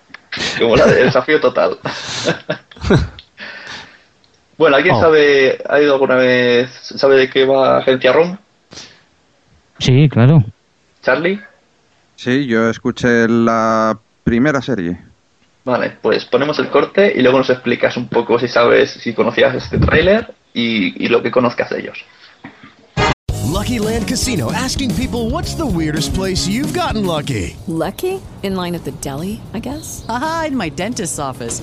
Como 0.58 0.76
la 0.76 0.84
del 0.86 1.06
desafío 1.06 1.40
total. 1.40 1.78
bueno, 4.58 4.76
¿alguien 4.76 4.94
Oh. 4.96 5.00
sabe, 5.00 5.58
ha 5.68 5.80
ido 5.80 5.94
alguna 5.94 6.16
vez, 6.16 6.70
sabe 6.82 7.16
de 7.16 7.30
qué 7.30 7.46
va 7.46 7.78
Agencia 7.78 8.12
ROM? 8.12 8.36
Sí, 9.78 10.08
claro. 10.08 10.44
¿Charlie? 11.02 11.40
Sí, 12.16 12.46
yo 12.46 12.68
escuché 12.68 13.28
la 13.28 13.98
primera 14.22 14.62
serie. 14.62 14.98
Vale, 15.64 15.96
pues 16.02 16.24
ponemos 16.26 16.58
el 16.58 16.68
corte 16.68 17.12
y 17.16 17.22
luego 17.22 17.38
nos 17.38 17.50
explicas 17.50 17.96
un 17.96 18.08
poco 18.08 18.38
si 18.38 18.48
sabes, 18.48 18.90
si 18.90 19.14
conocías 19.14 19.54
este 19.54 19.78
tráiler 19.78 20.34
y, 20.52 21.04
y 21.04 21.08
lo 21.08 21.22
que 21.22 21.30
conozcas 21.30 21.70
de 21.70 21.80
ellos. 21.80 22.04
Lucky 23.54 23.78
Land 23.78 24.06
Casino 24.08 24.50
asking 24.52 24.90
people 24.94 25.30
what's 25.30 25.54
the 25.54 25.64
weirdest 25.64 26.12
place 26.12 26.46
you've 26.46 26.74
gotten 26.74 27.06
lucky? 27.06 27.56
Lucky? 27.66 28.20
In 28.42 28.56
line 28.56 28.74
at 28.74 28.84
the 28.84 28.92
deli, 29.00 29.40
I 29.54 29.60
guess? 29.60 30.04
Aha, 30.08 30.46
in 30.48 30.56
my 30.56 30.68
dentist's 30.70 31.18
office. 31.18 31.62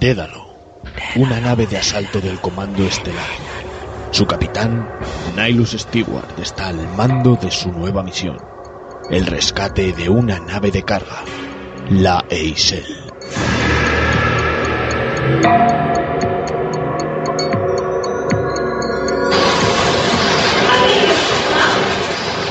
Dédalo, 0.00 0.46
una 1.14 1.40
nave 1.40 1.66
de 1.66 1.78
asalto 1.78 2.20
del 2.20 2.38
Comando 2.38 2.84
Estelar. 2.84 3.30
Su 4.10 4.26
capitán, 4.26 4.86
Nihilus 5.34 5.70
Stewart, 5.72 6.38
está 6.38 6.68
al 6.68 6.86
mando 6.96 7.36
de 7.36 7.50
su 7.50 7.72
nueva 7.72 8.02
misión, 8.02 8.36
el 9.10 9.24
rescate 9.24 9.94
de 9.94 10.10
una 10.10 10.38
nave 10.38 10.70
de 10.70 10.82
carga, 10.82 11.24
la 11.88 12.22
Eisel. 12.28 12.84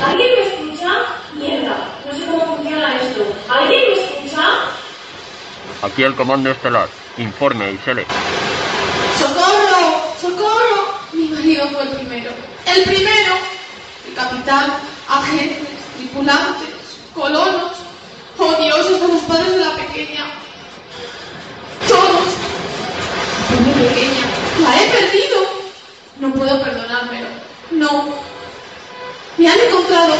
¿Alguien 0.02 0.30
me 0.34 0.42
escucha? 0.42 0.92
Mierda, 1.38 1.76
no 2.06 2.18
sé 2.18 2.26
cómo 2.26 2.56
funciona 2.56 2.96
esto. 2.96 3.22
¿Alguien 3.48 3.82
me 3.88 4.02
escucha? 4.02 4.42
Aquí 5.82 6.02
el 6.02 6.16
comando 6.16 6.50
estelar. 6.50 6.88
Informe, 7.18 7.72
Isele. 7.72 8.04
¡Socorro! 9.18 10.14
¡Socorro! 10.20 10.98
Mi 11.12 11.28
marido 11.28 11.66
fue 11.70 11.82
el 11.82 11.88
primero. 11.88 12.30
¡El 12.66 12.84
primero! 12.84 13.34
El 14.06 14.14
capitán, 14.14 14.74
agentes, 15.08 15.66
tripulantes, 15.96 16.74
colonos. 17.14 17.72
¡Oh 18.38 18.54
Dios, 18.60 18.90
están 18.90 19.08
los 19.08 19.22
padres 19.22 19.50
de 19.50 19.64
la 19.64 19.74
pequeña! 19.76 20.26
¡Todos! 21.88 22.28
Fue 23.48 23.60
mi 23.60 23.72
pequeña. 23.72 24.26
¡La 24.60 24.82
he 24.82 24.88
perdido! 24.90 25.36
No 26.20 26.32
puedo 26.34 26.62
perdonármelo. 26.62 27.28
No. 27.70 28.08
¡Me 29.38 29.48
han 29.48 29.58
encontrado! 29.58 30.14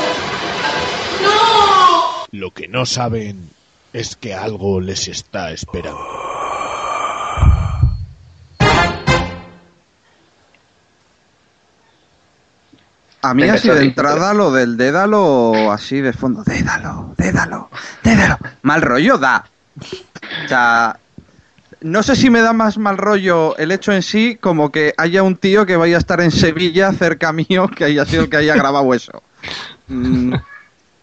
¡No! 1.23 2.27
Lo 2.31 2.51
que 2.53 2.69
no 2.69 2.87
saben 2.87 3.51
es 3.93 4.17
que 4.17 4.33
algo 4.33 4.81
les 4.81 5.09
está 5.09 5.53
esperando. 5.53 6.36
A 13.23 13.35
mí 13.35 13.45
así 13.45 13.69
de 13.69 13.83
entrada 13.83 14.35
lo 14.35 14.53
del 14.53 14.77
dédalo 14.77 15.73
así 15.73 16.01
de 16.01 16.13
fondo. 16.13 16.45
Dédalo, 16.45 17.15
dédalo, 17.17 17.71
dédalo. 18.03 18.39
Mal 18.63 18.83
rollo 18.83 19.19
da. 19.19 19.45
O 20.45 20.49
sea, 20.49 20.99
no 21.81 22.03
sé 22.03 22.17
si 22.17 22.31
me 22.31 22.41
da 22.41 22.53
más 22.53 22.79
mal 22.79 22.99
rollo 22.99 23.57
el 23.57 23.73
hecho 23.73 23.93
en 23.93 24.03
sí 24.03 24.37
como 24.41 24.71
que 24.71 24.95
haya 24.97 25.23
un 25.23 25.37
tío 25.37 25.67
que 25.67 25.77
vaya 25.77 25.97
a 25.97 25.99
estar 25.99 26.21
en 26.21 26.31
Sevilla 26.31 26.93
cerca 26.93 27.33
mío 27.33 27.69
que 27.69 27.85
haya 27.85 28.05
sido 28.05 28.25
el 28.25 28.31
que 28.31 28.37
haya 28.37 28.55
grabado 28.55 28.93
eso. 28.95 29.23
Mm, 29.89 30.35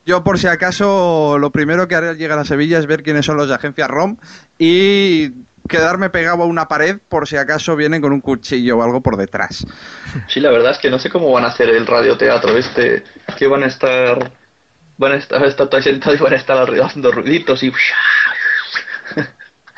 yo 0.06 0.24
por 0.24 0.40
si 0.40 0.48
acaso 0.48 1.38
lo 1.40 1.52
primero 1.52 1.88
que 1.88 1.96
haré 1.96 2.10
al 2.10 2.18
llegar 2.18 2.40
a 2.40 2.46
Sevilla 2.46 2.80
es 2.80 2.86
ver 2.86 3.04
quiénes 3.04 3.26
son 3.26 3.38
los 3.38 3.48
de 3.48 3.56
agencia 3.56 3.88
ROM 3.88 4.18
y 4.58 5.32
quedarme 5.68 6.10
pegado 6.10 6.44
a 6.44 6.46
una 6.46 6.68
pared 6.68 6.98
por 7.08 7.28
si 7.28 7.38
acaso 7.38 7.76
vienen 7.76 8.02
con 8.02 8.12
un 8.12 8.22
cuchillo 8.22 8.78
o 8.78 8.84
algo 8.84 9.02
por 9.02 9.18
detrás. 9.18 9.66
Sí, 10.28 10.40
la 10.40 10.52
verdad 10.52 10.72
es 10.72 10.78
que 10.78 10.90
no 10.90 11.00
sé 11.00 11.10
cómo 11.10 11.32
van 11.32 11.46
a 11.46 11.48
hacer 11.48 11.70
el 11.70 11.88
radioteatro 11.88 12.58
este, 12.58 13.04
que 13.38 13.48
van 13.48 13.64
a 13.64 13.68
estar, 13.68 14.32
van 14.98 15.12
a 15.14 15.16
estar, 15.16 15.44
estar 15.44 15.84
sentados 15.84 16.20
y 16.20 16.24
van 16.24 16.34
a 16.34 16.38
estar 16.38 16.58
alrededor 16.58 16.88
haciendo 16.88 17.12
ruiditos 17.12 17.64
y... 17.64 17.72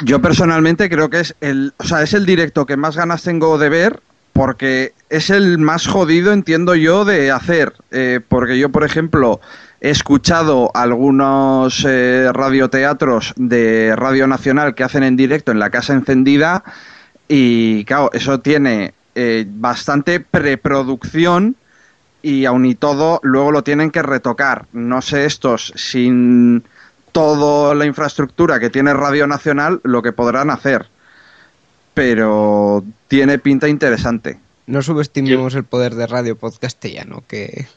Yo 0.02 0.22
personalmente 0.22 0.90
creo 0.90 1.10
que 1.10 1.22
es 1.22 1.36
el, 1.40 1.74
o 1.78 1.84
sea, 1.86 2.02
es 2.02 2.14
el 2.14 2.26
directo 2.26 2.66
que 2.66 2.76
más 2.76 2.98
ganas 2.98 3.24
tengo 3.24 3.58
de 3.58 3.70
ver 3.70 4.00
porque 4.34 4.92
es 5.10 5.30
el 5.30 5.58
más 5.60 5.88
jodido, 5.88 6.34
entiendo 6.34 6.76
yo, 6.76 7.06
de 7.06 7.32
hacer. 7.32 7.72
Eh, 7.92 8.20
porque 8.28 8.60
yo, 8.60 8.68
por 8.68 8.84
ejemplo, 8.84 9.40
he 9.82 9.90
escuchado 9.90 10.72
algunos 10.74 11.86
eh, 11.88 12.30
radioteatros 12.34 13.34
de 13.36 13.96
Radio 13.96 14.28
Nacional 14.28 14.76
que 14.76 14.84
hacen 14.84 15.04
en 15.04 15.16
directo 15.16 15.52
en 15.52 15.60
la 15.60 15.70
casa 15.70 15.94
encendida 15.94 16.64
y, 17.28 17.86
claro, 17.86 18.10
eso 18.14 18.40
tiene 18.40 18.94
eh, 19.16 19.46
bastante 19.48 20.20
preproducción 20.20 21.56
y 22.22 22.46
aun 22.46 22.66
y 22.66 22.76
todo 22.76 23.20
luego 23.24 23.52
lo 23.52 23.64
tienen 23.64 23.92
que 23.92 24.02
retocar. 24.02 24.66
No 24.74 25.02
sé 25.02 25.26
estos 25.26 25.72
sin 25.76 26.64
toda 27.12 27.76
la 27.76 27.86
infraestructura 27.86 28.60
que 28.60 28.70
tiene 28.70 28.94
Radio 28.94 29.28
Nacional 29.28 29.80
lo 29.84 30.02
que 30.02 30.12
podrán 30.12 30.50
hacer. 30.50 30.88
Pero 31.94 32.84
tiene 33.08 33.40
pinta 33.40 33.70
interesante. 33.70 34.38
No 34.68 34.82
subestimemos 34.82 35.56
el 35.56 35.64
poder 35.64 35.96
de 35.96 36.08
Radio 36.08 36.36
Podcastellano, 36.36 37.24
que... 37.28 37.68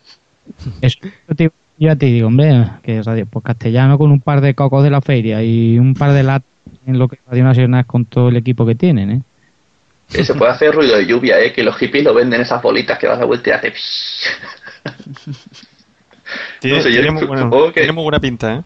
Eso, 0.81 0.99
te- 1.37 1.53
ya 1.79 1.97
te 1.97 2.07
digo, 2.07 2.27
hombre, 2.29 2.71
que 2.83 3.03
Radio 3.03 3.27
por 3.27 3.43
castellano 3.43 3.99
con 3.99 4.11
un 4.11 4.21
par 4.21 4.41
de 4.41 4.55
cocos 4.55 4.83
de 4.85 4.91
la 4.91 5.01
feria 5.01 5.43
y 5.43 5.79
un 5.79 5.95
par 5.95 6.13
de 6.13 6.23
latas 6.23 6.49
en 6.87 6.99
lo 6.99 7.09
que 7.09 7.19
Radio 7.29 7.45
Nacional 7.45 7.87
con 7.87 8.05
todo 8.05 8.29
el 8.29 8.37
equipo 8.37 8.67
que 8.67 8.75
tienen, 8.75 9.11
¿eh? 9.11 9.23
Que 10.11 10.25
se 10.25 10.35
puede 10.35 10.51
hacer 10.53 10.75
ruido 10.75 10.97
de 10.97 11.07
lluvia, 11.07 11.39
¿eh? 11.41 11.53
Que 11.53 11.63
los 11.63 11.77
hippies 11.77 12.03
lo 12.05 12.15
venden 12.15 12.41
esas 12.41 12.63
bolitas 12.63 12.99
que 12.99 13.07
das 13.07 13.19
la 13.19 13.27
vuelta 13.27 13.51
y 13.51 13.53
hace... 13.53 13.73
Tiene, 16.61 16.77
No 16.79 16.83
sé, 16.83 16.91
yo 16.93 16.97
tiene 17.01 17.11
muy, 17.13 17.23
supongo 17.23 17.49
bueno, 17.49 17.73
que- 17.73 17.81
tiene 17.81 17.93
muy 17.93 18.03
buena 18.03 18.21
pinta, 18.21 18.55
¿eh? 18.57 18.63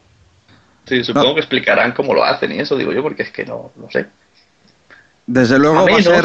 Sí, 0.84 1.04
supongo 1.04 1.34
que 1.34 1.40
explicarán 1.40 1.92
cómo 1.92 2.12
lo 2.12 2.24
hacen 2.24 2.50
y 2.52 2.58
eso 2.58 2.76
digo 2.76 2.92
yo, 2.92 3.02
porque 3.02 3.22
es 3.22 3.30
que 3.30 3.44
no, 3.44 3.70
no 3.76 3.88
sé. 3.90 4.06
Desde 5.26 5.58
luego 5.60 5.78
A 5.78 5.84
va 5.84 5.96
a 5.96 6.02
ser 6.02 6.24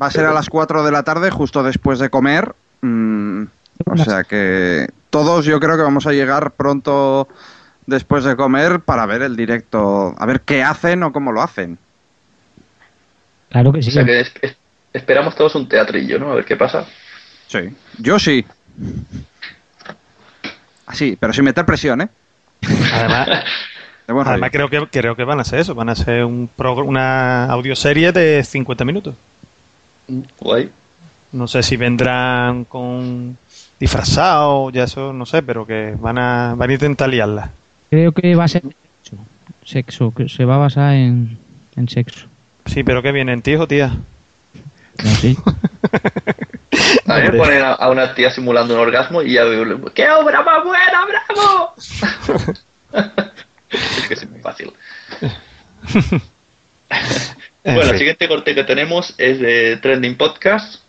va 0.00 0.06
a 0.06 0.10
ser 0.12 0.26
a 0.26 0.32
las 0.32 0.48
4 0.48 0.84
de 0.84 0.92
la 0.92 1.02
tarde 1.02 1.30
justo 1.32 1.64
después 1.64 1.98
de 1.98 2.10
comer. 2.10 2.54
Mm, 2.82 3.42
o 3.86 3.96
sea 3.96 4.22
que 4.22 4.86
todos 5.10 5.44
yo 5.44 5.60
creo 5.60 5.76
que 5.76 5.82
vamos 5.82 6.06
a 6.06 6.12
llegar 6.12 6.52
pronto 6.52 7.28
después 7.86 8.24
de 8.24 8.36
comer 8.36 8.80
para 8.80 9.06
ver 9.06 9.22
el 9.22 9.36
directo, 9.36 10.14
a 10.18 10.26
ver 10.26 10.42
qué 10.42 10.62
hacen 10.62 11.02
o 11.02 11.12
cómo 11.12 11.32
lo 11.32 11.42
hacen. 11.42 11.78
Claro 13.50 13.72
que 13.72 13.82
sí. 13.82 13.88
O 13.88 13.92
sea 13.92 14.04
que 14.04 14.20
es- 14.20 14.32
es- 14.42 14.56
esperamos 14.92 15.34
todos 15.34 15.54
un 15.54 15.68
teatrillo, 15.68 16.18
¿no? 16.18 16.32
A 16.32 16.34
ver 16.34 16.44
qué 16.44 16.56
pasa. 16.56 16.86
Sí. 17.46 17.60
Yo 17.98 18.18
sí. 18.18 18.44
Así, 20.86 21.16
pero 21.18 21.32
sin 21.32 21.44
meter 21.44 21.64
presión, 21.64 22.00
¿eh? 22.02 22.08
Además, 22.92 23.28
creo, 24.52 24.68
que, 24.70 24.86
creo 24.90 25.16
que 25.16 25.24
van 25.24 25.40
a 25.40 25.44
ser 25.44 25.60
eso, 25.60 25.74
van 25.74 25.88
a 25.90 25.94
ser 25.94 26.24
un 26.24 26.48
una 26.58 27.44
audioserie 27.46 28.12
de 28.12 28.42
50 28.44 28.84
minutos. 28.84 29.14
Guay. 30.40 30.70
No 31.32 31.46
sé 31.46 31.62
si 31.62 31.76
vendrán 31.76 32.64
con 32.64 33.36
disfrazados, 33.78 34.72
ya 34.72 34.84
eso 34.84 35.12
no 35.12 35.26
sé, 35.26 35.42
pero 35.42 35.66
que 35.66 35.94
van 35.98 36.18
a, 36.18 36.54
van 36.56 36.70
a 36.70 36.72
intentar 36.72 37.08
liarla. 37.08 37.50
Creo 37.90 38.12
que 38.12 38.34
va 38.34 38.44
a 38.44 38.48
ser 38.48 38.62
sexo, 39.02 39.16
sexo, 39.64 40.14
que 40.14 40.28
se 40.28 40.44
va 40.44 40.56
a 40.56 40.58
basar 40.58 40.94
en, 40.94 41.38
en 41.76 41.88
sexo. 41.88 42.26
Sí, 42.66 42.82
pero 42.82 43.02
que 43.02 43.12
vienen, 43.12 43.42
tío 43.42 43.62
o 43.62 43.68
tía. 43.68 43.92
No, 45.04 45.10
sí. 45.16 45.36
A 47.06 47.14
mí 47.16 47.20
me 47.22 47.26
Hombre. 47.28 47.38
ponen 47.38 47.62
a, 47.62 47.72
a 47.72 47.90
una 47.90 48.14
tía 48.14 48.30
simulando 48.30 48.74
un 48.74 48.80
orgasmo 48.80 49.22
y 49.22 49.32
ya 49.34 49.44
veo, 49.44 49.84
¡qué 49.94 50.08
obra 50.10 50.42
más 50.42 50.62
buena, 50.64 51.06
bravo! 51.06 51.74
es 53.70 54.08
que 54.08 54.14
es 54.14 54.30
muy 54.30 54.40
fácil. 54.40 54.72
En 57.64 57.74
bueno, 57.74 57.90
el 57.90 57.98
siguiente 57.98 58.28
corte 58.28 58.54
que 58.54 58.64
tenemos 58.64 59.14
es 59.18 59.40
de 59.40 59.76
Trending 59.82 60.16
Podcast, 60.16 60.80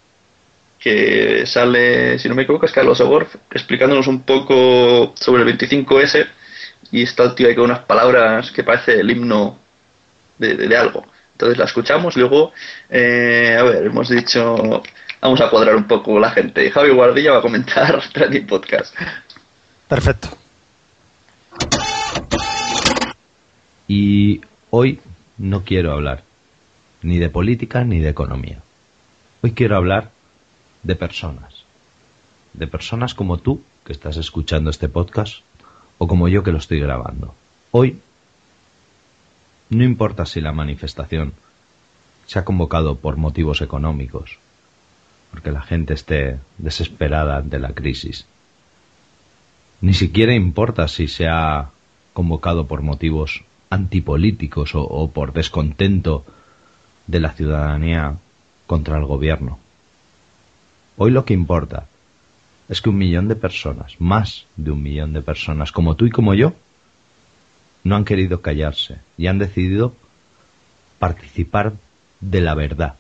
que 0.79 1.45
sale, 1.45 2.17
si 2.19 2.29
no 2.29 2.35
me 2.35 2.43
equivoco, 2.43 2.65
es 2.65 2.71
Carlos 2.71 3.01
Ogor 3.01 3.27
explicándonos 3.51 4.07
un 4.07 4.21
poco 4.23 5.13
sobre 5.15 5.43
el 5.43 5.57
25S 5.57 6.27
y 6.91 7.03
está 7.03 7.23
el 7.23 7.35
tío 7.35 7.47
ahí 7.47 7.55
con 7.55 7.65
unas 7.65 7.79
palabras 7.85 8.51
que 8.51 8.63
parece 8.63 8.99
el 9.01 9.11
himno 9.11 9.57
de, 10.37 10.55
de- 10.55 10.67
de 10.67 10.77
algo. 10.77 11.05
Entonces 11.33 11.57
la 11.57 11.65
escuchamos, 11.65 12.15
luego, 12.17 12.51
eh, 12.89 13.55
a 13.59 13.63
ver, 13.63 13.85
hemos 13.85 14.09
dicho, 14.09 14.81
vamos 15.21 15.41
a 15.41 15.49
cuadrar 15.49 15.75
un 15.75 15.87
poco 15.87 16.19
la 16.19 16.31
gente. 16.31 16.69
Javi 16.71 16.89
Guardilla 16.91 17.31
va 17.33 17.39
a 17.39 17.41
comentar 17.41 18.01
Trending 18.13 18.47
Podcast. 18.47 18.95
Perfecto. 19.87 20.29
Y 23.87 24.41
hoy 24.69 24.99
no 25.37 25.63
quiero 25.63 25.91
hablar 25.93 26.23
ni 27.01 27.17
de 27.17 27.29
política 27.29 27.83
ni 27.83 27.99
de 27.99 28.09
economía. 28.09 28.59
Hoy 29.41 29.53
quiero 29.53 29.77
hablar 29.77 30.11
de 30.83 30.95
personas. 30.95 31.63
De 32.53 32.67
personas 32.67 33.13
como 33.13 33.37
tú 33.37 33.61
que 33.85 33.93
estás 33.93 34.17
escuchando 34.17 34.69
este 34.69 34.89
podcast 34.89 35.41
o 35.97 36.07
como 36.07 36.27
yo 36.27 36.43
que 36.43 36.51
lo 36.51 36.57
estoy 36.57 36.79
grabando. 36.79 37.35
Hoy 37.71 37.99
no 39.69 39.83
importa 39.83 40.25
si 40.25 40.41
la 40.41 40.51
manifestación 40.51 41.33
se 42.25 42.39
ha 42.39 42.45
convocado 42.45 42.95
por 42.95 43.17
motivos 43.17 43.61
económicos, 43.61 44.39
porque 45.31 45.51
la 45.51 45.61
gente 45.61 45.93
esté 45.93 46.39
desesperada 46.57 47.37
ante 47.37 47.59
la 47.59 47.73
crisis. 47.73 48.25
Ni 49.81 49.93
siquiera 49.93 50.33
importa 50.33 50.87
si 50.87 51.07
se 51.07 51.27
ha 51.27 51.69
convocado 52.13 52.67
por 52.67 52.81
motivos 52.81 53.43
antipolíticos 53.69 54.75
o, 54.75 54.81
o 54.81 55.11
por 55.11 55.33
descontento 55.33 56.25
de 57.07 57.19
la 57.19 57.31
ciudadanía 57.31 58.15
contra 58.65 58.97
el 58.97 59.05
gobierno. 59.05 59.59
Hoy 61.01 61.11
lo 61.11 61.23
que 61.23 61.33
importa 61.33 61.85
es 62.67 62.81
que 62.81 62.89
un 62.89 62.97
millón 62.97 63.29
de 63.29 63.37
personas, 63.37 63.95
más 63.99 64.45
de 64.57 64.71
un 64.71 64.83
millón 64.83 65.13
de 65.13 65.21
personas, 65.21 65.71
como 65.71 65.95
tú 65.95 66.05
y 66.05 66.09
como 66.09 66.33
yo, 66.33 66.55
no 67.85 67.95
han 67.95 68.03
querido 68.03 68.41
callarse 68.41 68.97
y 69.17 69.27
han 69.27 69.39
decidido 69.39 69.95
participar 70.99 71.71
de 72.19 72.41
la 72.41 72.53
verdad. 72.53 72.95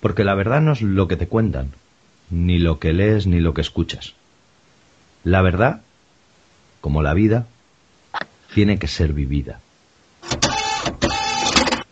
Porque 0.00 0.24
la 0.24 0.34
verdad 0.34 0.62
no 0.62 0.72
es 0.72 0.80
lo 0.80 1.06
que 1.06 1.18
te 1.18 1.28
cuentan, 1.28 1.72
ni 2.30 2.58
lo 2.58 2.78
que 2.78 2.94
lees, 2.94 3.26
ni 3.26 3.40
lo 3.40 3.52
que 3.52 3.60
escuchas. 3.60 4.14
La 5.22 5.42
verdad, 5.42 5.82
como 6.80 7.02
la 7.02 7.12
vida, 7.12 7.46
tiene 8.54 8.78
que 8.78 8.88
ser 8.88 9.12
vivida. 9.12 9.60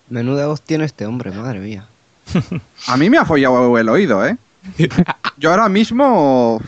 Menuda 0.08 0.46
voz 0.46 0.62
tiene 0.62 0.86
este 0.86 1.04
hombre, 1.04 1.30
madre 1.30 1.60
mía. 1.60 1.88
A 2.88 2.96
mí 2.96 3.08
me 3.10 3.18
ha 3.18 3.24
follado 3.24 3.76
el 3.78 3.88
oído, 3.88 4.26
¿eh? 4.26 4.36
Yo 5.36 5.50
ahora 5.50 5.68
mismo 5.68 6.60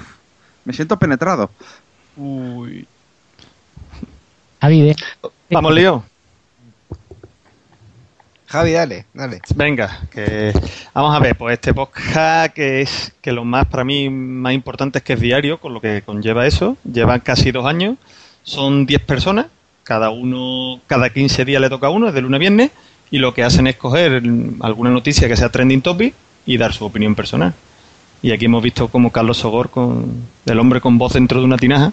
me 0.64 0.72
siento 0.72 0.98
penetrado. 0.98 1.50
Uy. 2.16 2.86
Javi, 4.61 4.82
de- 4.82 4.96
Vamos, 5.50 5.74
Lío. 5.74 6.02
Javi, 8.48 8.72
dale, 8.72 9.07
dale. 9.12 9.40
Venga, 9.57 10.02
que 10.11 10.52
vamos 10.94 11.14
a 11.14 11.18
ver, 11.18 11.36
pues 11.36 11.54
este 11.54 11.74
podcast 11.74 12.54
que 12.54 12.80
es 12.80 13.12
que 13.20 13.32
lo 13.32 13.44
más 13.44 13.66
para 13.66 13.82
mí 13.84 14.09
más 14.09 14.52
importante 14.54 14.98
es 14.98 15.04
que 15.04 15.14
es 15.14 15.20
diario, 15.20 15.59
con 15.59 15.74
lo 15.74 15.80
que 15.80 16.02
conlleva 16.02 16.46
eso, 16.46 16.76
llevan 16.84 17.20
casi 17.20 17.50
dos 17.50 17.66
años, 17.66 17.96
son 18.44 18.86
10 18.86 19.02
personas, 19.02 19.46
cada 19.82 20.11
uno, 20.11 20.80
cada 20.86 21.11
15 21.11 21.44
días 21.44 21.61
le 21.61 21.68
toca 21.68 21.88
a 21.88 21.90
uno, 21.90 22.07
es 22.09 22.14
de 22.14 22.20
lunes 22.22 22.38
a 22.38 22.40
viernes, 22.40 22.70
y 23.11 23.18
lo 23.18 23.34
que 23.34 23.44
hacen 23.44 23.66
es 23.66 23.76
coger 23.76 24.22
alguna 24.61 24.90
noticia 24.90 25.28
que 25.28 25.36
sea 25.36 25.48
trending 25.48 25.82
topic 25.82 26.14
y 26.44 26.57
dar 26.57 26.72
su 26.72 26.84
opinión 26.84 27.14
personal. 27.14 27.54
Y 28.22 28.32
aquí 28.32 28.46
hemos 28.46 28.62
visto 28.62 28.88
como 28.88 29.12
Carlos 29.12 29.38
Sogor, 29.38 29.70
con, 29.70 30.22
el 30.46 30.59
hombre 30.59 30.80
con 30.80 30.98
voz 30.98 31.12
dentro 31.12 31.40
de 31.40 31.46
una 31.46 31.57
tinaja, 31.57 31.92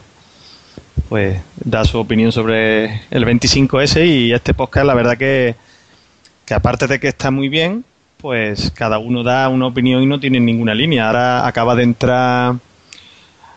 pues 1.10 1.40
da 1.64 1.86
su 1.86 2.00
opinión 2.00 2.32
sobre 2.32 3.02
el 3.12 3.26
25S 3.26 4.08
y 4.08 4.34
este 4.34 4.54
podcast 4.54 4.88
la 4.88 4.94
verdad 4.94 5.18
que 5.18 5.56
que 6.46 6.54
aparte 6.54 6.88
de 6.88 7.00
que 7.00 7.08
está 7.08 7.32
muy 7.32 7.50
bien, 7.50 7.86
pues 8.18 8.72
cada 8.72 9.00
uno 9.00 9.24
da 9.24 9.50
una 9.50 9.68
opinión 9.68 10.04
y 10.04 10.06
no 10.06 10.20
tiene 10.20 10.40
ninguna 10.40 10.74
línea. 10.74 11.08
Ahora 11.08 11.48
acaba 11.48 11.76
de 11.76 11.84
entrar 11.84 12.56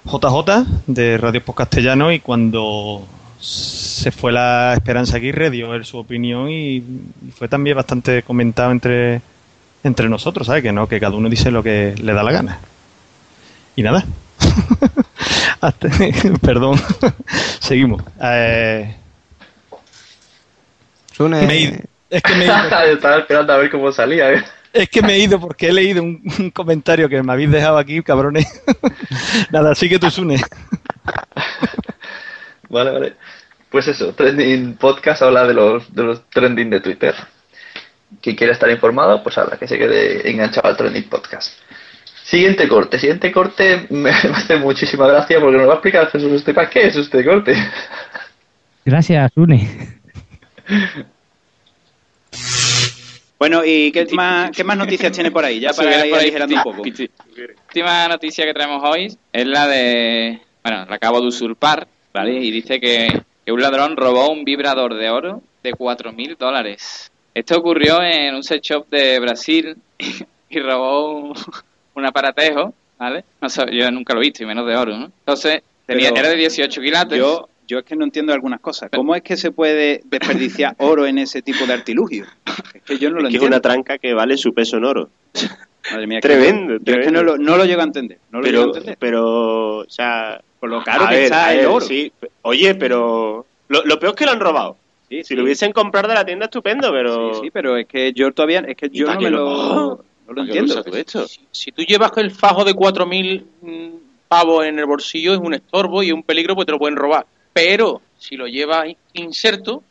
JJ 0.04 0.66
de 0.86 1.18
Radio 1.18 1.44
Post 1.44 1.58
Castellano 1.58 2.12
y 2.12 2.20
cuando 2.20 3.06
se 3.40 4.10
fue 4.10 4.32
la 4.32 4.74
Esperanza 4.74 5.16
Aguirre 5.16 5.50
dio 5.50 5.74
él 5.74 5.84
su 5.84 5.98
opinión 5.98 6.48
y, 6.50 6.76
y 6.76 7.32
fue 7.36 7.48
también 7.48 7.76
bastante 7.76 8.22
comentado 8.22 8.70
entre, 8.72 9.20
entre 9.84 10.08
nosotros, 10.08 10.46
¿sabes? 10.46 10.62
Que 10.62 10.72
no, 10.72 10.88
que 10.88 11.00
cada 11.00 11.16
uno 11.16 11.28
dice 11.28 11.50
lo 11.50 11.62
que 11.62 11.94
le 12.00 12.12
da 12.12 12.22
la 12.22 12.32
gana. 12.32 12.58
Y 13.76 13.82
nada. 13.82 14.04
Hasta- 15.60 15.88
Perdón. 16.40 16.80
Seguimos. 17.60 18.02
Eh, 18.22 18.94
Sune, 21.16 21.46
me 21.46 21.54
he 21.54 21.60
ido. 21.60 21.76
Es 22.10 22.22
que 22.22 22.34
me 22.34 22.42
he 22.44 22.46
ido. 22.46 22.92
Estaba 22.94 23.18
esperando 23.18 23.52
a 23.52 23.56
ver 23.58 23.70
cómo 23.70 23.90
salía. 23.92 24.32
¿eh? 24.32 24.44
Es 24.72 24.88
que 24.88 25.02
me 25.02 25.14
he 25.14 25.18
ido 25.20 25.40
porque 25.40 25.68
he 25.68 25.72
leído 25.72 26.02
un, 26.02 26.22
un 26.38 26.50
comentario 26.50 27.08
que 27.08 27.22
me 27.22 27.32
habéis 27.32 27.50
dejado 27.50 27.78
aquí, 27.78 28.02
cabrones. 28.02 28.46
Nada, 29.50 29.74
sigue 29.74 29.98
tú, 29.98 30.10
Sune. 30.10 30.40
Vale, 32.68 32.90
vale. 32.90 33.12
Pues 33.70 33.88
eso, 33.88 34.12
Trending 34.14 34.76
Podcast 34.76 35.22
habla 35.22 35.46
de 35.46 35.54
los, 35.54 35.92
de 35.94 36.02
los 36.02 36.28
trending 36.30 36.70
de 36.70 36.80
Twitter. 36.80 37.14
Quien 38.22 38.36
quiera 38.36 38.52
estar 38.52 38.70
informado, 38.70 39.22
pues 39.22 39.36
habla, 39.38 39.56
que 39.58 39.66
se 39.68 39.76
quede 39.78 40.30
enganchado 40.30 40.68
al 40.68 40.76
Trending 40.76 41.08
Podcast. 41.08 41.52
Siguiente 42.24 42.66
corte, 42.68 42.98
siguiente 42.98 43.30
corte 43.32 43.86
me, 43.90 44.10
hace 44.10 44.56
muchísima 44.56 45.06
gracia 45.06 45.40
porque 45.40 45.58
nos 45.58 45.68
va 45.68 45.72
a 45.72 45.76
explicar 45.76 46.10
Jesús 46.10 46.32
Estepa 46.32 46.68
qué 46.70 46.86
es 46.88 46.96
este 46.96 47.24
corte. 47.24 47.54
Gracias, 48.84 49.32
Une. 49.36 49.98
Bueno, 53.38 53.62
¿y 53.64 53.92
qué 53.92 54.06
más, 54.12 54.50
qué 54.50 54.64
más 54.64 54.78
noticias 54.78 55.12
tiene 55.12 55.30
por 55.30 55.44
ahí? 55.44 55.60
Ya 55.60 55.72
para 55.72 55.90
ir 55.90 56.10
por 56.10 56.18
ahí, 56.18 56.24
aligerando 56.26 56.54
un 56.56 56.62
poco. 56.62 56.82
piti- 56.82 57.10
última 57.66 58.08
noticia 58.08 58.44
que 58.46 58.54
traemos 58.54 58.82
hoy 58.82 59.14
es 59.32 59.46
la 59.46 59.66
de. 59.68 60.40
Bueno, 60.64 60.86
la 60.88 60.96
acabo 60.96 61.20
de 61.20 61.26
usurpar, 61.28 61.86
¿vale? 62.16 62.32
Y 62.42 62.50
dice 62.50 62.80
que, 62.80 63.08
que 63.44 63.52
un 63.52 63.60
ladrón 63.60 63.96
robó 63.96 64.30
un 64.30 64.44
vibrador 64.44 64.94
de 64.94 65.10
oro 65.10 65.42
de 65.62 65.72
4.000 65.72 66.36
dólares. 66.36 67.10
Esto 67.34 67.58
ocurrió 67.58 68.02
en 68.02 68.34
un 68.34 68.42
sex 68.42 68.62
shop 68.66 68.88
de 68.90 69.18
Brasil 69.20 69.76
y 70.48 70.58
robó 70.60 71.10
un, 71.20 71.34
un 71.94 72.06
aparatejo, 72.06 72.72
¿vale? 72.98 73.24
No 73.40 73.48
sé, 73.48 73.64
yo 73.72 73.90
nunca 73.90 74.14
lo 74.14 74.20
he 74.20 74.24
visto, 74.24 74.42
y 74.42 74.46
menos 74.46 74.66
de 74.66 74.76
oro, 74.76 74.96
¿no? 74.96 75.04
Entonces, 75.06 75.62
tenía, 75.86 76.08
era 76.10 76.28
de 76.30 76.36
18 76.36 76.80
quilates. 76.80 77.18
Yo, 77.18 77.48
yo 77.68 77.80
es 77.80 77.84
que 77.84 77.96
no 77.96 78.04
entiendo 78.04 78.32
algunas 78.32 78.60
cosas. 78.60 78.90
¿Cómo 78.94 79.14
es 79.14 79.22
que 79.22 79.36
se 79.36 79.50
puede 79.50 80.00
desperdiciar 80.04 80.74
oro 80.78 81.06
en 81.06 81.18
ese 81.18 81.42
tipo 81.42 81.66
de 81.66 81.74
artilugio? 81.74 82.24
Es 82.74 82.82
que 82.82 82.98
yo 82.98 83.10
no 83.10 83.16
lo 83.20 83.28
Es 83.28 83.32
que 83.32 83.36
es 83.36 83.42
entiendo. 83.42 83.46
una 83.56 83.60
tranca 83.60 83.98
que 83.98 84.14
vale 84.14 84.36
su 84.38 84.54
peso 84.54 84.78
en 84.78 84.84
oro. 84.84 85.10
Madre 85.90 86.06
mía, 86.06 86.20
que 86.22 86.28
Tremendo, 86.28 86.74
yo- 86.78 86.80
yo 86.84 86.94
es 86.94 87.06
que 87.06 87.12
no 87.12 87.22
lo, 87.22 87.36
no 87.36 87.56
lo 87.56 87.64
llego 87.66 87.80
a 87.82 87.84
entender. 87.84 88.18
No 88.30 88.38
lo 88.38 88.44
pero, 88.44 88.58
llego 88.60 88.64
a 88.72 88.76
entender. 88.78 88.96
pero, 88.98 89.76
o 89.78 89.84
sea... 89.90 90.40
Por 90.60 90.70
lo 90.70 90.82
caro 90.82 91.04
a 91.04 91.08
que 91.08 91.14
ver, 91.16 91.24
está 91.24 91.52
el 91.54 91.66
oro. 91.66 91.80
sí. 91.84 92.12
Oye, 92.42 92.74
pero... 92.74 93.44
Lo, 93.68 93.84
lo 93.84 93.98
peor 93.98 94.12
es 94.14 94.16
que 94.18 94.24
lo 94.26 94.32
han 94.32 94.40
robado. 94.40 94.76
si 95.08 95.34
lo 95.34 95.42
hubiesen 95.44 95.72
comprado 95.72 96.08
de 96.08 96.14
la 96.14 96.24
tienda, 96.24 96.46
estupendo, 96.46 96.90
pero... 96.92 97.34
Sí, 97.34 97.40
sí, 97.44 97.50
pero 97.50 97.76
es 97.76 97.86
que 97.86 98.12
yo 98.12 98.32
todavía... 98.32 98.60
Es 98.60 98.76
que 98.76 98.88
yo 98.90 99.06
no 99.12 99.20
me 99.20 99.30
lo- 99.30 99.38
lo, 99.38 99.46
Oh, 99.48 100.04
no 100.26 100.32
lo 100.32 100.34
¿para 100.42 100.46
qué 100.52 100.58
lo 100.58 100.60
entiendo. 100.64 100.84
tú 100.84 100.96
esto? 100.96 101.26
Si 101.52 101.72
tú 101.72 101.82
llevas 101.82 102.12
el 102.16 102.30
fajo 102.30 102.64
de 102.64 102.74
4.000 102.74 103.44
mm, 103.62 103.88
pavos 104.28 104.64
en 104.66 104.78
el 104.78 104.86
bolsillo, 104.86 105.34
es 105.34 105.38
un 105.40 105.54
estorbo 105.54 106.02
y 106.02 106.08
es 106.08 106.12
un 106.12 106.22
peligro, 106.22 106.54
pues 106.54 106.66
te 106.66 106.72
lo 106.72 106.78
pueden 106.78 106.96
robar. 106.96 107.26
Pero 107.52 108.02
si 108.18 108.36
lo 108.36 108.46
llevas 108.46 108.86
inserto. 109.14 109.82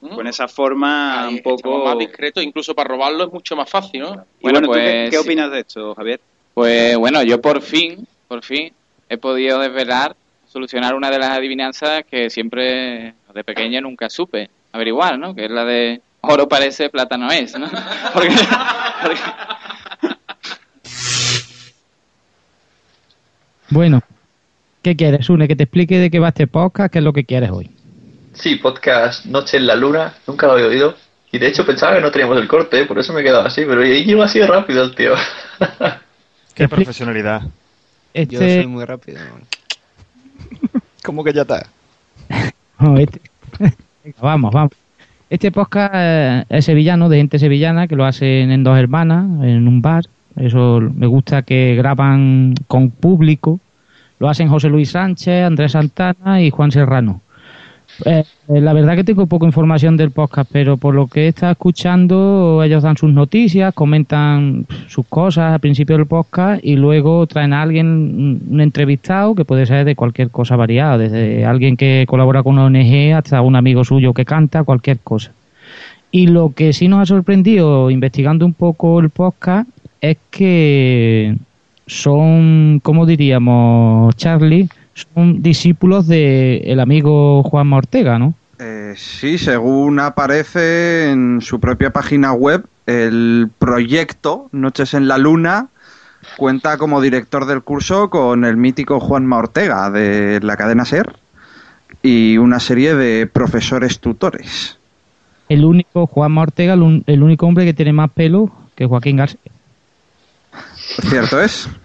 Con 0.00 0.26
esa 0.26 0.48
forma 0.48 1.28
un 1.28 1.42
poco... 1.42 1.84
más 1.84 1.98
discreto, 1.98 2.40
incluso 2.40 2.74
para 2.74 2.88
robarlo 2.88 3.24
es 3.24 3.32
mucho 3.32 3.54
más 3.54 3.68
fácil, 3.68 4.00
¿no? 4.00 4.24
Bueno, 4.40 4.60
¿tú 4.62 4.72
qué, 4.72 4.78
pues, 4.80 5.10
qué 5.10 5.16
sí. 5.16 5.16
opinas 5.18 5.50
de 5.52 5.60
esto, 5.60 5.94
Javier? 5.94 6.20
Pues 6.54 6.96
bueno, 6.96 7.22
yo 7.22 7.38
por 7.40 7.60
fin, 7.60 8.06
por 8.26 8.42
fin, 8.42 8.72
he 9.10 9.18
podido 9.18 9.58
desvelar, 9.58 10.16
solucionar 10.48 10.94
una 10.94 11.10
de 11.10 11.18
las 11.18 11.30
adivinanzas 11.36 12.04
que 12.10 12.30
siempre, 12.30 13.12
de 13.34 13.44
pequeña, 13.44 13.80
nunca 13.82 14.08
supe 14.08 14.48
averiguar, 14.72 15.18
¿no? 15.18 15.34
Que 15.34 15.44
es 15.44 15.50
la 15.50 15.64
de 15.64 16.00
oro 16.22 16.48
parece, 16.48 16.88
plata 16.88 17.18
no 17.18 17.30
es, 17.30 17.58
¿no? 17.58 17.66
Porque- 18.14 18.34
porque- 19.02 19.20
Bueno, 23.68 24.00
¿qué 24.82 24.96
quieres, 24.96 25.28
Une? 25.30 25.46
Que 25.46 25.56
te 25.56 25.64
explique 25.64 25.98
de 25.98 26.10
qué 26.10 26.18
va 26.18 26.28
este 26.28 26.46
podcast, 26.46 26.92
qué 26.92 26.98
es 26.98 27.04
lo 27.04 27.12
que 27.12 27.24
quieres 27.24 27.50
hoy. 27.50 27.70
Sí, 28.32 28.56
podcast 28.56 29.26
Noche 29.26 29.58
en 29.58 29.66
la 29.66 29.76
Luna, 29.76 30.14
nunca 30.26 30.46
lo 30.46 30.54
había 30.54 30.66
oído. 30.66 30.96
Y 31.32 31.38
de 31.38 31.46
hecho 31.46 31.64
pensaba 31.64 31.94
que 31.94 32.00
no 32.00 32.10
teníamos 32.10 32.38
el 32.38 32.48
corte, 32.48 32.84
por 32.86 32.98
eso 32.98 33.12
me 33.12 33.20
he 33.20 33.24
quedado 33.24 33.46
así, 33.46 33.62
pero 33.64 33.82
lleva 33.84 34.24
así 34.24 34.40
de 34.40 34.46
rápido 34.48 34.82
el 34.82 34.94
tío. 34.96 35.14
Qué 36.54 36.68
profesionalidad. 36.68 37.42
Este- 38.14 38.34
Yo 38.34 38.40
soy 38.40 38.66
muy 38.66 38.84
rápido. 38.84 39.18
¿Cómo 41.04 41.24
que 41.24 41.32
ya 41.32 41.42
está? 41.42 41.66
No, 42.78 42.96
este- 42.96 43.20
vamos, 44.22 44.52
vamos. 44.54 44.72
Este 45.28 45.52
podcast 45.52 45.92
eh, 45.94 46.44
es 46.48 46.64
sevillano, 46.64 47.08
de 47.10 47.18
gente 47.18 47.38
sevillana, 47.38 47.86
que 47.86 47.94
lo 47.94 48.04
hacen 48.06 48.50
en 48.50 48.64
dos 48.64 48.78
hermanas, 48.78 49.24
en 49.44 49.68
un 49.68 49.82
bar. 49.82 50.04
Eso 50.36 50.80
me 50.80 51.06
gusta 51.06 51.42
que 51.42 51.74
graban 51.76 52.54
con 52.66 52.90
público. 52.90 53.60
Lo 54.18 54.28
hacen 54.28 54.48
José 54.48 54.68
Luis 54.70 54.90
Sánchez, 54.90 55.44
Andrés 55.44 55.72
Santana 55.72 56.42
y 56.42 56.50
Juan 56.50 56.72
Serrano. 56.72 57.20
Eh, 58.04 58.24
la 58.48 58.72
verdad 58.72 58.96
que 58.96 59.04
tengo 59.04 59.26
poca 59.26 59.44
información 59.44 59.96
del 59.96 60.10
podcast, 60.10 60.50
pero 60.50 60.76
por 60.78 60.94
lo 60.94 61.06
que 61.06 61.24
he 61.24 61.28
estado 61.28 61.52
escuchando, 61.52 62.62
ellos 62.64 62.82
dan 62.82 62.96
sus 62.96 63.12
noticias, 63.12 63.74
comentan 63.74 64.66
sus 64.88 65.04
cosas 65.06 65.52
al 65.52 65.60
principio 65.60 65.96
del 65.98 66.06
podcast 66.06 66.64
y 66.64 66.76
luego 66.76 67.26
traen 67.26 67.52
a 67.52 67.60
alguien, 67.62 68.40
un- 68.50 68.60
entrevistado, 68.60 69.34
que 69.34 69.44
puede 69.44 69.66
ser 69.66 69.84
de 69.84 69.96
cualquier 69.96 70.30
cosa 70.30 70.56
variada, 70.56 70.96
desde 70.96 71.44
alguien 71.44 71.76
que 71.76 72.06
colabora 72.08 72.42
con 72.42 72.54
una 72.58 72.64
ONG 72.64 73.12
hasta 73.14 73.42
un 73.42 73.56
amigo 73.56 73.84
suyo 73.84 74.14
que 74.14 74.24
canta, 74.24 74.64
cualquier 74.64 74.98
cosa. 75.00 75.32
Y 76.10 76.26
lo 76.28 76.52
que 76.54 76.72
sí 76.72 76.88
nos 76.88 77.00
ha 77.00 77.06
sorprendido 77.06 77.90
investigando 77.90 78.46
un 78.46 78.54
poco 78.54 78.98
el 79.00 79.10
podcast 79.10 79.68
es 80.00 80.16
que 80.30 81.36
son, 81.86 82.80
¿cómo 82.82 83.04
diríamos, 83.04 84.16
Charlie? 84.16 84.68
Son 85.14 85.42
discípulos 85.42 86.06
del 86.06 86.80
amigo 86.80 87.42
Juan 87.42 87.72
Ortega, 87.72 88.18
¿no? 88.18 88.34
Eh, 88.58 88.94
sí, 88.96 89.38
según 89.38 90.00
aparece 90.00 91.10
en 91.10 91.40
su 91.40 91.60
propia 91.60 91.90
página 91.90 92.32
web, 92.32 92.66
el 92.86 93.48
proyecto 93.58 94.48
Noches 94.52 94.94
en 94.94 95.08
la 95.08 95.16
Luna 95.16 95.68
cuenta 96.36 96.76
como 96.76 97.00
director 97.00 97.46
del 97.46 97.62
curso 97.62 98.10
con 98.10 98.44
el 98.44 98.56
mítico 98.56 99.00
Juanma 99.00 99.38
Ortega 99.38 99.90
de 99.90 100.40
la 100.42 100.56
cadena 100.56 100.84
SER 100.84 101.16
y 102.02 102.36
una 102.36 102.60
serie 102.60 102.94
de 102.94 103.26
profesores 103.26 104.00
tutores. 104.00 104.78
El 105.48 105.64
único, 105.64 106.06
Juan 106.06 106.36
Ortega, 106.36 106.74
el, 106.74 107.02
el 107.06 107.22
único 107.22 107.46
hombre 107.46 107.64
que 107.64 107.74
tiene 107.74 107.92
más 107.92 108.10
pelo 108.10 108.52
que 108.74 108.86
Joaquín 108.86 109.16
García. 109.16 109.40
¿Cierto 111.08 111.40
es? 111.40 111.68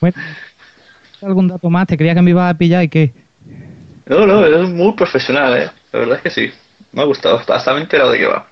Bueno, 0.00 0.16
¿algún 1.22 1.48
dato 1.48 1.68
más? 1.70 1.86
Te 1.86 1.96
creía 1.96 2.14
que 2.14 2.22
me 2.22 2.30
ibas 2.30 2.52
a 2.54 2.58
pillar 2.58 2.82
y 2.84 2.88
que... 2.88 3.12
No, 4.06 4.26
no, 4.26 4.44
es 4.44 4.68
muy 4.68 4.92
profesional, 4.94 5.56
¿eh? 5.56 5.70
La 5.92 5.98
verdad 6.00 6.16
es 6.16 6.22
que 6.22 6.30
sí. 6.30 6.52
Me 6.92 7.02
ha 7.02 7.04
gustado, 7.04 7.40
hasta 7.46 7.72
me 7.72 7.78
he 7.80 7.82
enterado 7.82 8.10
de 8.12 8.18
qué 8.18 8.26
va. 8.26 8.46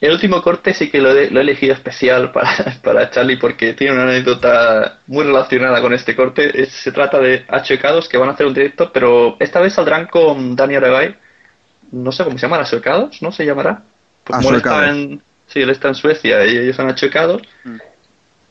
El 0.00 0.12
último 0.12 0.42
corte 0.42 0.74
sí 0.74 0.90
que 0.90 1.00
lo 1.00 1.10
he, 1.10 1.30
lo 1.30 1.38
he 1.40 1.42
elegido 1.42 1.72
especial 1.72 2.30
para, 2.32 2.76
para 2.82 3.10
Charlie 3.10 3.38
porque 3.38 3.72
tiene 3.72 3.94
una 3.94 4.02
anécdota 4.02 4.98
muy 5.06 5.24
relacionada 5.24 5.80
con 5.80 5.94
este 5.94 6.14
corte. 6.14 6.60
Es- 6.62 6.72
se 6.72 6.92
trata 6.92 7.18
de 7.18 7.44
Achuecados 7.48 8.08
que 8.08 8.18
van 8.18 8.28
a 8.28 8.32
hacer 8.32 8.46
un 8.46 8.54
directo, 8.54 8.90
pero 8.92 9.36
esta 9.40 9.60
vez 9.60 9.72
saldrán 9.72 10.06
con 10.06 10.54
Dani 10.54 10.74
Aragay. 10.74 11.14
No 11.92 12.12
sé 12.12 12.24
cómo 12.24 12.36
se 12.36 12.42
llaman, 12.46 12.60
Achuecados, 12.60 13.22
¿no? 13.22 13.32
Se 13.32 13.46
llamará. 13.46 13.82
Pues 14.24 14.36
como 14.38 14.50
él 14.50 14.56
está 14.56 14.90
en, 14.90 15.22
sí, 15.46 15.60
él 15.60 15.70
está 15.70 15.88
en 15.88 15.94
Suecia 15.94 16.44
y 16.44 16.56
ellos 16.58 16.76
son 16.76 16.90
Achuecados. 16.90 17.40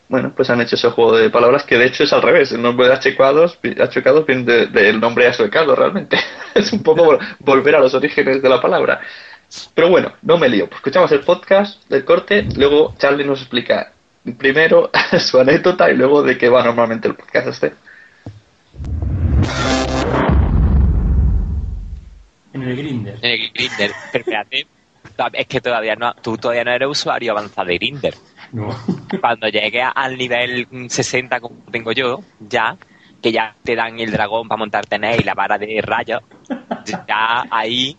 Bueno, 0.08 0.34
pues 0.36 0.49
han 0.51 0.62
hecho 0.62 0.76
ese 0.76 0.91
juego 0.91 1.18
de 1.18 1.30
palabras 1.32 1.64
que 1.64 1.78
de 1.78 1.86
hecho 1.86 2.03
es 2.03 2.14
al 2.14 2.22
revés. 2.22 2.51
El 2.51 2.62
nombre 2.62 2.88
de 2.88 2.93
achecados, 2.93 3.58
achecados 3.82 4.26
viene 4.26 4.43
de- 4.43 4.68
del 4.68 4.99
nombre 4.99 5.26
asuecado 5.28 5.76
realmente. 5.76 6.18
es 6.53 6.72
un 6.74 6.84
poco 6.84 7.03
vol- 7.06 7.20
volver 7.39 7.76
a 7.76 7.80
los 7.80 7.93
orígenes 7.95 8.41
de 8.41 8.49
la 8.49 8.62
palabra. 8.62 9.01
Pero 9.74 9.89
bueno, 9.89 10.14
no 10.22 10.38
me 10.38 10.47
lío. 10.49 10.66
Pues 10.68 10.78
escuchamos 10.78 11.12
el 11.12 11.22
podcast 11.22 11.88
del 11.89 12.06
corte, 12.06 12.47
luego 12.56 12.93
Charlie 12.99 13.26
nos 13.26 13.39
explica 13.41 13.91
primero 14.38 14.89
su 15.20 15.39
anécdota 15.39 15.89
y 15.89 15.95
luego 15.97 16.22
de 16.24 16.38
qué 16.38 16.49
va 16.49 16.64
normalmente 16.64 17.08
el 17.08 17.16
podcast 17.16 17.47
este. 17.47 17.74
En 22.53 22.62
el 22.64 22.76
Grinder. 22.76 23.18
En 23.22 23.32
el 23.32 23.51
Grinder. 23.51 23.91
Pero 24.12 24.22
espérate, 24.24 24.68
es 25.34 25.47
que 25.47 25.62
todavía 25.62 25.95
no, 25.95 26.14
tú 26.16 26.38
todavía 26.38 26.64
no 26.64 26.72
eres 26.72 26.89
usuario 26.89 27.32
avanzado 27.32 27.68
de 27.68 27.78
Grinder. 27.78 28.16
No. 28.51 28.76
Cuando 29.20 29.47
llegue 29.47 29.82
al 29.82 30.18
nivel 30.18 30.68
mm, 30.70 30.88
60 30.88 31.39
como 31.39 31.56
tengo 31.72 31.91
yo, 31.91 32.22
ya, 32.39 32.78
que 33.22 33.32
ya 33.32 33.56
te 33.64 33.76
dan 33.76 33.99
el 33.99 34.12
dragón 34.12 34.47
para 34.47 34.60
montarte 34.60 34.95
en 34.95 35.03
él 35.06 35.22
y 35.22 35.24
la 35.24 35.34
vara 35.34 35.58
de 35.58 35.82
rayos, 35.82 36.22
ya 37.08 37.45
ahí 37.49 37.97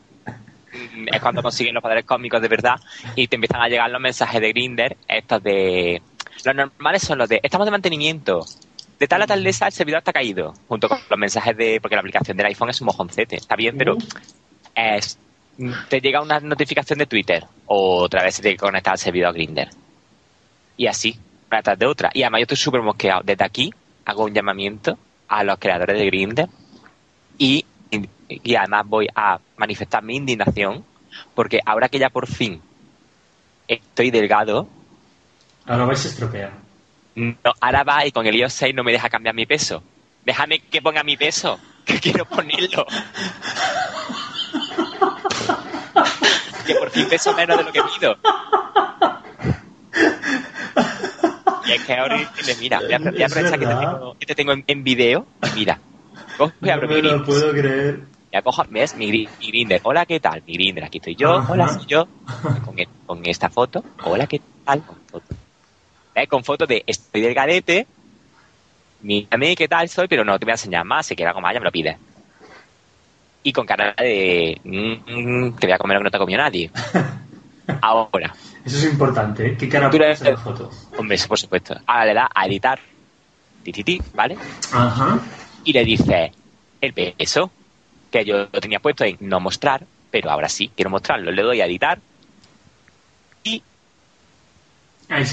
mm, 0.95 1.09
es 1.13 1.21
cuando 1.21 1.43
consiguen 1.43 1.75
los 1.75 1.83
poderes 1.83 2.05
cósmicos 2.05 2.41
de 2.41 2.49
verdad 2.49 2.77
y 3.15 3.27
te 3.27 3.37
empiezan 3.37 3.61
a 3.61 3.69
llegar 3.69 3.91
los 3.91 4.01
mensajes 4.01 4.41
de 4.41 4.51
Grinder, 4.51 4.97
estos 5.09 5.43
de... 5.43 6.03
Los 6.45 6.55
normales 6.55 7.03
son 7.03 7.19
los 7.19 7.29
de, 7.29 7.41
estamos 7.43 7.67
de 7.67 7.71
mantenimiento, 7.71 8.45
de 8.99 9.09
tal 9.09 9.23
a 9.23 9.27
tal 9.27 9.43
día 9.43 9.53
el 9.67 9.73
servidor 9.73 9.99
está 9.99 10.13
caído, 10.13 10.55
junto 10.69 10.89
con 10.89 10.99
los 11.09 11.19
mensajes 11.19 11.57
de... 11.57 11.81
porque 11.81 11.97
la 11.97 12.01
aplicación 12.01 12.37
del 12.37 12.47
iPhone 12.47 12.71
es 12.71 12.81
un 12.81 12.87
mojoncete, 12.87 13.37
está 13.37 13.57
bien, 13.57 13.77
pero 13.77 13.97
es, 14.75 15.19
te 15.89 16.01
llega 16.01 16.21
una 16.23 16.41
notificación 16.41 16.99
de 16.99 17.07
Twitter 17.07 17.45
o 17.67 18.03
otra 18.03 18.23
vez 18.23 18.35
se 18.37 18.43
te 18.43 18.57
conecta 18.57 18.93
al 18.93 18.99
servidor 18.99 19.33
Grinder. 19.35 19.69
Y 20.77 20.87
así, 20.87 21.19
una 21.51 21.63
tras 21.63 21.79
de 21.79 21.87
otra. 21.87 22.11
Y 22.13 22.23
además 22.23 22.41
yo 22.41 22.43
estoy 22.43 22.57
súper 22.59 22.83
mosqueado. 22.83 23.23
Desde 23.25 23.45
aquí 23.45 23.73
hago 24.05 24.25
un 24.25 24.35
llamamiento 24.35 24.99
a 25.29 25.43
los 25.45 25.59
creadores 25.59 25.99
de 25.99 26.07
Grinder 26.07 26.49
y, 27.39 27.65
y 28.29 28.55
además 28.55 28.87
voy 28.87 29.09
a 29.15 29.39
manifestar 29.57 30.03
mi 30.03 30.17
indignación 30.17 30.85
porque 31.35 31.61
ahora 31.65 31.89
que 31.89 31.99
ya 31.99 32.11
por 32.11 32.27
fin 32.27 32.61
estoy 33.69 34.11
delgado, 34.11 34.69
Ahora 35.65 35.85
vais 35.87 36.05
a 36.05 36.09
estropear. 36.09 36.53
no, 37.17 37.35
ahora 37.61 37.83
va 37.83 38.07
y 38.07 38.13
con 38.13 38.25
el 38.27 38.37
iOS 38.37 38.53
6 38.53 38.75
no 38.75 38.85
me 38.85 38.93
deja 38.93 39.09
cambiar 39.09 39.35
mi 39.35 39.47
peso. 39.47 39.83
Déjame 40.25 40.61
que 40.61 40.81
ponga 40.83 41.03
mi 41.03 41.17
peso, 41.17 41.59
que 41.85 41.99
quiero 41.99 42.25
ponerlo. 42.27 42.87
que 46.67 46.75
por 46.75 46.91
fin 46.91 47.09
peso 47.09 47.35
menos 47.35 47.57
de 47.59 47.65
lo 47.65 47.73
que 47.73 47.83
pido. 47.99 48.17
Y 51.67 51.73
es 51.73 51.83
que 51.85 51.95
ahora, 51.95 52.17
mira, 52.61 52.81
voy 52.81 52.93
a, 52.95 52.99
voy 52.99 53.23
a 53.23 53.27
Es 53.27 53.33
aprovechar 53.33 53.59
que 53.59 53.67
te 53.67 53.75
tengo, 53.75 54.17
que 54.19 54.27
te 54.27 54.35
tengo 54.35 54.53
en, 54.53 54.65
en 54.67 54.85
video. 54.85 55.27
Mira, 55.55 55.81
cojo 56.37 56.53
y 56.63 56.71
abro 56.71 56.89
No 56.89 56.95
mi 56.95 57.03
me 57.03 57.09
lo 57.09 57.25
puedo 57.25 57.51
creer. 57.53 58.01
Ya 58.33 58.43
cojo, 58.43 58.63
¿ves? 58.69 58.95
Mi, 58.97 59.11
mi 59.11 59.29
Grindr. 59.49 59.81
Hola, 59.83 60.05
¿qué 60.07 60.21
tal? 60.21 60.43
Mi 60.47 60.55
Grindr, 60.55 60.85
aquí 60.85 60.99
estoy 60.99 61.17
yo. 61.17 61.35
Ajá. 61.35 61.53
Hola, 61.53 61.69
soy 61.69 61.87
yo. 61.87 62.07
Con, 62.65 62.79
e- 62.79 62.89
con 63.07 63.25
esta 63.25 63.49
foto. 63.49 63.85
Hola, 64.05 64.27
¿qué 64.27 64.41
tal? 64.65 64.83
Con 64.85 64.97
foto. 65.07 65.35
¿Ves? 66.15 66.29
Con 66.29 66.45
foto 66.45 66.67
de 66.67 66.85
estoy 66.87 67.21
del 67.21 67.35
garete. 67.35 67.87
Mírame 69.01 69.55
qué 69.57 69.69
tal 69.69 69.89
soy, 69.89 70.09
pero 70.09 70.25
no 70.25 70.39
te 70.39 70.45
voy 70.45 70.51
a 70.53 70.55
enseñar 70.55 70.85
más. 70.85 71.07
Si 71.07 71.15
quieres 71.17 71.31
algo 71.31 71.41
más, 71.41 71.55
ya 71.55 71.61
me 71.61 71.65
lo 71.65 71.73
pides. 71.73 71.97
Y 73.47 73.53
con 73.53 73.65
cara 73.65 73.95
de... 73.97 74.61
mm, 74.65 74.93
mm, 75.07 75.57
te 75.57 75.69
voy 75.69 75.73
a 75.73 75.79
comer 75.79 75.95
lo 75.95 76.01
que 76.01 76.05
no 76.05 76.11
te 76.11 76.17
ha 76.17 76.19
comido 76.19 76.39
nadie. 76.39 76.69
Ahora. 77.81 78.35
Eso 78.65 78.77
es 78.79 78.85
importante, 78.91 79.47
¿eh? 79.47 79.57
¿Qué 79.57 79.69
cara 79.69 79.89
Tú 79.89 79.99
pones 79.99 80.21
en 80.21 80.33
la 80.33 80.37
foto? 80.37 80.69
Hombre, 80.99 81.15
eso 81.15 81.29
por 81.29 81.39
supuesto. 81.39 81.77
Ahora 81.87 82.07
le 82.07 82.15
da 82.15 82.29
a 82.35 82.45
editar. 82.45 82.81
Ti, 83.63 83.71
ti, 83.71 83.85
ti, 83.85 84.03
¿vale? 84.15 84.37
Ajá. 84.73 85.21
y 85.63 85.73
le 85.73 85.85
dice 85.85 86.33
el 86.81 86.93
peso 86.93 87.53
que 88.11 88.25
yo 88.25 88.49
lo 88.53 88.61
tenía 88.61 88.81
puesto 88.81 89.05
en 89.05 89.17
no 89.21 89.39
mostrar, 89.39 89.87
pero 90.11 90.29
ahora 90.33 90.49
sí, 90.49 90.73
quiero 90.75 90.91
mostrarlo. 90.91 91.31
Le 91.31 91.43
doy 91.43 91.61
a 91.61 91.67
editar 91.67 92.01
y 93.45 93.63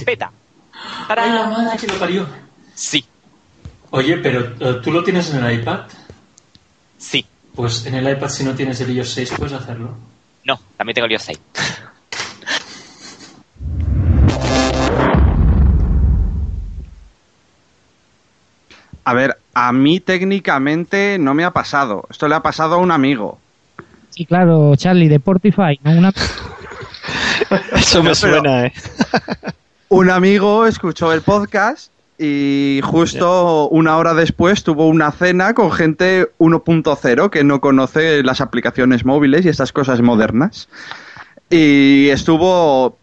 peta. 0.06 0.32
¡Ay, 1.08 1.32
la 1.32 1.46
madre 1.50 1.78
que 1.80 1.88
lo 1.88 1.98
parió! 1.98 2.28
Sí. 2.76 3.04
Oye, 3.90 4.18
pero 4.18 4.54
eh, 4.60 4.82
¿tú 4.84 4.92
lo 4.92 5.04
tienes 5.04 5.34
en 5.34 5.44
el 5.44 5.60
iPad? 5.60 5.88
Sí. 7.00 7.26
Pues 7.56 7.86
en 7.86 7.94
el 7.96 8.10
iPad, 8.10 8.30
si 8.30 8.44
no 8.44 8.56
tienes 8.56 8.82
el 8.82 8.96
iOS 8.96 9.12
6, 9.12 9.34
puedes 9.38 9.54
hacerlo. 9.54 9.96
No, 10.44 10.60
también 10.76 10.96
tengo 10.96 11.06
el 11.06 11.12
iOS 11.12 11.24
6. 11.24 11.40
A 19.06 19.14
ver, 19.14 19.38
a 19.54 19.72
mí 19.74 20.00
técnicamente 20.00 21.18
no 21.20 21.34
me 21.34 21.44
ha 21.44 21.52
pasado. 21.52 22.06
Esto 22.10 22.28
le 22.28 22.36
ha 22.36 22.42
pasado 22.42 22.76
a 22.76 22.78
un 22.78 22.92
amigo. 22.92 23.38
Sí, 24.10 24.26
claro, 24.26 24.76
Charlie, 24.76 25.10
de 25.10 25.20
Portify, 25.20 25.80
¿no? 25.84 25.92
Una... 25.92 26.14
Eso 27.76 28.02
me 28.02 28.16
suena, 28.16 28.68
¿eh? 28.68 28.74
Un 29.90 30.10
amigo 30.10 30.66
escuchó 30.66 31.12
el 31.12 31.22
podcast 31.22 31.93
y 32.26 32.80
justo 32.82 33.68
una 33.68 33.98
hora 33.98 34.14
después 34.14 34.64
tuvo 34.64 34.88
una 34.88 35.12
cena 35.12 35.54
con 35.54 35.74
gente 35.74 36.30
1.0 36.40 37.30
que 37.30 37.44
no 37.44 37.60
conoce 37.60 38.24
las 38.24 38.40
aplicaciones 38.40 39.04
móviles 39.04 39.46
y 39.46 39.50
estas 39.50 39.74
cosas 39.74 40.02
modernas. 40.02 40.70
Y 41.50 42.08
estuvo 42.12 42.98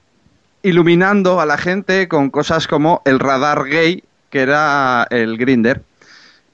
iluminando 0.62 1.38
a 1.38 1.44
la 1.44 1.58
gente 1.58 2.08
con 2.08 2.30
cosas 2.30 2.66
como 2.66 3.02
el 3.04 3.18
radar 3.18 3.66
gay, 3.66 4.04
que 4.30 4.40
era 4.40 5.06
el 5.10 5.36
grinder. 5.36 5.82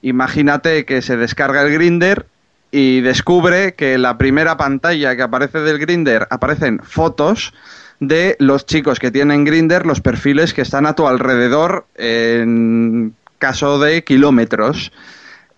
Imagínate 0.03 0.85
que 0.87 1.03
se 1.03 1.17
descarga 1.17 1.62
el 1.62 1.73
grinder 1.73 2.27
y 2.73 3.01
descubre 3.01 3.75
que 3.75 3.95
en 3.95 4.03
la 4.03 4.19
primera 4.19 4.57
pantalla 4.57 5.14
que 5.14 5.23
aparece 5.23 5.61
del 5.61 5.79
grinder 5.79 6.27
aparecen 6.31 6.81
fotos 6.83 7.55
de 8.01 8.36
los 8.38 8.66
chicos 8.66 8.99
que 8.99 9.11
tienen 9.11 9.44
grinder, 9.44 9.86
los 9.86 10.01
perfiles 10.01 10.53
que 10.55 10.62
están 10.62 10.86
a 10.86 10.94
tu 10.94 11.07
alrededor 11.07 11.86
en 11.97 13.14
caso 13.38 13.78
de 13.78 14.05
kilómetros. 14.05 14.92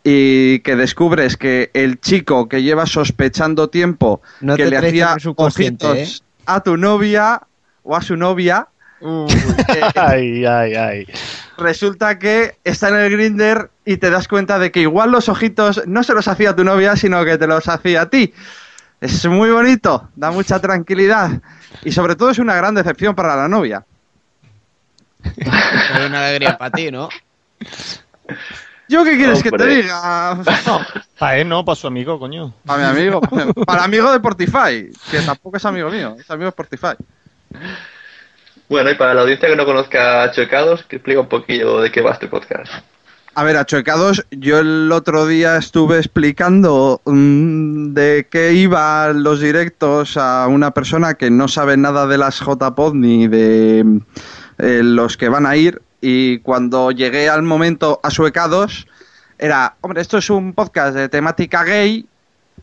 Y 0.05 0.61
que 0.61 0.77
descubres 0.77 1.37
que 1.37 1.71
el 1.75 2.01
chico 2.01 2.49
que 2.49 2.63
lleva 2.63 2.87
sospechando 2.87 3.69
tiempo 3.69 4.23
No 4.41 4.57
que 4.57 4.65
te 4.65 4.71
le 4.71 4.77
hacía 4.79 5.17
ojitos 5.37 6.23
a 6.47 6.63
tu 6.63 6.77
novia 6.77 7.43
o 7.83 7.97
a 7.97 8.01
su 8.01 8.17
novia, 8.17 8.69
Ay, 9.95 10.45
ay, 10.45 10.75
ay. 10.75 11.07
resulta 11.57 12.19
que 12.19 12.57
está 12.65 12.89
en 12.89 12.97
el 12.97 13.13
grinder 13.13 13.71
y 13.85 13.99
te 13.99 14.11
das 14.11 14.27
cuenta 14.27 14.59
de 14.59 14.73
que 14.73 14.81
igual 14.81 15.13
los 15.13 15.29
ojitos 15.29 15.83
no 15.87 16.03
se 16.03 16.15
los 16.15 16.27
hacía 16.27 16.57
tu 16.57 16.65
novia, 16.65 16.97
sino 16.97 17.25
que 17.25 17.39
te 17.39 17.47
los 17.47 17.69
hacía 17.69 18.03
a 18.03 18.11
ti. 18.11 18.33
Es 19.01 19.25
muy 19.27 19.51
bonito, 19.51 20.09
da 20.17 20.33
mucha 20.33 20.61
tranquilidad 20.61 21.41
y 21.85 21.93
sobre 21.93 22.17
todo 22.17 22.31
es 22.31 22.39
una 22.39 22.55
gran 22.55 22.75
decepción 22.75 23.15
para 23.15 23.37
la 23.37 23.49
novia. 23.49 23.85
Pero 25.23 26.07
una 26.07 26.27
alegría 26.27 26.57
para 26.57 26.71
ti, 26.71 26.91
¿no? 26.91 27.09
¿Yo 28.89 29.05
qué 29.05 29.17
quieres 29.17 29.43
que 29.43 29.51
te 29.51 29.67
diga? 29.67 30.39
Para 31.19 31.39
él 31.39 31.49
no, 31.49 31.65
para 31.65 31.77
su 31.77 31.87
amigo, 31.87 32.19
coño. 32.19 32.55
Para 32.65 32.93
mi 32.93 32.99
amigo, 33.01 33.21
para 33.67 33.85
amigo 33.85 34.11
de 34.11 34.21
Portify, 34.21 34.91
que 35.11 35.21
tampoco 35.21 35.59
es 35.59 35.65
amigo 35.65 35.91
mío, 35.91 36.17
es 36.19 36.31
amigo 36.31 36.47
de 36.47 36.53
Portify. 36.53 36.97
Bueno, 38.69 38.91
y 38.91 38.95
para 38.95 39.15
la 39.15 39.23
audiencia 39.23 39.49
que 39.49 39.57
no 39.57 39.65
conozca 39.65 40.23
a 40.23 40.31
Chocados, 40.31 40.85
que 40.85 40.97
explica 40.97 41.21
un 41.21 41.29
poquillo 41.29 41.81
de 41.81 41.91
qué 41.91 42.01
va 42.01 42.13
este 42.13 42.29
podcast. 42.29 42.73
A 43.39 43.45
ver, 43.45 43.57
achuecados, 43.57 44.27
yo 44.33 44.59
el 44.59 44.91
otro 44.91 45.25
día 45.25 45.59
estuve 45.59 45.99
explicando 45.99 47.01
mm, 47.05 47.95
de 47.95 48.27
qué 48.29 48.55
iban 48.55 49.23
los 49.23 49.39
directos 49.39 50.17
a 50.17 50.49
una 50.49 50.73
persona 50.73 51.15
que 51.15 51.31
no 51.31 51.47
sabe 51.47 51.77
nada 51.77 52.09
de 52.09 52.19
las 52.19 52.41
JPod 52.41 52.95
ni 52.95 53.29
de 53.29 54.01
eh, 54.59 54.81
los 54.83 55.17
que 55.17 55.29
van 55.29 55.47
a 55.47 55.55
ir 55.55 55.81
y 56.01 56.41
cuando 56.41 56.91
llegué 56.91 57.29
al 57.29 57.45
momento 57.45 58.01
asuecados 58.03 58.89
era, 59.39 59.77
hombre, 59.83 60.01
esto 60.01 60.19
es 60.19 60.31
un 60.31 60.53
podcast 60.53 60.97
de 60.97 61.09
temática 61.09 61.63
gay 61.63 62.07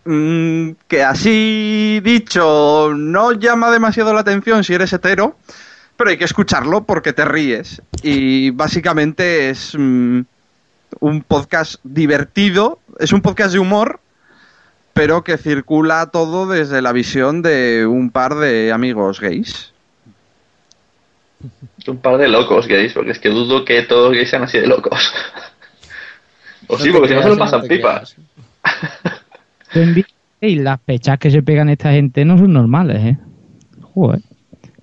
mm, 0.03 0.71
que 0.89 1.03
así 1.05 2.01
dicho 2.03 2.91
no 2.93 3.31
llama 3.31 3.71
demasiado 3.71 4.13
la 4.13 4.19
atención 4.19 4.65
si 4.65 4.73
eres 4.73 4.91
hetero, 4.91 5.37
pero 5.95 6.09
hay 6.09 6.17
que 6.17 6.25
escucharlo 6.25 6.83
porque 6.83 7.13
te 7.13 7.23
ríes 7.23 7.81
y 8.03 8.49
básicamente 8.49 9.51
es... 9.51 9.73
mm, 9.73 10.23
un 10.99 11.21
podcast 11.21 11.75
divertido, 11.83 12.79
es 12.99 13.13
un 13.13 13.21
podcast 13.21 13.53
de 13.53 13.59
humor, 13.59 13.99
pero 14.93 15.23
que 15.23 15.37
circula 15.37 16.09
todo 16.11 16.47
desde 16.47 16.81
la 16.81 16.91
visión 16.93 17.41
de 17.41 17.85
un 17.85 18.09
par 18.09 18.35
de 18.35 18.71
amigos 18.71 19.19
gays. 19.19 19.71
Un 21.87 21.97
par 21.97 22.17
de 22.17 22.27
locos 22.27 22.67
gays, 22.67 22.93
porque 22.93 23.11
es 23.11 23.19
que 23.19 23.29
dudo 23.29 23.63
que 23.63 23.83
todos 23.83 24.11
gays 24.13 24.29
sean 24.31 24.41
así 24.43 24.57
de 24.57 24.65
locos. 24.65 25.13
o 26.67 26.77
sí, 26.79 26.85
te 26.85 26.91
porque 26.93 27.09
si 27.09 27.13
no 27.13 27.21
se 27.21 27.29
lo 27.29 27.37
pasan 27.37 27.61
te 27.61 27.67
pipa. 27.67 27.93
creas. 28.01 28.15
Tú 29.71 29.79
envi- 29.79 30.07
Y 30.41 30.55
las 30.55 30.79
pechas 30.79 31.19
que 31.19 31.29
se 31.29 31.43
pegan 31.43 31.69
esta 31.69 31.91
gente 31.91 32.25
no 32.25 32.39
son 32.39 32.53
normales, 32.53 32.97
¿eh? 33.05 33.17
Joder. 33.93 34.21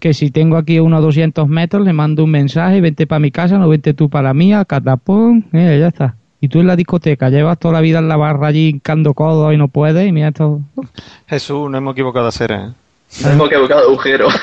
Que 0.03 0.15
si 0.15 0.33
tengo 0.33 0.57
aquí 0.57 0.79
a 0.79 0.83
unos 0.83 1.01
200 1.01 1.47
metros, 1.47 1.85
le 1.85 1.93
mando 1.93 2.25
un 2.25 2.31
mensaje, 2.33 2.81
vente 2.81 3.07
para 3.07 3.21
mi 3.21 3.31
casa, 3.31 3.57
no 3.57 3.69
vente 3.69 3.95
tú 3.95 4.11
para 4.11 4.31
la 4.31 4.35
mía, 4.35 4.65
catapón, 4.65 5.47
eh, 5.53 5.79
ya 5.79 5.87
está. 5.87 6.17
Y 6.41 6.49
tú 6.49 6.59
en 6.59 6.67
la 6.67 6.75
discoteca, 6.75 7.31
llevas 7.31 7.57
toda 7.61 7.75
la 7.75 7.81
vida 7.81 8.01
en 8.01 8.09
la 8.09 8.17
barra 8.17 8.49
allí 8.49 8.71
hincando 8.71 9.15
codos 9.15 9.55
y 9.55 9.57
no 9.57 9.69
puedes, 9.69 10.05
y 10.05 10.11
mira 10.11 10.31
esto. 10.31 10.61
Jesús, 11.29 11.71
no 11.71 11.79
hemos 11.79 11.93
equivocado 11.93 12.25
de 12.25 12.29
hacer, 12.31 12.51
¿eh? 12.51 12.73
Hemos 13.25 13.47
equivocado 13.47 13.83
de 13.83 13.87
agujero. 13.87 14.27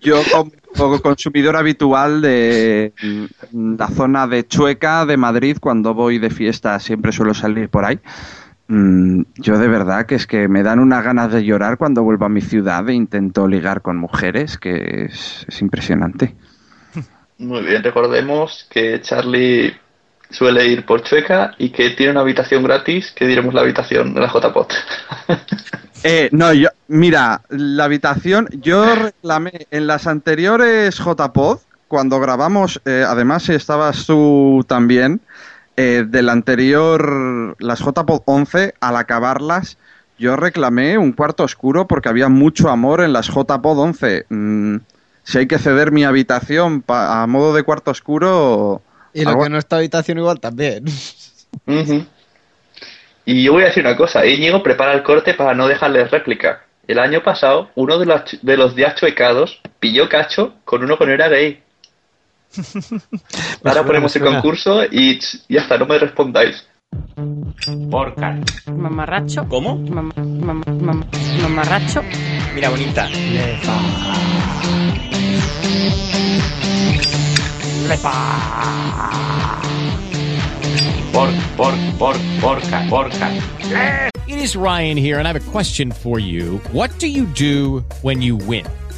Yo 0.00 0.22
como, 0.30 0.52
como 0.76 1.00
consumidor 1.00 1.56
habitual 1.56 2.22
de 2.22 2.92
mm, 3.02 3.74
la 3.78 3.88
zona 3.88 4.28
de 4.28 4.46
Chueca 4.46 5.06
de 5.06 5.16
Madrid, 5.16 5.56
cuando 5.60 5.92
voy 5.92 6.20
de 6.20 6.30
fiesta 6.30 6.78
siempre 6.78 7.10
suelo 7.10 7.34
salir 7.34 7.68
por 7.68 7.84
ahí. 7.84 7.98
Mm, 8.68 9.22
Yo 9.36 9.58
de 9.58 9.68
verdad 9.68 10.06
que 10.06 10.16
es 10.16 10.26
que 10.26 10.48
me 10.48 10.62
dan 10.62 10.80
unas 10.80 11.04
ganas 11.04 11.32
de 11.32 11.44
llorar 11.44 11.78
cuando 11.78 12.02
vuelvo 12.02 12.26
a 12.26 12.28
mi 12.28 12.40
ciudad 12.40 12.88
e 12.88 12.94
intento 12.94 13.46
ligar 13.46 13.82
con 13.82 13.96
mujeres, 13.96 14.58
que 14.58 15.06
es, 15.06 15.44
es 15.48 15.60
impresionante. 15.60 16.34
Muy 17.38 17.62
bien, 17.62 17.82
recordemos 17.82 18.66
que 18.70 19.00
Charlie 19.02 19.74
suele 20.30 20.66
ir 20.66 20.84
por 20.84 21.02
Chueca 21.02 21.54
y 21.58 21.70
que 21.70 21.90
tiene 21.90 22.12
una 22.12 22.22
habitación 22.22 22.62
gratis, 22.64 23.12
que 23.12 23.26
diremos 23.26 23.54
la 23.54 23.60
habitación 23.60 24.14
de 24.14 24.20
la 24.20 24.28
JPOT. 24.28 24.72
Eh, 26.04 26.28
no, 26.30 26.52
yo, 26.52 26.68
mira, 26.86 27.40
la 27.48 27.84
habitación, 27.84 28.48
yo 28.60 28.94
reclamé 28.94 29.66
en 29.72 29.88
las 29.88 30.06
anteriores 30.06 30.98
JPod, 30.98 31.58
cuando 31.88 32.20
grabamos, 32.20 32.80
eh, 32.84 33.04
además 33.04 33.48
estabas 33.48 34.06
tú 34.06 34.64
también, 34.68 35.20
eh, 35.76 36.04
del 36.06 36.28
anterior, 36.28 37.56
las 37.58 37.80
JPod 37.80 38.22
11, 38.24 38.74
al 38.80 38.96
acabarlas, 38.96 39.78
yo 40.18 40.36
reclamé 40.36 40.96
un 40.98 41.12
cuarto 41.12 41.44
oscuro 41.44 41.86
porque 41.86 42.08
había 42.08 42.28
mucho 42.28 42.70
amor 42.70 43.00
en 43.02 43.12
las 43.12 43.26
JPod 43.28 43.78
11. 43.78 44.26
Mm, 44.28 44.76
si 45.24 45.38
hay 45.38 45.46
que 45.46 45.58
ceder 45.58 45.92
mi 45.92 46.04
habitación 46.04 46.82
pa- 46.82 47.22
a 47.22 47.26
modo 47.26 47.54
de 47.54 47.62
cuarto 47.62 47.90
oscuro... 47.90 48.80
Y 49.12 49.24
lo 49.24 49.30
algo- 49.30 49.44
que 49.44 49.50
no 49.50 49.58
está 49.58 49.76
habitación 49.76 50.18
igual 50.18 50.40
también. 50.40 50.84
Y 53.24 53.42
yo 53.42 53.52
voy 53.52 53.64
a 53.64 53.66
decir 53.66 53.84
una 53.84 53.96
cosa, 53.96 54.24
Íñigo 54.24 54.62
prepara 54.62 54.92
el 54.92 55.02
corte 55.02 55.34
para 55.34 55.52
no 55.54 55.66
dejarle 55.66 56.04
réplica. 56.04 56.62
El 56.86 57.00
año 57.00 57.22
pasado, 57.24 57.70
uno 57.74 57.98
de 57.98 58.06
los, 58.06 58.22
de 58.40 58.56
los 58.56 58.76
días 58.76 58.94
chuecados 58.94 59.60
pilló 59.80 60.08
cacho 60.08 60.54
con 60.64 60.84
uno 60.84 60.96
que 60.96 61.06
no 61.06 61.12
era 61.12 61.28
gay. 61.28 61.60
Ahora 63.64 63.84
ponemos 63.84 64.14
el 64.16 64.22
concurso 64.22 64.84
y 64.90 65.18
ya 65.48 65.60
está, 65.62 65.78
no 65.78 65.86
me 65.86 65.98
respondáis. 65.98 66.66
Porca. 67.90 68.38
Mamarracho. 68.66 69.46
¿Cómo? 69.48 69.76
Mam- 69.78 70.12
mam- 70.14 70.64
mam- 70.80 71.04
mamarracho. 71.42 72.02
Mira, 72.54 72.68
bonita. 72.70 73.08
Por, 81.12 81.30
por, 81.56 81.74
por, 81.98 82.16
porca, 82.40 82.86
porca. 82.90 83.30
It 84.26 84.38
is 84.38 84.56
Ryan 84.56 84.96
here, 84.96 85.18
and 85.18 85.26
I 85.26 85.32
have 85.32 85.36
a 85.48 85.50
question 85.50 85.90
for 85.90 86.18
you. 86.18 86.60
What 86.72 86.90
do 86.98 87.06
you 87.06 87.24
do 87.26 87.84
when 88.02 88.20
you 88.20 88.36
win? 88.36 88.66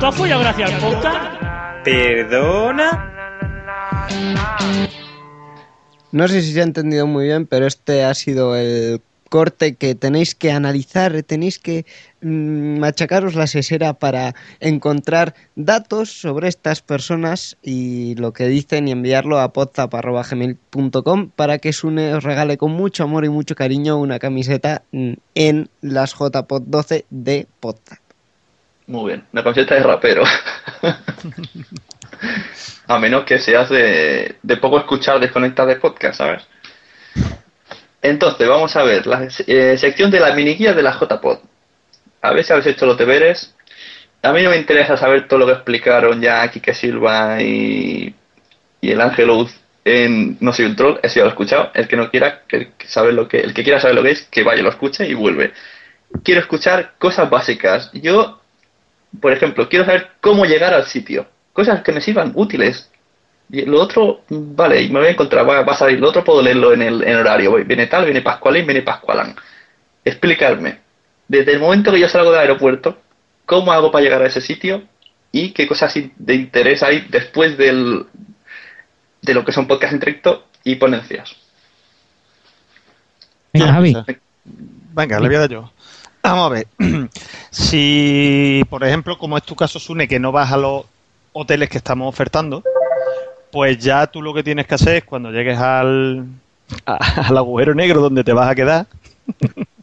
¿Tú 0.00 0.06
has 0.06 0.14
follado 0.14 0.40
gracias 0.42 0.72
al 0.72 0.80
podcast? 0.80 1.42
¿Perdona? 1.84 3.12
No 6.12 6.28
sé 6.28 6.42
si 6.42 6.52
se 6.52 6.60
ha 6.60 6.64
entendido 6.64 7.06
muy 7.06 7.24
bien, 7.24 7.46
pero 7.46 7.66
este 7.66 8.04
ha 8.04 8.14
sido 8.14 8.56
el 8.56 9.00
corte 9.36 9.74
que 9.74 9.94
tenéis 9.94 10.34
que 10.34 10.50
analizar, 10.50 11.12
tenéis 11.22 11.58
que 11.58 11.84
mm, 12.22 12.78
machacaros 12.78 13.34
la 13.34 13.46
sesera 13.46 13.92
para 13.92 14.34
encontrar 14.60 15.34
datos 15.56 16.10
sobre 16.10 16.48
estas 16.48 16.80
personas 16.80 17.58
y 17.62 18.14
lo 18.14 18.32
que 18.32 18.48
dicen 18.48 18.88
y 18.88 18.92
enviarlo 18.92 19.38
a 19.38 19.52
podzap.gmail.com 19.52 21.28
para 21.36 21.58
que 21.58 21.74
Sune 21.74 22.14
os 22.14 22.24
regale 22.24 22.56
con 22.56 22.72
mucho 22.72 23.04
amor 23.04 23.26
y 23.26 23.28
mucho 23.28 23.54
cariño 23.54 23.98
una 23.98 24.18
camiseta 24.18 24.80
mm, 24.92 25.12
en 25.34 25.68
las 25.82 26.14
JPod 26.14 26.62
12 26.62 27.04
de 27.10 27.46
Podzap. 27.60 27.98
Muy 28.86 29.08
bien, 29.08 29.24
una 29.34 29.42
camiseta 29.42 29.74
de 29.74 29.82
rapero. 29.82 30.22
A 32.88 32.98
menos 32.98 33.24
que 33.24 33.38
seas 33.38 33.68
de, 33.68 34.36
de 34.42 34.56
poco 34.56 34.78
escuchar 34.78 35.20
desconectar 35.20 35.66
de 35.66 35.76
podcast, 35.76 36.16
¿sabes? 36.16 36.42
Entonces, 38.06 38.48
vamos 38.48 38.76
a 38.76 38.84
ver, 38.84 39.04
la 39.06 39.28
eh, 39.46 39.76
sección 39.78 40.12
de 40.12 40.20
la 40.20 40.32
mini 40.32 40.54
guía 40.54 40.72
de 40.72 40.82
la 40.82 40.92
JPod. 40.92 41.38
A 42.22 42.32
ver 42.32 42.44
si 42.44 42.52
habéis 42.52 42.68
hecho 42.68 42.86
los 42.86 42.96
deberes. 42.96 43.52
A 44.22 44.32
mí 44.32 44.42
no 44.44 44.50
me 44.50 44.56
interesa 44.56 44.96
saber 44.96 45.26
todo 45.26 45.40
lo 45.40 45.46
que 45.46 45.52
explicaron 45.52 46.20
ya 46.20 46.48
Kike 46.48 46.72
Silva 46.72 47.42
y, 47.42 48.14
y 48.80 48.90
el 48.92 49.00
Ángel 49.00 49.26
Luz 49.26 49.52
en 49.84 50.36
No 50.40 50.52
soy 50.52 50.66
un 50.66 50.76
troll, 50.76 50.98
eso 51.02 51.16
ya 51.16 51.22
lo 51.22 51.28
he 51.28 51.30
escuchado. 51.30 51.70
El 51.74 51.88
que 51.88 51.96
no 51.96 52.08
quiera, 52.10 52.42
el 52.48 52.68
que, 52.78 52.86
sabe 52.86 53.12
lo 53.12 53.26
que, 53.26 53.38
el 53.38 53.52
que 53.52 53.64
quiera 53.64 53.80
saber 53.80 53.96
lo 53.96 54.04
que 54.04 54.12
es, 54.12 54.22
que 54.22 54.44
vaya, 54.44 54.62
lo 54.62 54.70
escuche 54.70 55.08
y 55.08 55.14
vuelve. 55.14 55.52
Quiero 56.22 56.40
escuchar 56.40 56.94
cosas 56.98 57.28
básicas. 57.28 57.90
Yo, 57.92 58.40
por 59.20 59.32
ejemplo, 59.32 59.68
quiero 59.68 59.84
saber 59.84 60.10
cómo 60.20 60.44
llegar 60.44 60.74
al 60.74 60.86
sitio. 60.86 61.26
Cosas 61.52 61.82
que 61.82 61.90
me 61.90 62.00
sirvan 62.00 62.32
útiles. 62.36 62.88
Y 63.50 63.62
lo 63.64 63.80
otro, 63.80 64.22
vale, 64.28 64.82
y 64.82 64.88
me 64.90 64.98
voy 64.98 65.08
a 65.08 65.12
encontrar, 65.12 65.48
va, 65.48 65.62
va 65.62 65.72
a 65.72 65.76
salir, 65.76 66.00
lo 66.00 66.08
otro 66.08 66.24
puedo 66.24 66.42
leerlo 66.42 66.72
en 66.72 66.82
el 66.82 67.02
en 67.02 67.16
horario. 67.16 67.52
Viene 67.64 67.86
tal, 67.86 68.04
viene 68.04 68.22
Pascualín, 68.22 68.66
viene 68.66 68.82
Pascualán. 68.82 69.36
Explicarme, 70.04 70.80
desde 71.28 71.52
el 71.52 71.60
momento 71.60 71.92
que 71.92 72.00
yo 72.00 72.08
salgo 72.08 72.30
del 72.30 72.40
aeropuerto, 72.40 72.98
cómo 73.44 73.72
hago 73.72 73.90
para 73.90 74.04
llegar 74.04 74.22
a 74.22 74.26
ese 74.26 74.40
sitio 74.40 74.82
y 75.32 75.52
qué 75.52 75.66
cosas 75.66 75.94
de 75.94 76.34
interés 76.34 76.82
hay 76.82 77.06
después 77.08 77.56
del, 77.56 78.06
de 79.22 79.34
lo 79.34 79.44
que 79.44 79.52
son 79.52 79.66
podcast 79.66 79.92
en 79.92 80.00
directo 80.00 80.46
y 80.64 80.76
ponencias. 80.76 81.36
Venga, 83.52 83.72
Javi. 83.72 83.96
Venga, 84.44 85.20
le 85.20 85.28
voy 85.28 85.36
a 85.36 85.40
dar 85.40 85.50
yo. 85.50 85.70
Vamos 86.22 86.46
a 86.46 86.54
ver. 86.54 86.66
Si, 87.50 88.62
por 88.68 88.84
ejemplo, 88.84 89.16
como 89.16 89.38
es 89.38 89.42
tu 89.42 89.56
caso, 89.56 89.78
Sune, 89.78 90.06
que 90.06 90.20
no 90.20 90.30
vas 90.30 90.52
a 90.52 90.58
los 90.58 90.84
hoteles 91.32 91.70
que 91.70 91.78
estamos 91.78 92.06
ofertando, 92.06 92.62
pues 93.50 93.78
ya 93.78 94.06
tú 94.06 94.22
lo 94.22 94.32
que 94.34 94.42
tienes 94.42 94.66
que 94.66 94.74
hacer 94.74 94.96
es 94.96 95.04
cuando 95.04 95.30
llegues 95.30 95.58
al, 95.58 96.26
a- 96.84 96.96
al 97.28 97.36
agujero 97.36 97.74
negro 97.74 98.00
donde 98.00 98.24
te 98.24 98.32
vas 98.32 98.50
a 98.50 98.54
quedar, 98.54 98.86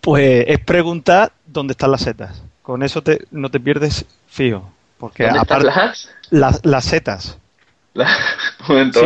pues 0.00 0.44
es 0.48 0.58
preguntar 0.60 1.32
dónde 1.46 1.72
están 1.72 1.90
las 1.90 2.02
setas. 2.02 2.42
Con 2.62 2.82
eso 2.82 3.02
te, 3.02 3.26
no 3.30 3.50
te 3.50 3.60
pierdes 3.60 4.04
fijo. 4.28 4.70
Porque 4.98 5.24
¿Dónde 5.24 5.38
están 5.40 5.62
aparte- 5.66 5.80
las? 5.80 6.10
las, 6.30 6.60
las 6.64 6.84
setas. 6.84 7.38
Un 7.94 8.04
momento. 8.68 9.00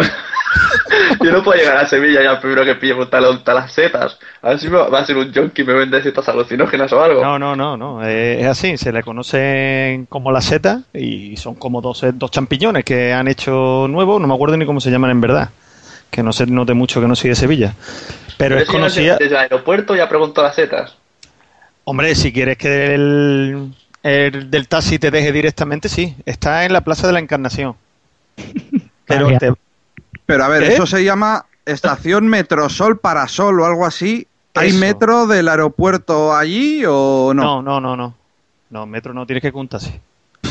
Yo 1.23 1.33
no 1.33 1.43
puedo 1.43 1.59
llegar 1.59 1.77
a 1.79 1.87
Sevilla 1.87 2.23
ya 2.23 2.41
primero 2.41 2.65
que 2.65 2.75
pille 2.77 2.95
montar 2.95 3.23
las 3.23 3.73
setas. 3.73 4.19
A 4.43 4.51
ver 4.51 4.59
si 4.59 4.69
me 4.69 4.77
va 4.79 4.99
a 5.01 5.05
ser 5.07 5.17
un 5.17 5.33
junkie 5.33 5.63
y 5.63 5.65
me 5.65 5.73
vende 5.75 6.03
setas 6.03 6.29
alucinógenas 6.29 6.93
o 6.93 7.03
algo. 7.03 7.23
No, 7.23 7.39
no, 7.39 7.57
no, 7.57 7.77
no. 7.77 8.07
eh, 8.07 8.41
es 8.41 8.47
así. 8.47 8.77
Se 8.77 8.93
le 8.93 9.03
conocen 9.03 10.07
como 10.07 10.31
las 10.33 10.45
setas 10.45 10.83
y 10.93 11.37
son 11.37 11.55
como 11.55 11.81
dos, 11.81 12.03
eh, 12.05 12.13
dos 12.15 12.31
champiñones 12.31 12.85
que 12.85 13.13
han 13.13 13.29
hecho 13.29 13.87
nuevos. 13.89 14.21
No 14.21 14.27
me 14.29 14.35
acuerdo 14.35 14.57
ni 14.57 14.67
cómo 14.67 14.81
se 14.81 14.91
llaman 14.91 15.11
en 15.11 15.21
verdad. 15.21 15.51
Que 16.11 16.23
no 16.23 16.33
se 16.33 16.47
note 16.47 16.75
mucho 16.75 17.01
que 17.01 17.09
no 17.09 17.17
soy 17.17 17.31
de 17.31 17.37
Sevilla. 17.37 17.75
Pero 18.37 18.59
es 18.59 18.69
conocida. 18.69 19.13
Desde, 19.15 19.25
desde 19.25 19.37
el 19.37 19.43
aeropuerto 19.43 19.97
ya 19.97 20.09
pregunto 20.09 20.43
las 20.43 20.55
setas. 20.55 20.97
Hombre, 21.85 22.15
si 22.15 22.33
quieres 22.33 22.57
que 22.57 22.95
el, 22.95 23.73
el 24.03 24.51
del 24.51 24.69
taxi 24.69 24.99
te 24.99 25.11
deje 25.11 25.33
directamente, 25.33 25.89
sí. 25.89 26.15
Está 26.25 26.65
en 26.65 26.73
la 26.73 26.83
Plaza 26.83 27.07
de 27.07 27.13
la 27.15 27.19
Encarnación. 27.19 27.75
Pero 29.07 29.37
te- 29.39 29.53
Pero 30.27 30.45
a 30.45 30.49
ver, 30.49 30.63
¿Qué? 30.63 30.75
eso 30.75 30.87
se 30.87 31.05
llama 31.05 31.47
estación 31.67 32.27
Metrosol 32.29 32.99
Parasol 32.99 33.61
o 33.61 33.67
algo 33.67 33.85
así. 33.87 34.27
¿Hay 34.55 34.69
Eso. 34.71 34.79
metro 34.79 35.27
del 35.27 35.49
aeropuerto 35.49 36.35
allí 36.35 36.85
o 36.87 37.33
no? 37.35 37.43
No, 37.43 37.63
no, 37.63 37.81
no, 37.81 37.97
no. 37.97 38.15
No, 38.71 38.87
metro 38.87 39.13
no 39.13 39.27
tienes 39.27 39.43
que 39.43 39.51
juntarse. 39.51 40.01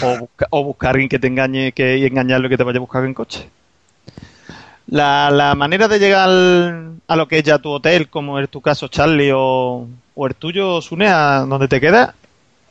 O, 0.01 0.17
busca- 0.17 0.47
o 0.49 0.63
buscar 0.63 0.89
a 0.89 0.91
alguien 0.91 1.09
que 1.09 1.19
te 1.19 1.27
engañe 1.27 1.71
que, 1.71 1.97
y 1.97 2.05
engañarlo 2.05 2.47
y 2.47 2.49
que 2.49 2.57
te 2.57 2.63
vaya 2.63 2.77
a 2.77 2.81
buscar 2.81 3.05
en 3.05 3.13
coche. 3.13 3.49
La, 4.87 5.31
la 5.31 5.55
manera 5.55 5.87
de 5.87 5.99
llegar 5.99 6.27
al- 6.29 6.95
a 7.07 7.15
lo 7.15 7.27
que 7.27 7.37
es 7.39 7.43
ya 7.43 7.57
tu 7.59 7.69
hotel, 7.69 8.09
como 8.09 8.39
es 8.39 8.49
tu 8.49 8.61
caso, 8.61 8.87
Charlie, 8.89 9.31
o, 9.33 9.87
o 10.15 10.27
el 10.27 10.35
tuyo, 10.35 10.81
Sune, 10.81 11.07
a 11.07 11.39
donde 11.47 11.67
te 11.67 11.79
quedas, 11.79 12.13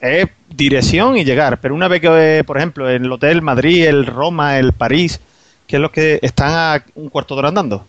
es 0.01 0.27
dirección 0.51 1.17
y 1.17 1.25
llegar. 1.25 1.59
Pero 1.59 1.75
una 1.75 1.89
vez 1.89 2.01
que, 2.01 2.43
por 2.47 2.59
ejemplo, 2.59 2.91
en 2.91 3.05
el 3.07 3.13
hotel 3.13 3.41
Madrid, 3.41 3.87
el 3.87 4.05
Roma, 4.07 4.59
el 4.59 4.73
París, 4.73 5.21
que 5.73 5.77
es 5.77 5.81
los 5.81 5.91
que 5.91 6.19
están 6.21 6.51
a 6.51 6.85
un 6.97 7.09
cuarto 7.09 7.35
de 7.35 7.39
hora 7.39 7.49
andando. 7.49 7.87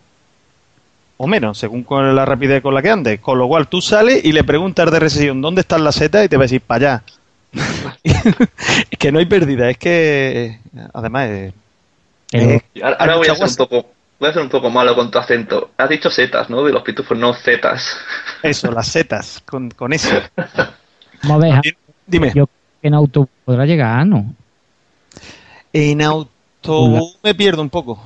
O 1.18 1.26
menos, 1.26 1.58
según 1.58 1.82
con 1.84 2.16
la 2.16 2.24
rapidez 2.24 2.62
con 2.62 2.72
la 2.72 2.80
que 2.80 2.88
andes. 2.88 3.20
Con 3.20 3.36
lo 3.36 3.46
cual 3.46 3.68
tú 3.68 3.82
sales 3.82 4.24
y 4.24 4.32
le 4.32 4.42
preguntas 4.42 4.90
de 4.90 4.98
recesión 4.98 5.42
dónde 5.42 5.60
están 5.60 5.84
las 5.84 5.96
setas 5.96 6.24
y 6.24 6.30
te 6.30 6.38
va 6.38 6.44
a 6.44 6.46
decir 6.46 6.62
para 6.62 6.76
allá. 6.76 7.02
es 8.02 8.98
que 8.98 9.12
no 9.12 9.18
hay 9.18 9.26
pérdida, 9.26 9.68
es 9.68 9.76
que 9.76 10.60
además 10.94 11.28
es, 11.28 11.54
Eh, 12.32 12.62
Ahora, 12.82 12.96
ahora 13.00 13.16
voy 13.16 13.28
a 13.28 13.34
ser 13.34 13.48
un 13.48 13.54
poco 13.56 13.86
voy 14.18 14.30
a 14.30 14.32
ser 14.32 14.42
un 14.42 14.48
poco 14.48 14.70
malo 14.70 14.94
con 14.94 15.10
tu 15.10 15.18
acento. 15.18 15.72
Has 15.76 15.90
dicho 15.90 16.08
setas, 16.08 16.48
¿no? 16.48 16.64
De 16.64 16.72
los 16.72 16.82
pitufos, 16.82 17.18
no 17.18 17.34
zetas. 17.34 17.98
eso, 18.42 18.72
las 18.72 18.88
setas, 18.88 19.42
con, 19.44 19.70
con 19.72 19.92
eso. 19.92 20.08
Vamos 21.24 21.36
a 21.36 21.46
ver, 21.46 21.52
Javi, 21.56 21.76
Dime. 22.06 22.28
yo 22.28 22.32
creo 22.32 22.48
que 22.80 22.88
en 22.88 22.94
auto 22.94 23.28
podrá 23.44 23.66
llegar, 23.66 24.06
¿no? 24.06 24.34
En 25.74 26.00
autobús 26.00 26.33
me 27.22 27.34
pierdo 27.34 27.62
un 27.62 27.70
poco. 27.70 28.00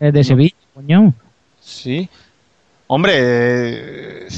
Es 0.00 0.12
de 0.12 0.24
Sevilla, 0.24 0.54
coño. 0.74 1.12
Sí. 1.60 2.08
Hombre, 2.86 3.12
eh, 3.16 4.28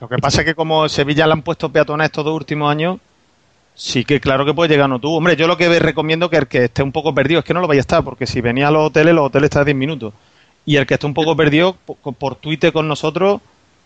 lo 0.00 0.08
que 0.08 0.18
pasa 0.18 0.40
es 0.40 0.44
que 0.46 0.54
como 0.54 0.88
Sevilla 0.88 1.26
le 1.26 1.32
han 1.32 1.42
puesto 1.42 1.70
peatones 1.70 2.06
estos 2.06 2.24
dos 2.24 2.34
últimos 2.34 2.70
años, 2.70 2.98
sí 3.74 4.04
que 4.04 4.20
claro 4.20 4.44
que 4.44 4.54
puedes 4.54 4.70
llegar 4.70 4.88
no 4.88 4.98
tú. 5.00 5.12
Hombre, 5.14 5.36
yo 5.36 5.46
lo 5.46 5.56
que 5.56 5.78
recomiendo 5.78 6.30
que 6.30 6.36
el 6.36 6.46
que 6.46 6.64
esté 6.64 6.82
un 6.82 6.92
poco 6.92 7.14
perdido 7.14 7.40
es 7.40 7.44
que 7.44 7.54
no 7.54 7.60
lo 7.60 7.66
vaya 7.68 7.80
a 7.80 7.82
estar, 7.82 8.04
porque 8.04 8.26
si 8.26 8.40
venía 8.40 8.68
a 8.68 8.70
los 8.70 8.86
hoteles, 8.86 9.14
los 9.14 9.26
hoteles 9.26 9.46
están 9.46 9.62
a 9.62 9.64
10 9.66 9.76
minutos. 9.76 10.12
Y 10.64 10.76
el 10.76 10.86
que 10.86 10.94
esté 10.94 11.06
un 11.06 11.14
poco 11.14 11.34
perdido, 11.36 11.76
por, 11.84 12.14
por 12.14 12.36
Twitter 12.36 12.72
con 12.72 12.86
nosotros, 12.86 13.40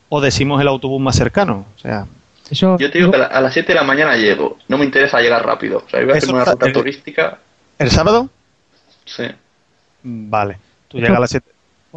o 0.08 0.20
decimos 0.20 0.60
el 0.60 0.68
autobús 0.68 1.00
más 1.00 1.16
cercano. 1.16 1.64
O 1.76 1.78
sea, 1.78 2.06
Eso, 2.50 2.76
Yo 2.78 2.90
te 2.90 2.98
digo 2.98 3.10
que 3.10 3.16
a 3.16 3.20
la- 3.20 3.26
a 3.26 3.40
las 3.40 3.52
7 3.54 3.68
de 3.72 3.78
la 3.78 3.84
mañana 3.84 4.14
llego. 4.16 4.58
No 4.68 4.76
me 4.76 4.84
interesa 4.84 5.20
llegar 5.22 5.46
rápido. 5.46 5.82
O 5.86 5.88
sea, 5.88 6.00
yo 6.00 6.06
voy 6.06 6.14
a 6.16 6.18
hacer 6.18 6.34
una 6.34 6.44
ruta 6.44 6.66
el- 6.66 6.72
turística. 6.74 7.38
¿el 7.78 7.90
sábado? 7.90 8.28
Sí. 9.04 9.24
Vale. 10.02 10.58
Tú 10.88 10.98
llegas 10.98 11.16
a 11.16 11.20
las 11.20 11.30
7. 11.30 11.46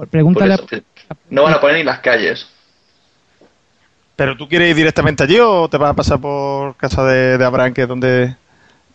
Pregúntale 0.09 0.57
Por 0.57 0.73
eso, 0.73 0.83
No 1.29 1.43
van 1.43 1.53
a 1.53 1.61
poner 1.61 1.77
ni 1.77 1.83
las 1.83 1.99
calles. 1.99 2.47
¿Pero 4.15 4.37
tú 4.37 4.47
quieres 4.47 4.69
ir 4.69 4.75
directamente 4.75 5.23
allí 5.23 5.39
o 5.39 5.67
te 5.67 5.77
vas 5.77 5.91
a 5.91 5.93
pasar 5.93 6.19
por 6.19 6.75
casa 6.77 7.05
de, 7.05 7.37
de 7.37 7.45
Abraham, 7.45 7.73
que 7.73 7.81
es 7.83 7.87
donde 7.87 8.35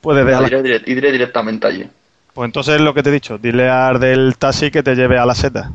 puedes 0.01 0.25
dejar 0.25 0.51
No, 0.51 0.59
iré, 0.59 0.83
iré 0.87 1.13
directamente 1.13 1.67
allí. 1.67 1.89
Pues 2.33 2.47
entonces 2.47 2.81
lo 2.81 2.95
que 2.95 3.03
te 3.03 3.11
he 3.11 3.13
dicho, 3.13 3.39
dile 3.39 3.69
al 3.69 4.01
del 4.01 4.37
taxi 4.39 4.71
que 4.71 4.83
te 4.83 4.95
lleve 4.95 5.19
a 5.19 5.27
la 5.27 5.35
seta, 5.35 5.73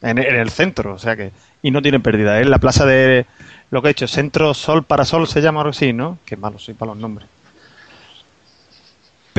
en, 0.00 0.18
en 0.18 0.36
el 0.36 0.50
centro, 0.50 0.94
o 0.94 0.98
sea 0.98 1.16
que, 1.16 1.32
y 1.62 1.70
no 1.70 1.82
tienen 1.82 2.02
pérdida, 2.02 2.40
es 2.40 2.48
la 2.48 2.58
plaza 2.58 2.86
de, 2.86 3.26
lo 3.70 3.82
que 3.82 3.88
he 3.88 3.90
dicho, 3.90 4.08
Centro 4.08 4.54
Sol 4.54 4.84
para 4.84 5.04
Sol 5.04 5.26
se 5.28 5.42
llama 5.42 5.60
algo 5.60 5.70
así, 5.70 5.92
¿no? 5.92 6.18
Qué 6.24 6.36
malo 6.36 6.58
soy 6.58 6.74
para 6.74 6.92
los 6.92 6.98
nombres. 6.98 7.28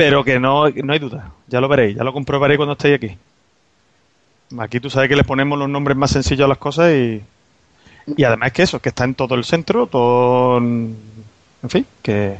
Pero 0.00 0.24
que 0.24 0.40
no, 0.40 0.68
no 0.70 0.92
hay 0.94 0.98
duda, 0.98 1.30
ya 1.46 1.60
lo 1.60 1.68
veréis, 1.68 1.94
ya 1.96 2.04
lo 2.04 2.12
comprobaréis 2.14 2.56
cuando 2.56 2.72
estéis 2.72 2.94
aquí. 2.96 3.16
Aquí 4.58 4.80
tú 4.80 4.88
sabes 4.88 5.08
que 5.08 5.16
le 5.16 5.24
ponemos 5.24 5.58
los 5.58 5.68
nombres 5.68 5.96
más 5.96 6.10
sencillos 6.10 6.44
a 6.46 6.48
las 6.48 6.58
cosas 6.58 6.92
y, 6.92 7.22
y 8.16 8.24
además 8.24 8.52
que 8.52 8.62
eso, 8.62 8.80
que 8.80 8.88
está 8.88 9.04
en 9.04 9.14
todo 9.14 9.34
el 9.34 9.44
centro, 9.44 9.86
todo, 9.86 10.58
en 10.58 10.96
fin, 11.68 11.86
que 12.02 12.36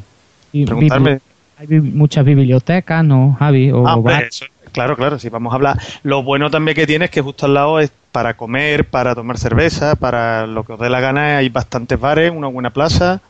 y 0.53 0.65
preguntarme... 0.65 1.21
hay 1.59 1.69
muchas 1.81 2.25
bibliotecas, 2.25 3.05
¿no, 3.05 3.37
Javi? 3.39 3.71
O 3.71 3.87
Ah, 3.87 4.23
eso- 4.27 4.47
claro, 4.73 4.97
claro, 4.97 5.19
si 5.19 5.29
vamos 5.29 5.53
a 5.53 5.57
hablar. 5.57 5.79
Lo 6.03 6.23
bueno 6.23 6.51
también 6.51 6.75
que 6.75 6.87
tiene 6.87 7.05
es 7.05 7.11
que 7.11 7.21
justo 7.21 7.45
al 7.47 7.55
lado 7.55 7.79
es 7.79 7.93
para 8.11 8.35
comer, 8.37 8.87
para 8.87 9.15
tomar 9.15 9.39
cerveza, 9.39 9.95
para 9.97 10.47
lo 10.47 10.65
que 10.65 10.73
os 10.73 10.81
dé 10.81 10.89
la 10.91 11.01
gana, 11.01 11.37
hay 11.37 11.49
bastantes 11.51 12.01
bares, 12.01 12.33
una 12.35 12.49
buena 12.49 12.71
plaza 12.71 13.21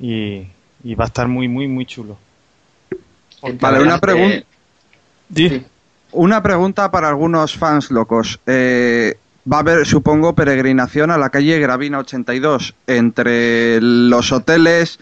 y, 0.00 0.42
y 0.82 0.94
va 0.96 1.04
a 1.04 1.08
estar 1.08 1.28
muy, 1.28 1.46
muy, 1.46 1.68
muy 1.68 1.84
chulo. 1.86 2.16
Vale, 3.42 3.80
una 3.80 3.98
pregunta. 3.98 4.46
Una 6.12 6.42
pregunta 6.42 6.90
para 6.90 7.08
algunos 7.08 7.56
fans 7.56 7.90
locos. 7.90 8.40
Eh, 8.46 9.16
va 9.50 9.58
a 9.58 9.60
haber, 9.60 9.86
supongo, 9.86 10.34
peregrinación 10.34 11.10
a 11.10 11.18
la 11.18 11.30
calle 11.30 11.58
Gravina 11.60 11.98
82. 12.00 12.74
Entre 12.86 13.80
los 13.80 14.32
hoteles 14.32 14.98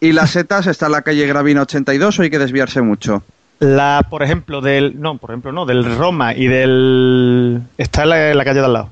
y 0.00 0.12
las 0.12 0.30
setas 0.30 0.66
está 0.66 0.88
la 0.88 1.02
calle 1.02 1.26
Gravina 1.26 1.62
82 1.62 2.18
o 2.18 2.22
hay 2.22 2.30
que 2.30 2.38
desviarse 2.38 2.82
mucho. 2.82 3.22
La, 3.60 4.06
por 4.08 4.22
ejemplo, 4.22 4.62
del. 4.62 5.00
No, 5.00 5.18
por 5.18 5.30
ejemplo, 5.30 5.52
no, 5.52 5.66
del 5.66 5.84
Roma 5.96 6.34
y 6.34 6.46
del. 6.46 7.60
Está 7.76 8.04
en 8.04 8.08
la, 8.08 8.30
en 8.30 8.38
la 8.38 8.44
calle 8.44 8.60
de 8.60 8.66
al 8.66 8.72
lado. 8.72 8.90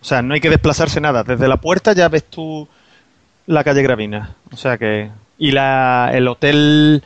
O 0.00 0.04
sea, 0.04 0.22
no 0.22 0.34
hay 0.34 0.40
que 0.40 0.48
desplazarse 0.50 1.00
nada. 1.00 1.24
Desde 1.24 1.46
la 1.46 1.58
puerta 1.58 1.92
ya 1.92 2.08
ves 2.08 2.24
tú 2.24 2.66
la 3.46 3.64
calle 3.64 3.82
Gravina. 3.82 4.34
O 4.50 4.56
sea 4.56 4.78
que. 4.78 5.10
Y 5.38 5.50
la, 5.50 6.10
el 6.14 6.26
hotel. 6.28 7.02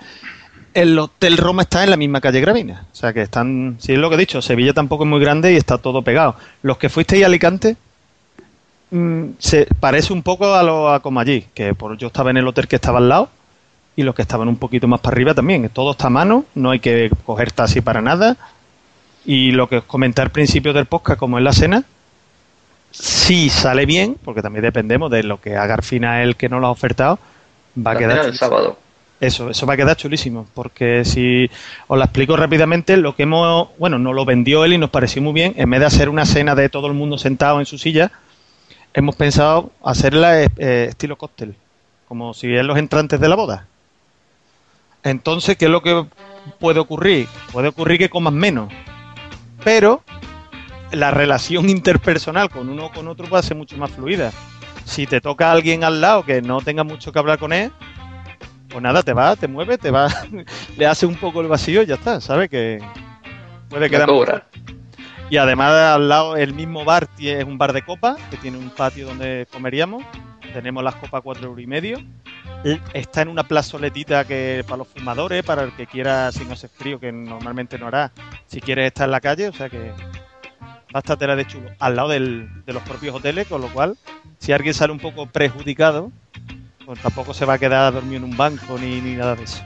El 0.72 0.98
Hotel 0.98 1.36
Roma 1.36 1.62
está 1.62 1.82
en 1.82 1.90
la 1.90 1.96
misma 1.96 2.20
calle 2.20 2.40
Gravina. 2.40 2.86
O 2.92 2.94
sea 2.94 3.12
que 3.12 3.22
están. 3.22 3.76
Si 3.80 3.92
es 3.92 3.98
lo 3.98 4.08
que 4.08 4.16
he 4.16 4.18
dicho, 4.18 4.40
Sevilla 4.40 4.72
tampoco 4.72 5.04
es 5.04 5.10
muy 5.10 5.20
grande 5.20 5.52
y 5.52 5.56
está 5.56 5.78
todo 5.78 6.02
pegado. 6.02 6.36
Los 6.62 6.78
que 6.78 6.88
fuisteis 6.88 7.24
a 7.24 7.26
Alicante. 7.26 7.76
mm, 8.90 9.24
se 9.38 9.66
parece 9.78 10.12
un 10.12 10.22
poco 10.22 10.54
a 10.54 10.62
lo 10.62 10.90
a 10.90 11.00
como 11.00 11.20
allí. 11.20 11.46
Que 11.54 11.74
por, 11.74 11.96
yo 11.96 12.08
estaba 12.08 12.30
en 12.30 12.36
el 12.36 12.46
hotel 12.46 12.68
que 12.68 12.76
estaba 12.76 12.98
al 12.98 13.08
lado. 13.08 13.30
Y 13.96 14.04
los 14.04 14.14
que 14.14 14.22
estaban 14.22 14.48
un 14.48 14.56
poquito 14.56 14.86
más 14.86 15.00
para 15.00 15.14
arriba 15.14 15.34
también. 15.34 15.68
Todo 15.70 15.92
está 15.92 16.06
a 16.06 16.10
mano. 16.10 16.44
No 16.54 16.70
hay 16.70 16.80
que 16.80 17.10
coger 17.26 17.50
taxi 17.52 17.80
para 17.80 18.00
nada. 18.00 18.36
Y 19.24 19.50
lo 19.52 19.68
que 19.68 19.78
os 19.78 19.84
comenté 19.84 20.22
al 20.22 20.30
principio 20.30 20.72
del 20.72 20.86
podcast, 20.86 21.18
como 21.18 21.38
es 21.38 21.44
la 21.44 21.52
cena, 21.52 21.84
si 22.90 23.50
sale 23.50 23.86
bien, 23.86 24.16
porque 24.24 24.42
también 24.42 24.62
dependemos 24.62 25.10
de 25.10 25.22
lo 25.22 25.40
que 25.40 25.56
haga 25.56 25.74
al 25.74 25.82
final 25.82 26.22
el 26.22 26.36
que 26.36 26.48
no 26.48 26.58
lo 26.60 26.68
ha 26.68 26.70
ofertado, 26.70 27.18
va 27.76 27.92
a 27.92 27.96
quedar 27.96 28.20
chulísimo. 28.22 28.38
sábado. 28.38 28.78
Eso, 29.20 29.50
eso 29.50 29.66
va 29.66 29.74
a 29.74 29.76
quedar 29.76 29.96
chulísimo, 29.96 30.46
porque 30.54 31.04
si 31.04 31.50
os 31.88 31.98
la 31.98 32.06
explico 32.06 32.36
rápidamente, 32.36 32.96
lo 32.96 33.14
que 33.14 33.24
hemos, 33.24 33.68
bueno, 33.78 33.98
nos 33.98 34.14
lo 34.14 34.24
vendió 34.24 34.64
él 34.64 34.72
y 34.72 34.78
nos 34.78 34.88
pareció 34.88 35.20
muy 35.20 35.34
bien, 35.34 35.52
en 35.56 35.68
vez 35.68 35.80
de 35.80 35.86
hacer 35.86 36.08
una 36.08 36.24
cena 36.24 36.54
de 36.54 36.70
todo 36.70 36.86
el 36.86 36.94
mundo 36.94 37.18
sentado 37.18 37.60
en 37.60 37.66
su 37.66 37.76
silla, 37.76 38.10
hemos 38.94 39.16
pensado 39.16 39.72
hacerla 39.84 40.42
eh, 40.42 40.48
eh, 40.56 40.86
estilo 40.88 41.16
cóctel, 41.16 41.54
como 42.08 42.32
si 42.32 42.54
es 42.54 42.64
los 42.64 42.78
entrantes 42.78 43.20
de 43.20 43.28
la 43.28 43.36
boda. 43.36 43.66
Entonces, 45.02 45.58
¿qué 45.58 45.66
es 45.66 45.70
lo 45.70 45.82
que 45.82 46.06
puede 46.58 46.80
ocurrir? 46.80 47.28
Puede 47.52 47.68
ocurrir 47.68 47.98
que 47.98 48.08
comas 48.08 48.32
menos, 48.32 48.72
pero 49.62 50.02
la 50.92 51.10
relación 51.10 51.68
interpersonal 51.68 52.48
con 52.48 52.70
uno 52.70 52.86
o 52.86 52.92
con 52.92 53.06
otro 53.06 53.28
va 53.28 53.40
a 53.40 53.42
ser 53.42 53.56
mucho 53.56 53.76
más 53.76 53.90
fluida. 53.90 54.32
Si 54.86 55.06
te 55.06 55.20
toca 55.20 55.48
a 55.48 55.52
alguien 55.52 55.84
al 55.84 56.00
lado 56.00 56.24
que 56.24 56.40
no 56.40 56.62
tenga 56.62 56.84
mucho 56.84 57.12
que 57.12 57.18
hablar 57.18 57.38
con 57.38 57.52
él, 57.52 57.70
pues 58.70 58.82
nada, 58.82 59.02
te 59.02 59.12
va, 59.12 59.36
te 59.36 59.48
mueve, 59.48 59.78
te 59.78 59.90
va, 59.90 60.08
le 60.76 60.86
hace 60.86 61.06
un 61.06 61.16
poco 61.16 61.40
el 61.40 61.48
vacío 61.48 61.82
y 61.82 61.86
ya 61.86 61.94
está, 61.96 62.20
¿sabes? 62.20 62.48
Que 62.48 62.78
puede 63.68 63.88
quedar 63.90 64.08
cobra. 64.08 64.46
y 65.28 65.36
además 65.36 65.72
al 65.72 66.08
lado 66.08 66.36
el 66.36 66.54
mismo 66.54 66.84
bar 66.84 67.08
es 67.18 67.44
un 67.44 67.58
bar 67.58 67.72
de 67.72 67.82
copas 67.82 68.16
que 68.30 68.36
tiene 68.36 68.58
un 68.58 68.70
patio 68.70 69.06
donde 69.06 69.46
comeríamos. 69.52 70.04
Tenemos 70.52 70.82
las 70.82 70.96
copas 70.96 71.20
cuatro 71.22 71.44
euros 71.46 71.62
y 71.62 71.66
medio. 71.68 71.98
Está 72.92 73.22
en 73.22 73.28
una 73.28 73.44
plazoletita 73.44 74.24
que 74.24 74.64
para 74.66 74.78
los 74.78 74.88
fumadores, 74.88 75.44
para 75.44 75.62
el 75.62 75.72
que 75.76 75.86
quiera, 75.86 76.30
si 76.32 76.44
no 76.44 76.52
hace 76.54 76.66
frío, 76.68 76.98
que 76.98 77.12
normalmente 77.12 77.78
no 77.78 77.86
hará, 77.86 78.10
si 78.46 78.60
quieres 78.60 78.86
estar 78.88 79.04
en 79.06 79.12
la 79.12 79.20
calle, 79.20 79.48
o 79.48 79.52
sea 79.52 79.68
que 79.70 79.78
va 80.60 80.94
a 80.94 80.98
estar 80.98 81.16
tela 81.16 81.36
de 81.36 81.46
chulo. 81.46 81.70
Al 81.78 81.94
lado 81.96 82.08
del- 82.08 82.48
de 82.66 82.72
los 82.72 82.82
propios 82.82 83.14
hoteles, 83.14 83.46
con 83.46 83.60
lo 83.60 83.68
cual, 83.68 83.96
si 84.40 84.52
alguien 84.52 84.74
sale 84.74 84.92
un 84.92 84.98
poco 84.98 85.26
perjudicado, 85.26 86.10
pues 86.90 87.02
tampoco 87.02 87.32
se 87.32 87.44
va 87.44 87.52
a 87.54 87.58
quedar 87.58 87.92
dormido 87.92 88.16
en 88.16 88.24
un 88.24 88.36
banco 88.36 88.76
ni, 88.76 89.00
ni 89.00 89.14
nada 89.14 89.36
de 89.36 89.44
eso. 89.44 89.62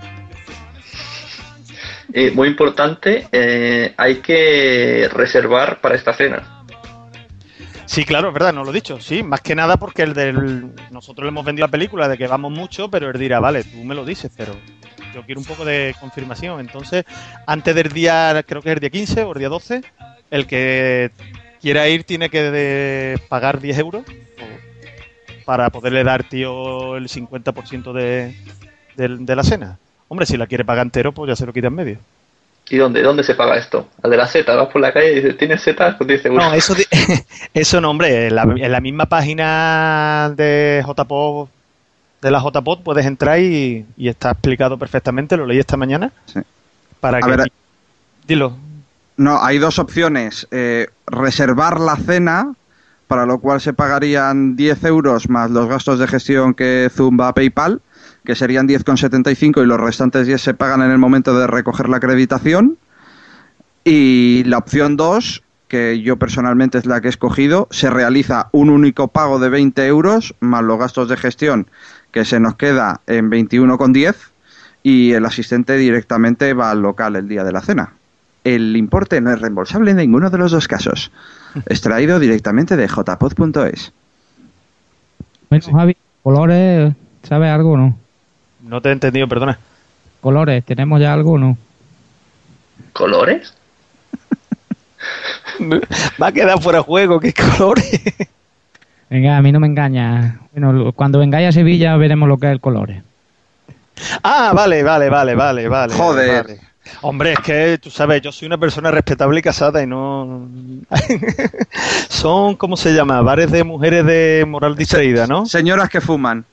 Eh, 2.13 2.31
muy 2.33 2.49
importante, 2.49 3.27
eh, 3.33 3.95
hay 3.97 4.17
que 4.17 5.09
reservar 5.11 5.81
para 5.81 5.95
esta 5.95 6.13
cena. 6.13 6.67
Sí, 7.87 8.05
claro, 8.05 8.29
es 8.29 8.35
verdad, 8.35 8.53
no 8.53 8.63
lo 8.63 8.73
he 8.73 8.75
dicho. 8.75 9.01
Sí, 9.01 9.23
más 9.23 9.41
que 9.41 9.55
nada 9.55 9.79
porque 9.79 10.03
el 10.03 10.13
del. 10.13 10.71
Nosotros 10.91 11.25
le 11.25 11.29
hemos 11.31 11.47
vendido 11.47 11.67
la 11.67 11.71
película 11.71 12.09
de 12.09 12.19
que 12.19 12.27
vamos 12.27 12.53
mucho, 12.53 12.91
pero 12.91 13.09
él 13.09 13.19
dirá, 13.19 13.41
vale, 13.41 13.65
tú 13.65 13.83
me 13.85 13.95
lo 13.95 14.05
dices, 14.05 14.31
pero 14.37 14.55
yo 15.15 15.23
quiero 15.25 15.41
un 15.41 15.47
poco 15.47 15.65
de 15.65 15.97
confirmación. 15.99 16.61
Entonces, 16.61 17.07
antes 17.47 17.75
del 17.75 17.89
día, 17.89 18.45
creo 18.47 18.61
que 18.61 18.69
es 18.69 18.75
el 18.75 18.81
día 18.81 18.91
15 18.91 19.23
o 19.23 19.33
el 19.33 19.39
día 19.39 19.49
12, 19.49 19.81
el 20.31 20.47
que 20.47 21.11
quiera 21.63 21.89
ir 21.89 22.05
tiene 22.05 22.29
que 22.29 23.19
pagar 23.31 23.63
10 23.63 23.79
euros 23.79 24.05
o- 24.07 24.74
para 25.45 25.71
poderle 25.71 26.05
dar, 26.05 26.25
tío, 26.25 26.97
el 26.97 27.09
50% 27.09 27.93
de, 27.93 28.37
de, 28.97 29.09
de 29.19 29.37
la 29.37 29.43
cena. 29.45 29.79
Hombre, 30.09 30.27
si 30.27 30.37
la 30.37 30.47
quiere 30.47 30.65
pagar 30.65 30.87
entero, 30.87 31.13
pues 31.13 31.29
ya 31.29 31.37
se 31.37 31.47
lo 31.47 31.53
quita 31.53 31.69
en 31.69 31.75
medio. 31.75 31.99
¿Y 32.71 32.79
dónde, 32.79 33.03
dónde 33.03 33.23
se 33.25 33.35
paga 33.35 33.57
esto? 33.57 33.89
Al 34.03 34.11
de 34.11 34.17
la 34.17 34.27
Z, 34.27 34.55
vas 34.55 34.69
por 34.69 34.81
la 34.81 34.93
calle 34.93 35.13
y 35.13 35.15
dices, 35.17 35.37
¿tienes 35.37 35.63
Z? 35.63 35.99
Pues 35.99 36.09
dice, 36.09 36.31
No, 36.31 36.53
eso, 36.55 36.75
eso 37.55 37.81
no, 37.81 37.91
hombre. 37.91 38.29
En 38.29 38.35
la, 38.37 38.43
en 38.43 38.73
la 38.73 38.81
misma 38.81 39.07
página 39.07 40.33
de 40.35 40.83
JPOD, 40.87 41.49
de 42.23 42.31
la 42.31 42.41
JPOD, 42.41 42.83
puedes 42.83 43.05
entrar 43.05 43.39
y, 43.39 43.85
y 43.99 44.09
está 44.09 44.31
explicado 44.31 44.79
perfectamente. 44.79 45.37
Lo 45.37 45.45
leí 45.45 45.59
esta 45.59 45.77
mañana. 45.77 46.11
Para 47.01 47.19
A 47.19 47.21
que. 47.21 47.31
ver, 47.37 47.53
Dilo. 48.27 48.57
No, 49.19 49.45
hay 49.45 49.59
dos 49.59 49.79
opciones. 49.79 50.49
Eh, 50.51 50.89
reservar 51.07 51.79
la 51.79 51.97
cena, 51.97 52.55
para 53.07 53.27
lo 53.27 53.39
cual 53.39 53.61
se 53.61 53.73
pagarían 53.73 54.57
10 54.57 54.85
euros 54.85 55.29
más 55.29 55.51
los 55.51 55.69
gastos 55.69 55.99
de 55.99 56.07
gestión 56.07 56.55
que 56.55 56.91
zumba 56.93 57.35
PayPal, 57.35 57.83
que 58.25 58.35
serían 58.35 58.67
10,75 58.67 59.63
y 59.63 59.67
los 59.67 59.81
restantes 59.81 60.27
10 60.27 60.41
se 60.41 60.55
pagan 60.55 60.83
en 60.83 60.91
el 60.91 60.99
momento 60.99 61.39
de 61.39 61.47
recoger 61.47 61.89
la 61.89 61.99
acreditación. 61.99 62.79
Y 63.85 64.43
la 64.47 64.59
opción 64.59 64.97
2, 64.97 65.43
que 65.69 66.01
yo 66.01 66.17
personalmente 66.19 66.79
es 66.79 66.87
la 66.87 67.01
que 67.01 67.09
he 67.09 67.11
escogido, 67.11 67.69
se 67.71 67.91
realiza 67.91 68.49
un 68.53 68.71
único 68.71 69.09
pago 69.09 69.39
de 69.39 69.51
20 69.51 69.87
euros 69.87 70.35
más 70.41 70.63
los 70.63 70.79
gastos 70.79 71.09
de 71.09 71.19
gestión, 71.19 71.67
que 72.13 72.25
se 72.25 72.41
nos 72.41 72.57
queda 72.57 73.03
en 73.07 73.31
21,10 73.31 74.15
y 74.83 75.13
el 75.13 75.27
asistente 75.27 75.77
directamente 75.77 76.55
va 76.55 76.71
al 76.71 76.81
local 76.81 77.17
el 77.17 77.29
día 77.29 77.45
de 77.45 77.53
la 77.53 77.61
cena. 77.61 77.93
El 78.45 78.77
importe 78.77 79.21
no 79.21 79.33
es 79.33 79.41
reembolsable 79.41 79.91
en 79.91 79.97
ninguno 79.97 80.31
de 80.31 80.39
los 80.39 80.53
dos 80.53 80.69
casos. 80.69 81.11
Extraído 81.67 82.19
directamente 82.19 82.77
de 82.77 82.89
jpod.es. 82.89 83.93
Bueno, 85.51 85.65
Javi, 85.73 85.97
colores, 86.23 86.93
¿sabes 87.23 87.51
algo 87.51 87.73
o 87.73 87.77
no? 87.77 87.97
No 88.63 88.81
te 88.81 88.91
he 88.91 88.93
entendido, 88.93 89.29
perdona. 89.29 89.59
Colores, 90.21 90.65
¿tenemos 90.65 91.01
ya 91.01 91.13
algo 91.13 91.33
o 91.33 91.39
no? 91.39 91.59
¿Colores? 92.93 93.55
Va 96.23 96.29
a 96.29 96.33
quedar 96.33 96.61
fuera 96.61 96.79
de 96.79 96.85
juego, 96.85 97.21
¿qué 97.21 97.33
colores? 97.33 98.01
Venga, 99.11 99.37
a 99.37 99.43
mí 99.43 99.53
no 99.53 99.61
me 99.61 99.67
engaña. 99.67 100.41
Bueno, 100.53 100.93
cuando 100.93 101.19
vengáis 101.19 101.49
a 101.49 101.53
Sevilla 101.53 101.97
veremos 101.97 102.29
lo 102.29 102.39
que 102.39 102.47
es 102.47 102.53
el 102.53 102.61
colores. 102.61 103.03
Ah, 104.23 104.53
vale, 104.55 104.83
vale, 104.83 105.09
vale, 105.09 105.35
vale, 105.35 105.69
vale. 105.69 105.95
Joder. 105.95 106.45
vale. 106.45 106.74
Hombre, 107.03 107.33
es 107.33 107.39
que 107.41 107.79
tú 107.79 107.91
sabes, 107.91 108.23
yo 108.23 108.33
soy 108.33 108.47
una 108.47 108.59
persona 108.59 108.91
respetable 108.91 109.39
y 109.39 109.43
casada 109.43 109.83
y 109.83 109.87
no. 109.87 110.49
Son, 112.09 112.57
¿cómo 112.57 112.77
se 112.77 112.95
llama? 112.95 113.21
Bares 113.23 113.51
de 113.51 113.65
mujeres 113.65 114.05
de 114.07 114.45
moral 114.47 114.77
distraída, 114.77 115.27
¿no? 115.27 115.47
Señoras 115.47 115.89
que 115.89 116.01
fuman. 116.01 116.45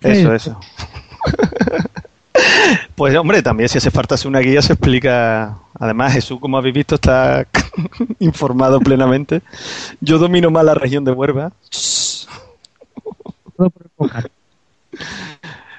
Eso, 0.00 0.34
eso. 0.34 0.60
Pues 2.94 3.16
hombre, 3.16 3.42
también 3.42 3.68
si 3.68 3.78
hace 3.78 3.90
falta 3.90 4.14
hacer 4.14 4.28
una 4.28 4.40
guía 4.40 4.62
se 4.62 4.74
explica. 4.74 5.58
Además, 5.78 6.12
Jesús, 6.12 6.38
como 6.40 6.56
habéis 6.56 6.74
visto, 6.74 6.94
está 6.94 7.46
informado 8.20 8.80
plenamente. 8.80 9.42
Yo 10.00 10.18
domino 10.18 10.50
más 10.50 10.64
la 10.64 10.74
región 10.74 11.04
de 11.04 11.12
Huelva. 11.12 11.52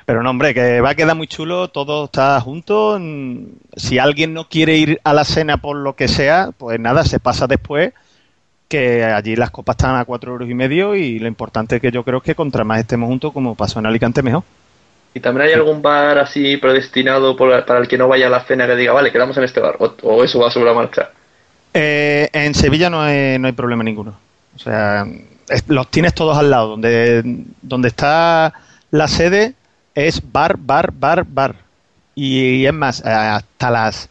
Pero 0.06 0.22
no, 0.22 0.30
hombre, 0.32 0.54
que 0.54 0.82
va 0.82 0.90
a 0.92 0.96
quedar 0.96 1.16
muy 1.16 1.28
chulo, 1.28 1.70
todo 1.70 2.06
está 2.06 2.40
junto. 2.42 2.98
Mm, 3.00 3.46
Si 3.76 4.00
alguien 4.00 4.34
no 4.34 4.48
quiere 4.50 4.76
ir 4.78 5.00
a 5.04 5.14
la 5.14 5.24
cena 5.24 5.58
por 5.58 5.78
lo 5.78 5.96
que 5.96 6.08
sea, 6.08 6.50
pues 6.58 6.80
nada, 6.80 7.04
se 7.06 7.20
pasa 7.20 7.48
después, 7.48 7.94
que 8.68 9.04
allí 9.04 9.36
las 9.36 9.52
copas 9.52 9.76
están 9.76 9.96
a 9.96 10.06
cuatro 10.06 10.32
euros 10.34 10.50
y 10.50 10.54
medio 10.54 10.96
y 10.96 11.20
lo 11.20 11.28
importante 11.28 11.80
que 11.80 11.92
yo 11.92 12.04
creo 12.04 12.18
es 12.18 12.24
que 12.24 12.36
contra 12.36 12.64
más 12.64 12.80
estemos 12.80 13.08
juntos, 13.08 13.32
como 13.32 13.56
pasó 13.56 13.80
en 13.80 13.86
Alicante, 13.86 14.22
mejor. 14.22 14.44
¿Y 15.14 15.20
también 15.20 15.48
hay 15.48 15.54
algún 15.54 15.82
bar 15.82 16.18
así 16.18 16.58
predestinado 16.58 17.36
por- 17.38 17.64
para 17.66 17.80
el 17.80 17.88
que 17.88 17.98
no 18.00 18.08
vaya 18.08 18.28
a 18.28 18.30
la 18.32 18.44
cena 18.46 18.66
que 18.66 18.76
diga, 18.76 18.94
vale, 18.94 19.12
quedamos 19.12 19.38
en 19.38 19.44
este 19.44 19.60
bar? 19.60 19.76
¿O, 19.80 19.94
o 20.04 20.24
eso 20.24 20.40
va 20.40 20.50
sobre 20.50 20.66
la 20.70 20.74
marcha? 20.74 21.12
Eh, 21.74 22.30
en 22.34 22.54
Sevilla 22.56 22.90
no 22.90 23.02
hay, 23.02 23.38
no 23.40 23.48
hay 23.48 23.54
problema 23.54 23.84
ninguno. 23.84 24.16
O 24.56 24.60
sea, 24.60 25.06
es- 25.50 25.68
los 25.68 25.88
tienes 25.90 26.14
todos 26.16 26.36
al 26.38 26.50
lado. 26.50 26.70
Donde, 26.70 27.22
donde 27.62 27.88
está 27.90 28.54
la 28.92 29.08
sede 29.08 29.54
es 29.96 30.22
bar, 30.32 30.58
bar, 30.58 30.92
bar, 30.92 31.26
bar. 31.28 31.56
Y, 32.16 32.66
es 32.66 32.74
más, 32.74 33.02
eh, 33.02 33.10
hasta 33.10 33.72
las 33.72 34.10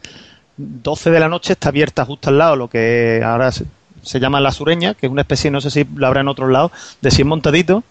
12 0.57 1.11
de 1.11 1.19
la 1.19 1.29
noche 1.29 1.53
está 1.53 1.69
abierta 1.69 2.05
justo 2.05 2.29
al 2.29 2.37
lado 2.37 2.55
lo 2.55 2.67
que 2.67 3.21
ahora 3.23 3.51
se, 3.51 3.65
se 4.01 4.19
llama 4.19 4.39
la 4.39 4.51
sureña, 4.51 4.93
que 4.93 5.07
es 5.07 5.11
una 5.11 5.21
especie, 5.21 5.49
no 5.49 5.61
sé 5.61 5.69
si 5.71 5.87
lo 5.95 6.07
habrá 6.07 6.21
en 6.21 6.27
otros 6.27 6.51
lados, 6.51 6.71
de 7.01 7.11
100 7.11 7.27
montaditos. 7.27 7.83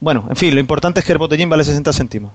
Bueno, 0.00 0.26
en 0.28 0.36
fin, 0.36 0.54
lo 0.54 0.60
importante 0.60 1.00
es 1.00 1.06
que 1.06 1.12
el 1.12 1.18
botellín 1.18 1.48
vale 1.48 1.64
60 1.64 1.92
céntimos. 1.92 2.32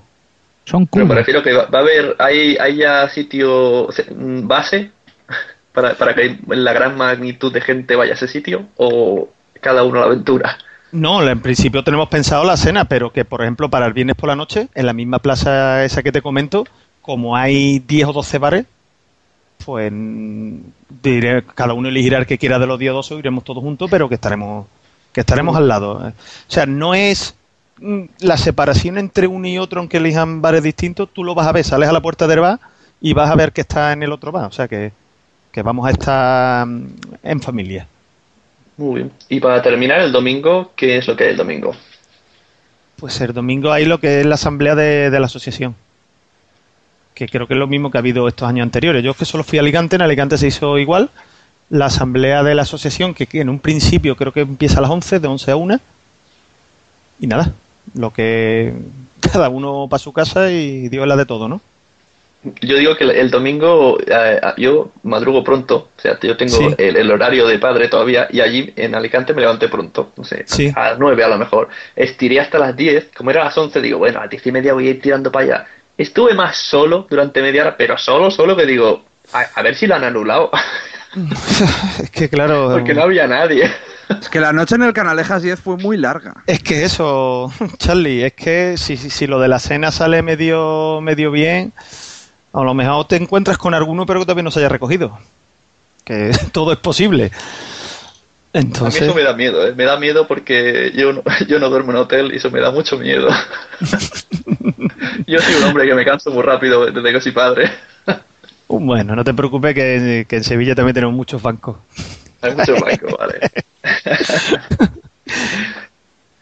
Son 0.65 0.87
Pero 0.87 1.05
me 1.05 1.15
refiero 1.15 1.43
que 1.43 1.53
va, 1.53 1.65
va 1.65 1.79
a 1.79 1.81
haber, 1.81 2.15
hay, 2.17 2.57
hay 2.57 2.77
ya 2.77 3.07
sitio 3.09 3.87
mm, 4.15 4.47
base 4.47 4.91
para, 5.73 5.93
para 5.93 6.15
que 6.15 6.39
la 6.47 6.73
gran 6.73 6.97
magnitud 6.97 7.53
de 7.53 7.61
gente 7.61 7.95
vaya 7.95 8.13
a 8.13 8.15
ese 8.15 8.27
sitio 8.27 8.65
o 8.77 9.29
cada 9.61 9.83
uno 9.83 9.97
a 9.97 10.01
la 10.01 10.07
aventura. 10.07 10.57
No, 10.91 11.27
en 11.27 11.41
principio 11.41 11.83
tenemos 11.83 12.07
pensado 12.09 12.43
la 12.45 12.57
cena, 12.57 12.85
pero 12.85 13.11
que 13.11 13.25
por 13.25 13.41
ejemplo 13.41 13.69
para 13.69 13.85
el 13.85 13.93
viernes 13.93 14.15
por 14.15 14.29
la 14.29 14.35
noche, 14.35 14.69
en 14.73 14.85
la 14.85 14.93
misma 14.93 15.19
plaza 15.19 15.83
esa 15.83 16.03
que 16.03 16.11
te 16.11 16.21
comento, 16.21 16.65
como 17.01 17.35
hay 17.35 17.79
10 17.79 18.07
o 18.07 18.13
12 18.13 18.37
bares, 18.37 18.65
pues 19.63 19.91
mm, 19.91 20.57
diré, 21.03 21.43
cada 21.43 21.73
uno 21.73 21.89
elegirá 21.89 22.17
el 22.17 22.25
que 22.25 22.37
quiera 22.37 22.59
de 22.59 22.67
los 22.67 22.79
diodosos, 22.79 23.19
iremos 23.19 23.43
todos 23.43 23.63
juntos, 23.63 23.89
pero 23.89 24.09
que 24.09 24.15
estaremos, 24.15 24.67
que 25.11 25.21
estaremos 25.21 25.55
al 25.55 25.67
lado. 25.67 25.93
O 25.97 26.13
sea, 26.47 26.65
no 26.65 26.93
es 26.95 27.35
mm, 27.79 28.03
la 28.19 28.37
separación 28.37 28.97
entre 28.97 29.27
uno 29.27 29.47
y 29.47 29.57
otro, 29.57 29.79
aunque 29.79 29.97
elijan 29.97 30.41
bares 30.41 30.63
distintos, 30.63 31.09
tú 31.13 31.23
lo 31.23 31.35
vas 31.35 31.47
a 31.47 31.51
ver, 31.51 31.63
sales 31.63 31.89
a 31.89 31.93
la 31.93 32.01
puerta 32.01 32.27
del 32.27 32.39
bar 32.39 32.59
y 33.01 33.13
vas 33.13 33.29
a 33.29 33.35
ver 33.35 33.51
que 33.51 33.61
está 33.61 33.93
en 33.93 34.03
el 34.03 34.11
otro 34.11 34.31
bar. 34.31 34.45
O 34.45 34.51
sea, 34.51 34.67
que, 34.67 34.91
que 35.51 35.61
vamos 35.61 35.87
a 35.87 35.91
estar 35.91 36.65
mm, 36.65 36.87
en 37.23 37.41
familia. 37.41 37.87
Muy 38.77 38.95
bien. 38.95 39.11
Y 39.29 39.39
para 39.39 39.61
terminar, 39.61 40.01
el 40.01 40.11
domingo, 40.11 40.71
¿qué 40.75 40.97
es 40.97 41.07
lo 41.07 41.15
que 41.15 41.25
hay 41.25 41.29
el 41.31 41.37
domingo? 41.37 41.75
Pues 42.97 43.19
el 43.21 43.33
domingo 43.33 43.71
hay 43.71 43.85
lo 43.85 43.99
que 43.99 44.21
es 44.21 44.25
la 44.25 44.35
asamblea 44.35 44.75
de, 44.75 45.09
la 45.09 45.25
asociación. 45.25 45.75
Que 47.13 47.27
creo 47.27 47.47
que 47.47 47.53
es 47.53 47.59
lo 47.59 47.67
mismo 47.67 47.91
que 47.91 47.97
ha 47.97 47.99
habido 47.99 48.27
estos 48.27 48.47
años 48.47 48.63
anteriores. 48.63 49.03
Yo 49.03 49.11
es 49.11 49.17
que 49.17 49.25
solo 49.25 49.43
fui 49.43 49.57
a 49.57 49.61
Alicante, 49.61 49.95
en 49.95 50.01
Alicante 50.01 50.37
se 50.37 50.47
hizo 50.47 50.77
igual. 50.77 51.09
La 51.69 51.85
asamblea 51.85 52.43
de 52.43 52.53
la 52.53 52.63
asociación, 52.63 53.13
que, 53.13 53.27
en 53.39 53.49
un 53.49 53.59
principio 53.59 54.15
creo 54.15 54.31
que 54.31 54.41
empieza 54.41 54.79
a 54.79 54.81
las 54.81 54.91
11, 54.91 55.19
de 55.19 55.27
11 55.27 55.51
a 55.51 55.55
1. 55.55 55.79
Y 57.21 57.27
nada, 57.27 57.53
lo 57.93 58.11
que 58.11 58.73
cada 59.31 59.49
uno 59.49 59.87
para 59.89 59.99
su 59.99 60.11
casa 60.11 60.51
y 60.51 60.89
Dios 60.89 61.03
es 61.03 61.07
la 61.07 61.15
de 61.15 61.25
todo, 61.25 61.47
¿no? 61.47 61.61
Yo 62.61 62.77
digo 62.77 62.95
que 62.95 63.03
el, 63.05 63.11
el 63.11 63.31
domingo 63.31 63.97
eh, 64.05 64.39
yo 64.57 64.91
madrugo 65.03 65.43
pronto, 65.43 65.89
o 65.97 66.01
sea, 66.01 66.19
yo 66.21 66.37
tengo 66.37 66.55
Sí. 66.57 66.75
el, 66.77 66.95
el 66.95 67.11
horario 67.11 67.47
de 67.47 67.57
padre 67.59 67.87
todavía 67.87 68.27
y 68.29 68.39
allí 68.41 68.71
en 68.75 68.93
Alicante 68.95 69.33
me 69.33 69.41
levanté 69.41 69.67
pronto, 69.67 70.11
no 70.15 70.23
sé, 70.23 70.43
Sí. 70.47 70.71
a 70.75 70.91
las 70.91 70.99
9 70.99 71.23
a 71.23 71.27
lo 71.29 71.37
mejor. 71.37 71.69
Estiré 71.95 72.39
hasta 72.39 72.59
las 72.59 72.75
10, 72.75 73.09
como 73.17 73.31
era 73.31 73.41
a 73.41 73.45
las 73.45 73.57
11, 73.57 73.81
digo, 73.81 73.97
bueno, 73.97 74.19
a 74.19 74.21
las 74.23 74.29
10 74.31 74.45
y 74.47 74.51
media 74.51 74.73
voy 74.73 74.87
a 74.87 74.91
ir 74.91 75.01
tirando 75.01 75.31
para 75.31 75.45
allá. 75.45 75.65
Estuve 75.97 76.33
más 76.33 76.57
solo 76.57 77.07
durante 77.09 77.41
media 77.41 77.61
hora, 77.63 77.77
pero 77.77 77.97
solo, 77.97 78.29
solo 78.29 78.55
que 78.55 78.65
digo, 78.65 79.03
a, 79.33 79.39
a 79.55 79.61
ver 79.63 79.75
si 79.75 79.87
lo 79.87 79.95
han 79.95 80.03
anulado, 80.03 80.51
Es 82.03 82.09
que 82.11 82.29
claro. 82.29 82.69
porque 82.73 82.93
no 82.93 83.03
había 83.03 83.27
nadie. 83.27 83.71
Es 84.21 84.29
que 84.29 84.39
la 84.39 84.53
noche 84.53 84.75
en 84.75 84.83
el 84.83 84.93
Canalejas 84.93 85.41
10 85.41 85.59
fue 85.59 85.77
muy 85.77 85.97
larga. 85.97 86.43
Es 86.45 86.61
que 86.61 86.83
eso, 86.83 87.51
Charlie, 87.77 88.23
es 88.25 88.33
que 88.33 88.75
si, 88.77 88.97
si, 88.97 89.09
si 89.09 89.25
lo 89.25 89.39
de 89.39 89.47
la 89.47 89.59
cena 89.59 89.91
sale 89.91 90.21
medio, 90.21 90.99
medio 91.01 91.31
bien, 91.31 91.73
a 92.55 92.63
lo 92.63 92.73
mejor 92.73 93.05
te 93.05 93.17
encuentras 93.17 93.57
con 93.57 93.73
alguno 93.73 94.05
pero 94.05 94.19
que 94.19 94.25
todavía 94.25 94.43
no 94.43 94.51
se 94.51 94.59
haya 94.59 94.69
recogido. 94.69 95.17
Que 96.03 96.31
todo 96.51 96.71
es 96.71 96.79
posible. 96.79 97.25
A 97.25 98.59
mí 98.59 98.63
Entonces, 98.65 99.01
eso 99.01 99.13
me 99.13 99.23
da 99.23 99.33
miedo, 99.33 99.67
¿eh? 99.67 99.73
me 99.75 99.83
da 99.83 99.99
miedo 99.99 100.27
porque 100.27 100.93
yo 100.95 101.11
no, 101.11 101.23
yo 101.47 101.59
no 101.59 101.69
duermo 101.69 101.91
en 101.91 101.97
hotel 101.97 102.31
y 102.33 102.37
eso 102.37 102.49
me 102.49 102.61
da 102.61 102.71
mucho 102.71 102.97
miedo. 102.97 103.27
yo 105.27 105.39
soy 105.39 105.55
un 105.55 105.63
hombre 105.65 105.85
que 105.85 105.95
me 105.95 106.05
canso 106.05 106.31
muy 106.31 106.43
rápido 106.43 106.85
desde 106.85 107.11
que 107.11 107.21
soy 107.21 107.33
padre. 107.33 107.69
uh, 108.67 108.79
bueno, 108.79 109.15
no 109.15 109.23
te 109.23 109.33
preocupes 109.33 109.73
que, 109.75 110.25
que 110.27 110.35
en 110.37 110.43
Sevilla 110.43 110.75
también 110.75 110.93
tenemos 110.93 111.15
muchos 111.15 111.41
bancos. 111.41 111.77
Hay 112.41 112.55
mucho 112.55 112.75
banco, 112.75 113.17
vale. 113.17 113.39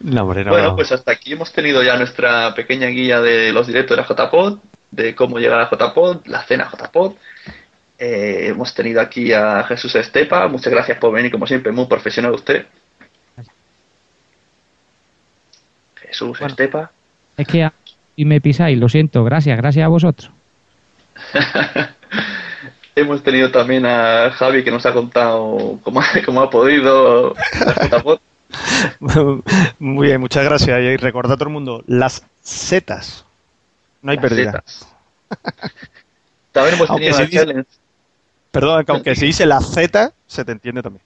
No, 0.04 0.24
hombre, 0.24 0.44
no. 0.44 0.52
Bueno, 0.52 0.76
pues 0.76 0.92
hasta 0.92 1.14
aquí 1.14 1.32
hemos 1.32 1.52
tenido 1.54 1.82
ya 1.82 1.96
nuestra 1.96 2.54
pequeña 2.54 2.88
guía 2.88 3.22
de 3.22 3.54
los 3.54 3.68
directos 3.68 3.96
de 3.96 4.04
la 4.04 4.08
JPod, 4.08 4.60
de 4.96 5.16
cómo 5.16 5.40
llegar 5.40 5.60
a 5.62 5.70
JPod, 5.70 6.26
la 6.28 6.44
cena 6.44 6.70
JPod. 6.72 7.14
Eh, 8.00 8.48
hemos 8.50 8.74
tenido 8.74 9.02
aquí 9.02 9.32
a 9.34 9.64
Jesús 9.64 9.96
Estepa, 9.96 10.48
muchas 10.48 10.72
gracias 10.74 10.98
por 11.00 11.14
venir, 11.14 11.32
como 11.32 11.48
siempre, 11.48 11.72
muy 11.72 11.86
profesional 11.86 12.34
usted. 12.34 12.66
Jesús 15.96 16.40
Estepa. 16.42 16.92
Es 17.38 17.48
que 17.48 17.64
a- 17.64 17.74
y 18.16 18.26
me 18.26 18.40
pisáis, 18.42 18.78
lo 18.78 18.90
siento, 18.90 19.24
gracias, 19.24 19.58
gracias 19.58 19.86
a 19.86 19.88
vosotros. 19.90 20.30
Hemos 22.96 23.24
tenido 23.24 23.50
también 23.52 23.86
a 23.88 24.30
Javi 24.32 24.64
que 24.64 24.70
nos 24.70 24.86
ha 24.86 24.94
contado 24.94 25.80
cómo, 25.82 26.02
cómo 26.26 26.42
ha 26.42 26.50
podido 26.50 27.34
la 27.66 27.88
JPod. 27.88 28.20
Muy 29.80 30.08
bien, 30.08 30.20
muchas 30.22 30.44
gracias. 30.44 30.80
Y 30.80 30.98
recordad 30.98 31.34
a 31.34 31.38
todo 31.38 31.48
el 31.50 31.54
mundo, 31.54 31.84
las 31.88 32.24
setas. 32.42 33.26
No 34.04 34.12
hay 34.12 34.20
pérdida. 34.20 34.64
También 36.52 36.76
hemos 36.76 36.90
Aunque 36.90 37.06
tenido 37.06 37.18
se 37.18 37.24
a 37.24 37.26
dice- 37.26 37.38
Challenge. 37.40 37.70
Perdón, 38.52 38.86
que 38.86 38.92
aunque 38.92 39.16
se 39.16 39.26
dice 39.26 39.46
la 39.48 39.60
Z, 39.62 40.12
se 40.28 40.46
te 40.46 40.52
entiende 40.52 40.84
también. 40.84 41.04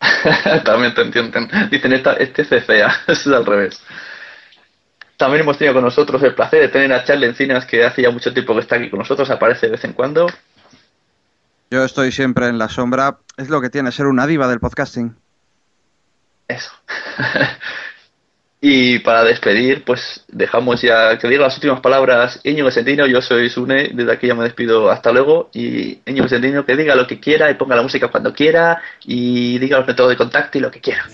También 0.64 0.94
te 0.94 1.02
entienden. 1.02 1.50
Dicen, 1.70 1.92
esta, 1.92 2.14
este 2.14 2.40
es 2.42 2.48
CCA, 2.64 2.90
es 3.06 3.26
al 3.26 3.44
revés. 3.44 3.82
También 5.18 5.42
hemos 5.42 5.58
tenido 5.58 5.74
con 5.74 5.84
nosotros 5.84 6.22
el 6.22 6.34
placer 6.34 6.60
de 6.62 6.68
tener 6.68 6.90
a 6.94 7.04
Charlie 7.04 7.26
Encinas, 7.26 7.66
que 7.66 7.84
hace 7.84 8.00
ya 8.00 8.10
mucho 8.10 8.32
tiempo 8.32 8.54
que 8.54 8.60
está 8.60 8.76
aquí 8.76 8.88
con 8.88 9.00
nosotros, 9.00 9.28
aparece 9.28 9.66
de 9.66 9.72
vez 9.72 9.84
en 9.84 9.92
cuando. 9.92 10.26
Yo 11.70 11.84
estoy 11.84 12.10
siempre 12.12 12.46
en 12.48 12.56
la 12.56 12.70
sombra. 12.70 13.18
Es 13.36 13.50
lo 13.50 13.60
que 13.60 13.68
tiene 13.68 13.92
ser 13.92 14.06
una 14.06 14.26
diva 14.26 14.48
del 14.48 14.60
podcasting. 14.60 15.14
Eso. 16.48 16.70
y 18.62 18.98
para 18.98 19.24
despedir, 19.24 19.84
pues 19.84 20.22
dejamos 20.28 20.82
ya 20.82 21.16
que 21.18 21.28
diga 21.28 21.44
las 21.44 21.56
últimas 21.56 21.80
palabras 21.80 22.40
Íñigo 22.44 22.66
Vicentino, 22.66 23.06
yo 23.06 23.22
soy 23.22 23.48
Sune, 23.48 23.88
desde 23.94 24.12
aquí 24.12 24.26
ya 24.26 24.34
me 24.34 24.44
despido, 24.44 24.90
hasta 24.90 25.12
luego. 25.12 25.48
Y 25.54 26.00
Íñigo 26.04 26.26
que 26.66 26.76
diga 26.76 26.94
lo 26.94 27.06
que 27.06 27.18
quiera 27.18 27.50
y 27.50 27.54
ponga 27.54 27.76
la 27.76 27.82
música 27.82 28.08
cuando 28.08 28.34
quiera 28.34 28.82
y 29.06 29.58
diga 29.58 29.78
los 29.78 29.86
métodos 29.86 30.10
de 30.10 30.18
contacto 30.18 30.58
y 30.58 30.60
lo 30.60 30.70
que 30.70 30.80
quiera. 30.80 31.06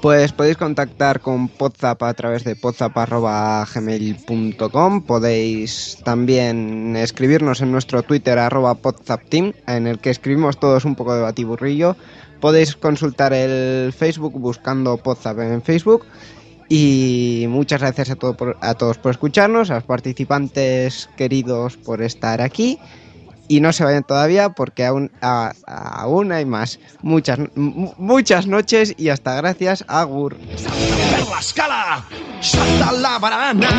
Pues 0.00 0.32
podéis 0.32 0.56
contactar 0.56 1.18
con 1.20 1.48
Podzap 1.48 2.04
a 2.04 2.14
través 2.14 2.44
de 2.44 2.54
podzap.gmail.com 2.54 5.06
Podéis 5.06 5.98
también 6.04 6.94
escribirnos 6.94 7.62
en 7.62 7.72
nuestro 7.72 8.04
Twitter 8.04 8.38
arroba 8.38 8.76
podzapteam, 8.76 9.54
en 9.66 9.88
el 9.88 9.98
que 9.98 10.10
escribimos 10.10 10.60
todos 10.60 10.84
un 10.84 10.94
poco 10.94 11.16
de 11.16 11.22
batiburrillo. 11.22 11.96
Podéis 12.40 12.76
consultar 12.76 13.32
el 13.32 13.92
Facebook 13.92 14.38
buscando 14.38 14.98
Podzap 14.98 15.40
en 15.40 15.62
Facebook. 15.62 16.06
Y 16.68 17.46
muchas 17.48 17.80
gracias 17.80 18.10
a, 18.10 18.16
todo 18.16 18.36
a 18.60 18.74
todos 18.74 18.98
por 18.98 19.12
escucharnos, 19.12 19.70
a 19.70 19.76
los 19.76 19.84
participantes 19.84 21.08
queridos 21.16 21.76
por 21.76 22.02
estar 22.02 22.40
aquí. 22.40 22.78
Y 23.48 23.60
no 23.60 23.72
se 23.72 23.84
vayan 23.84 24.02
todavía 24.02 24.48
porque 24.50 24.84
aún, 24.84 25.12
aún 25.20 26.32
hay 26.32 26.44
más. 26.44 26.80
Muchas, 27.02 27.38
muchas 27.54 28.48
noches 28.48 28.94
y 28.96 29.08
hasta 29.10 29.36
gracias. 29.36 29.84
Agur. 29.86 30.36
per 30.36 31.28
la 31.28 31.40
scala, 31.42 32.04
salta 32.40 32.92
la 32.92 33.18
barana, 33.18 33.70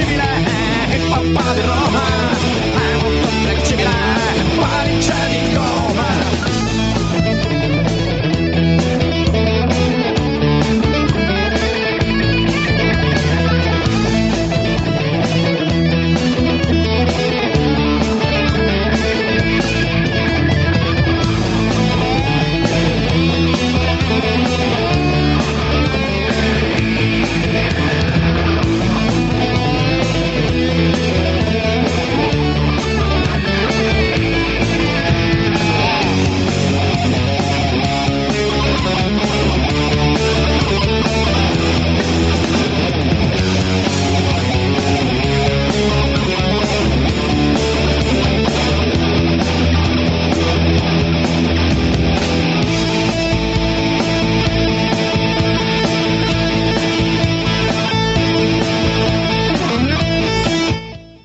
Civile, 0.00 0.96
il 0.96 1.08
papà 1.10 1.52
di 1.52 1.60
Roma, 1.60 2.30
è 2.32 3.02
molto 3.02 3.28
flexibile, 3.42 3.90
quali 4.56 5.02
cieli 5.02 5.39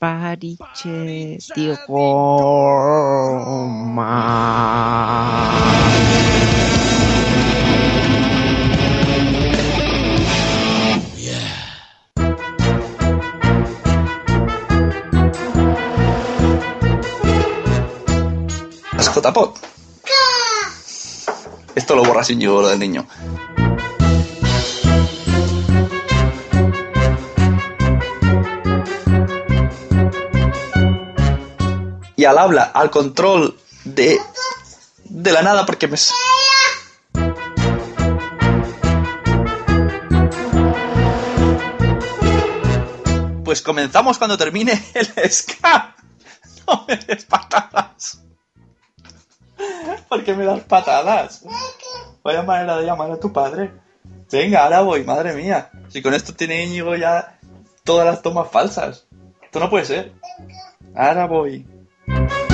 Pariche. 0.00 1.36
Las 18.96 19.14
JPOT. 19.14 19.58
Esto 21.74 21.94
lo 21.94 22.04
borra 22.04 22.24
sin 22.24 22.40
yo, 22.40 22.62
lo 22.62 22.68
del 22.68 22.78
niño. 22.78 23.06
Y 32.20 32.26
al 32.26 32.36
habla, 32.36 32.64
al 32.64 32.90
control 32.90 33.58
de, 33.82 34.18
de 35.04 35.32
la 35.32 35.40
nada, 35.40 35.64
porque 35.64 35.88
me... 35.88 35.96
Pues 43.42 43.62
comenzamos 43.62 44.18
cuando 44.18 44.36
termine 44.36 44.72
el 44.94 45.30
ska. 45.32 45.96
No 46.66 46.84
me 46.86 46.98
des 46.98 47.24
patadas. 47.24 48.20
¿Por 50.06 50.22
qué 50.22 50.34
me 50.34 50.44
das 50.44 50.60
patadas? 50.64 51.42
Vaya 52.22 52.42
manera 52.42 52.76
de 52.76 52.84
llamar 52.84 53.12
a 53.12 53.18
tu 53.18 53.32
padre. 53.32 53.72
Venga, 54.30 54.64
ahora 54.64 54.82
voy, 54.82 55.04
madre 55.04 55.32
mía. 55.32 55.70
Si 55.88 56.02
con 56.02 56.12
esto 56.12 56.34
tiene 56.34 56.64
Íñigo 56.64 56.94
ya 56.96 57.38
todas 57.82 58.04
las 58.04 58.20
tomas 58.20 58.50
falsas. 58.50 59.06
Esto 59.42 59.58
no 59.58 59.70
puede 59.70 59.86
ser. 59.86 60.12
Ahora 60.94 61.24
voy. 61.24 61.79
Thank 62.10 62.30
you. 62.32 62.49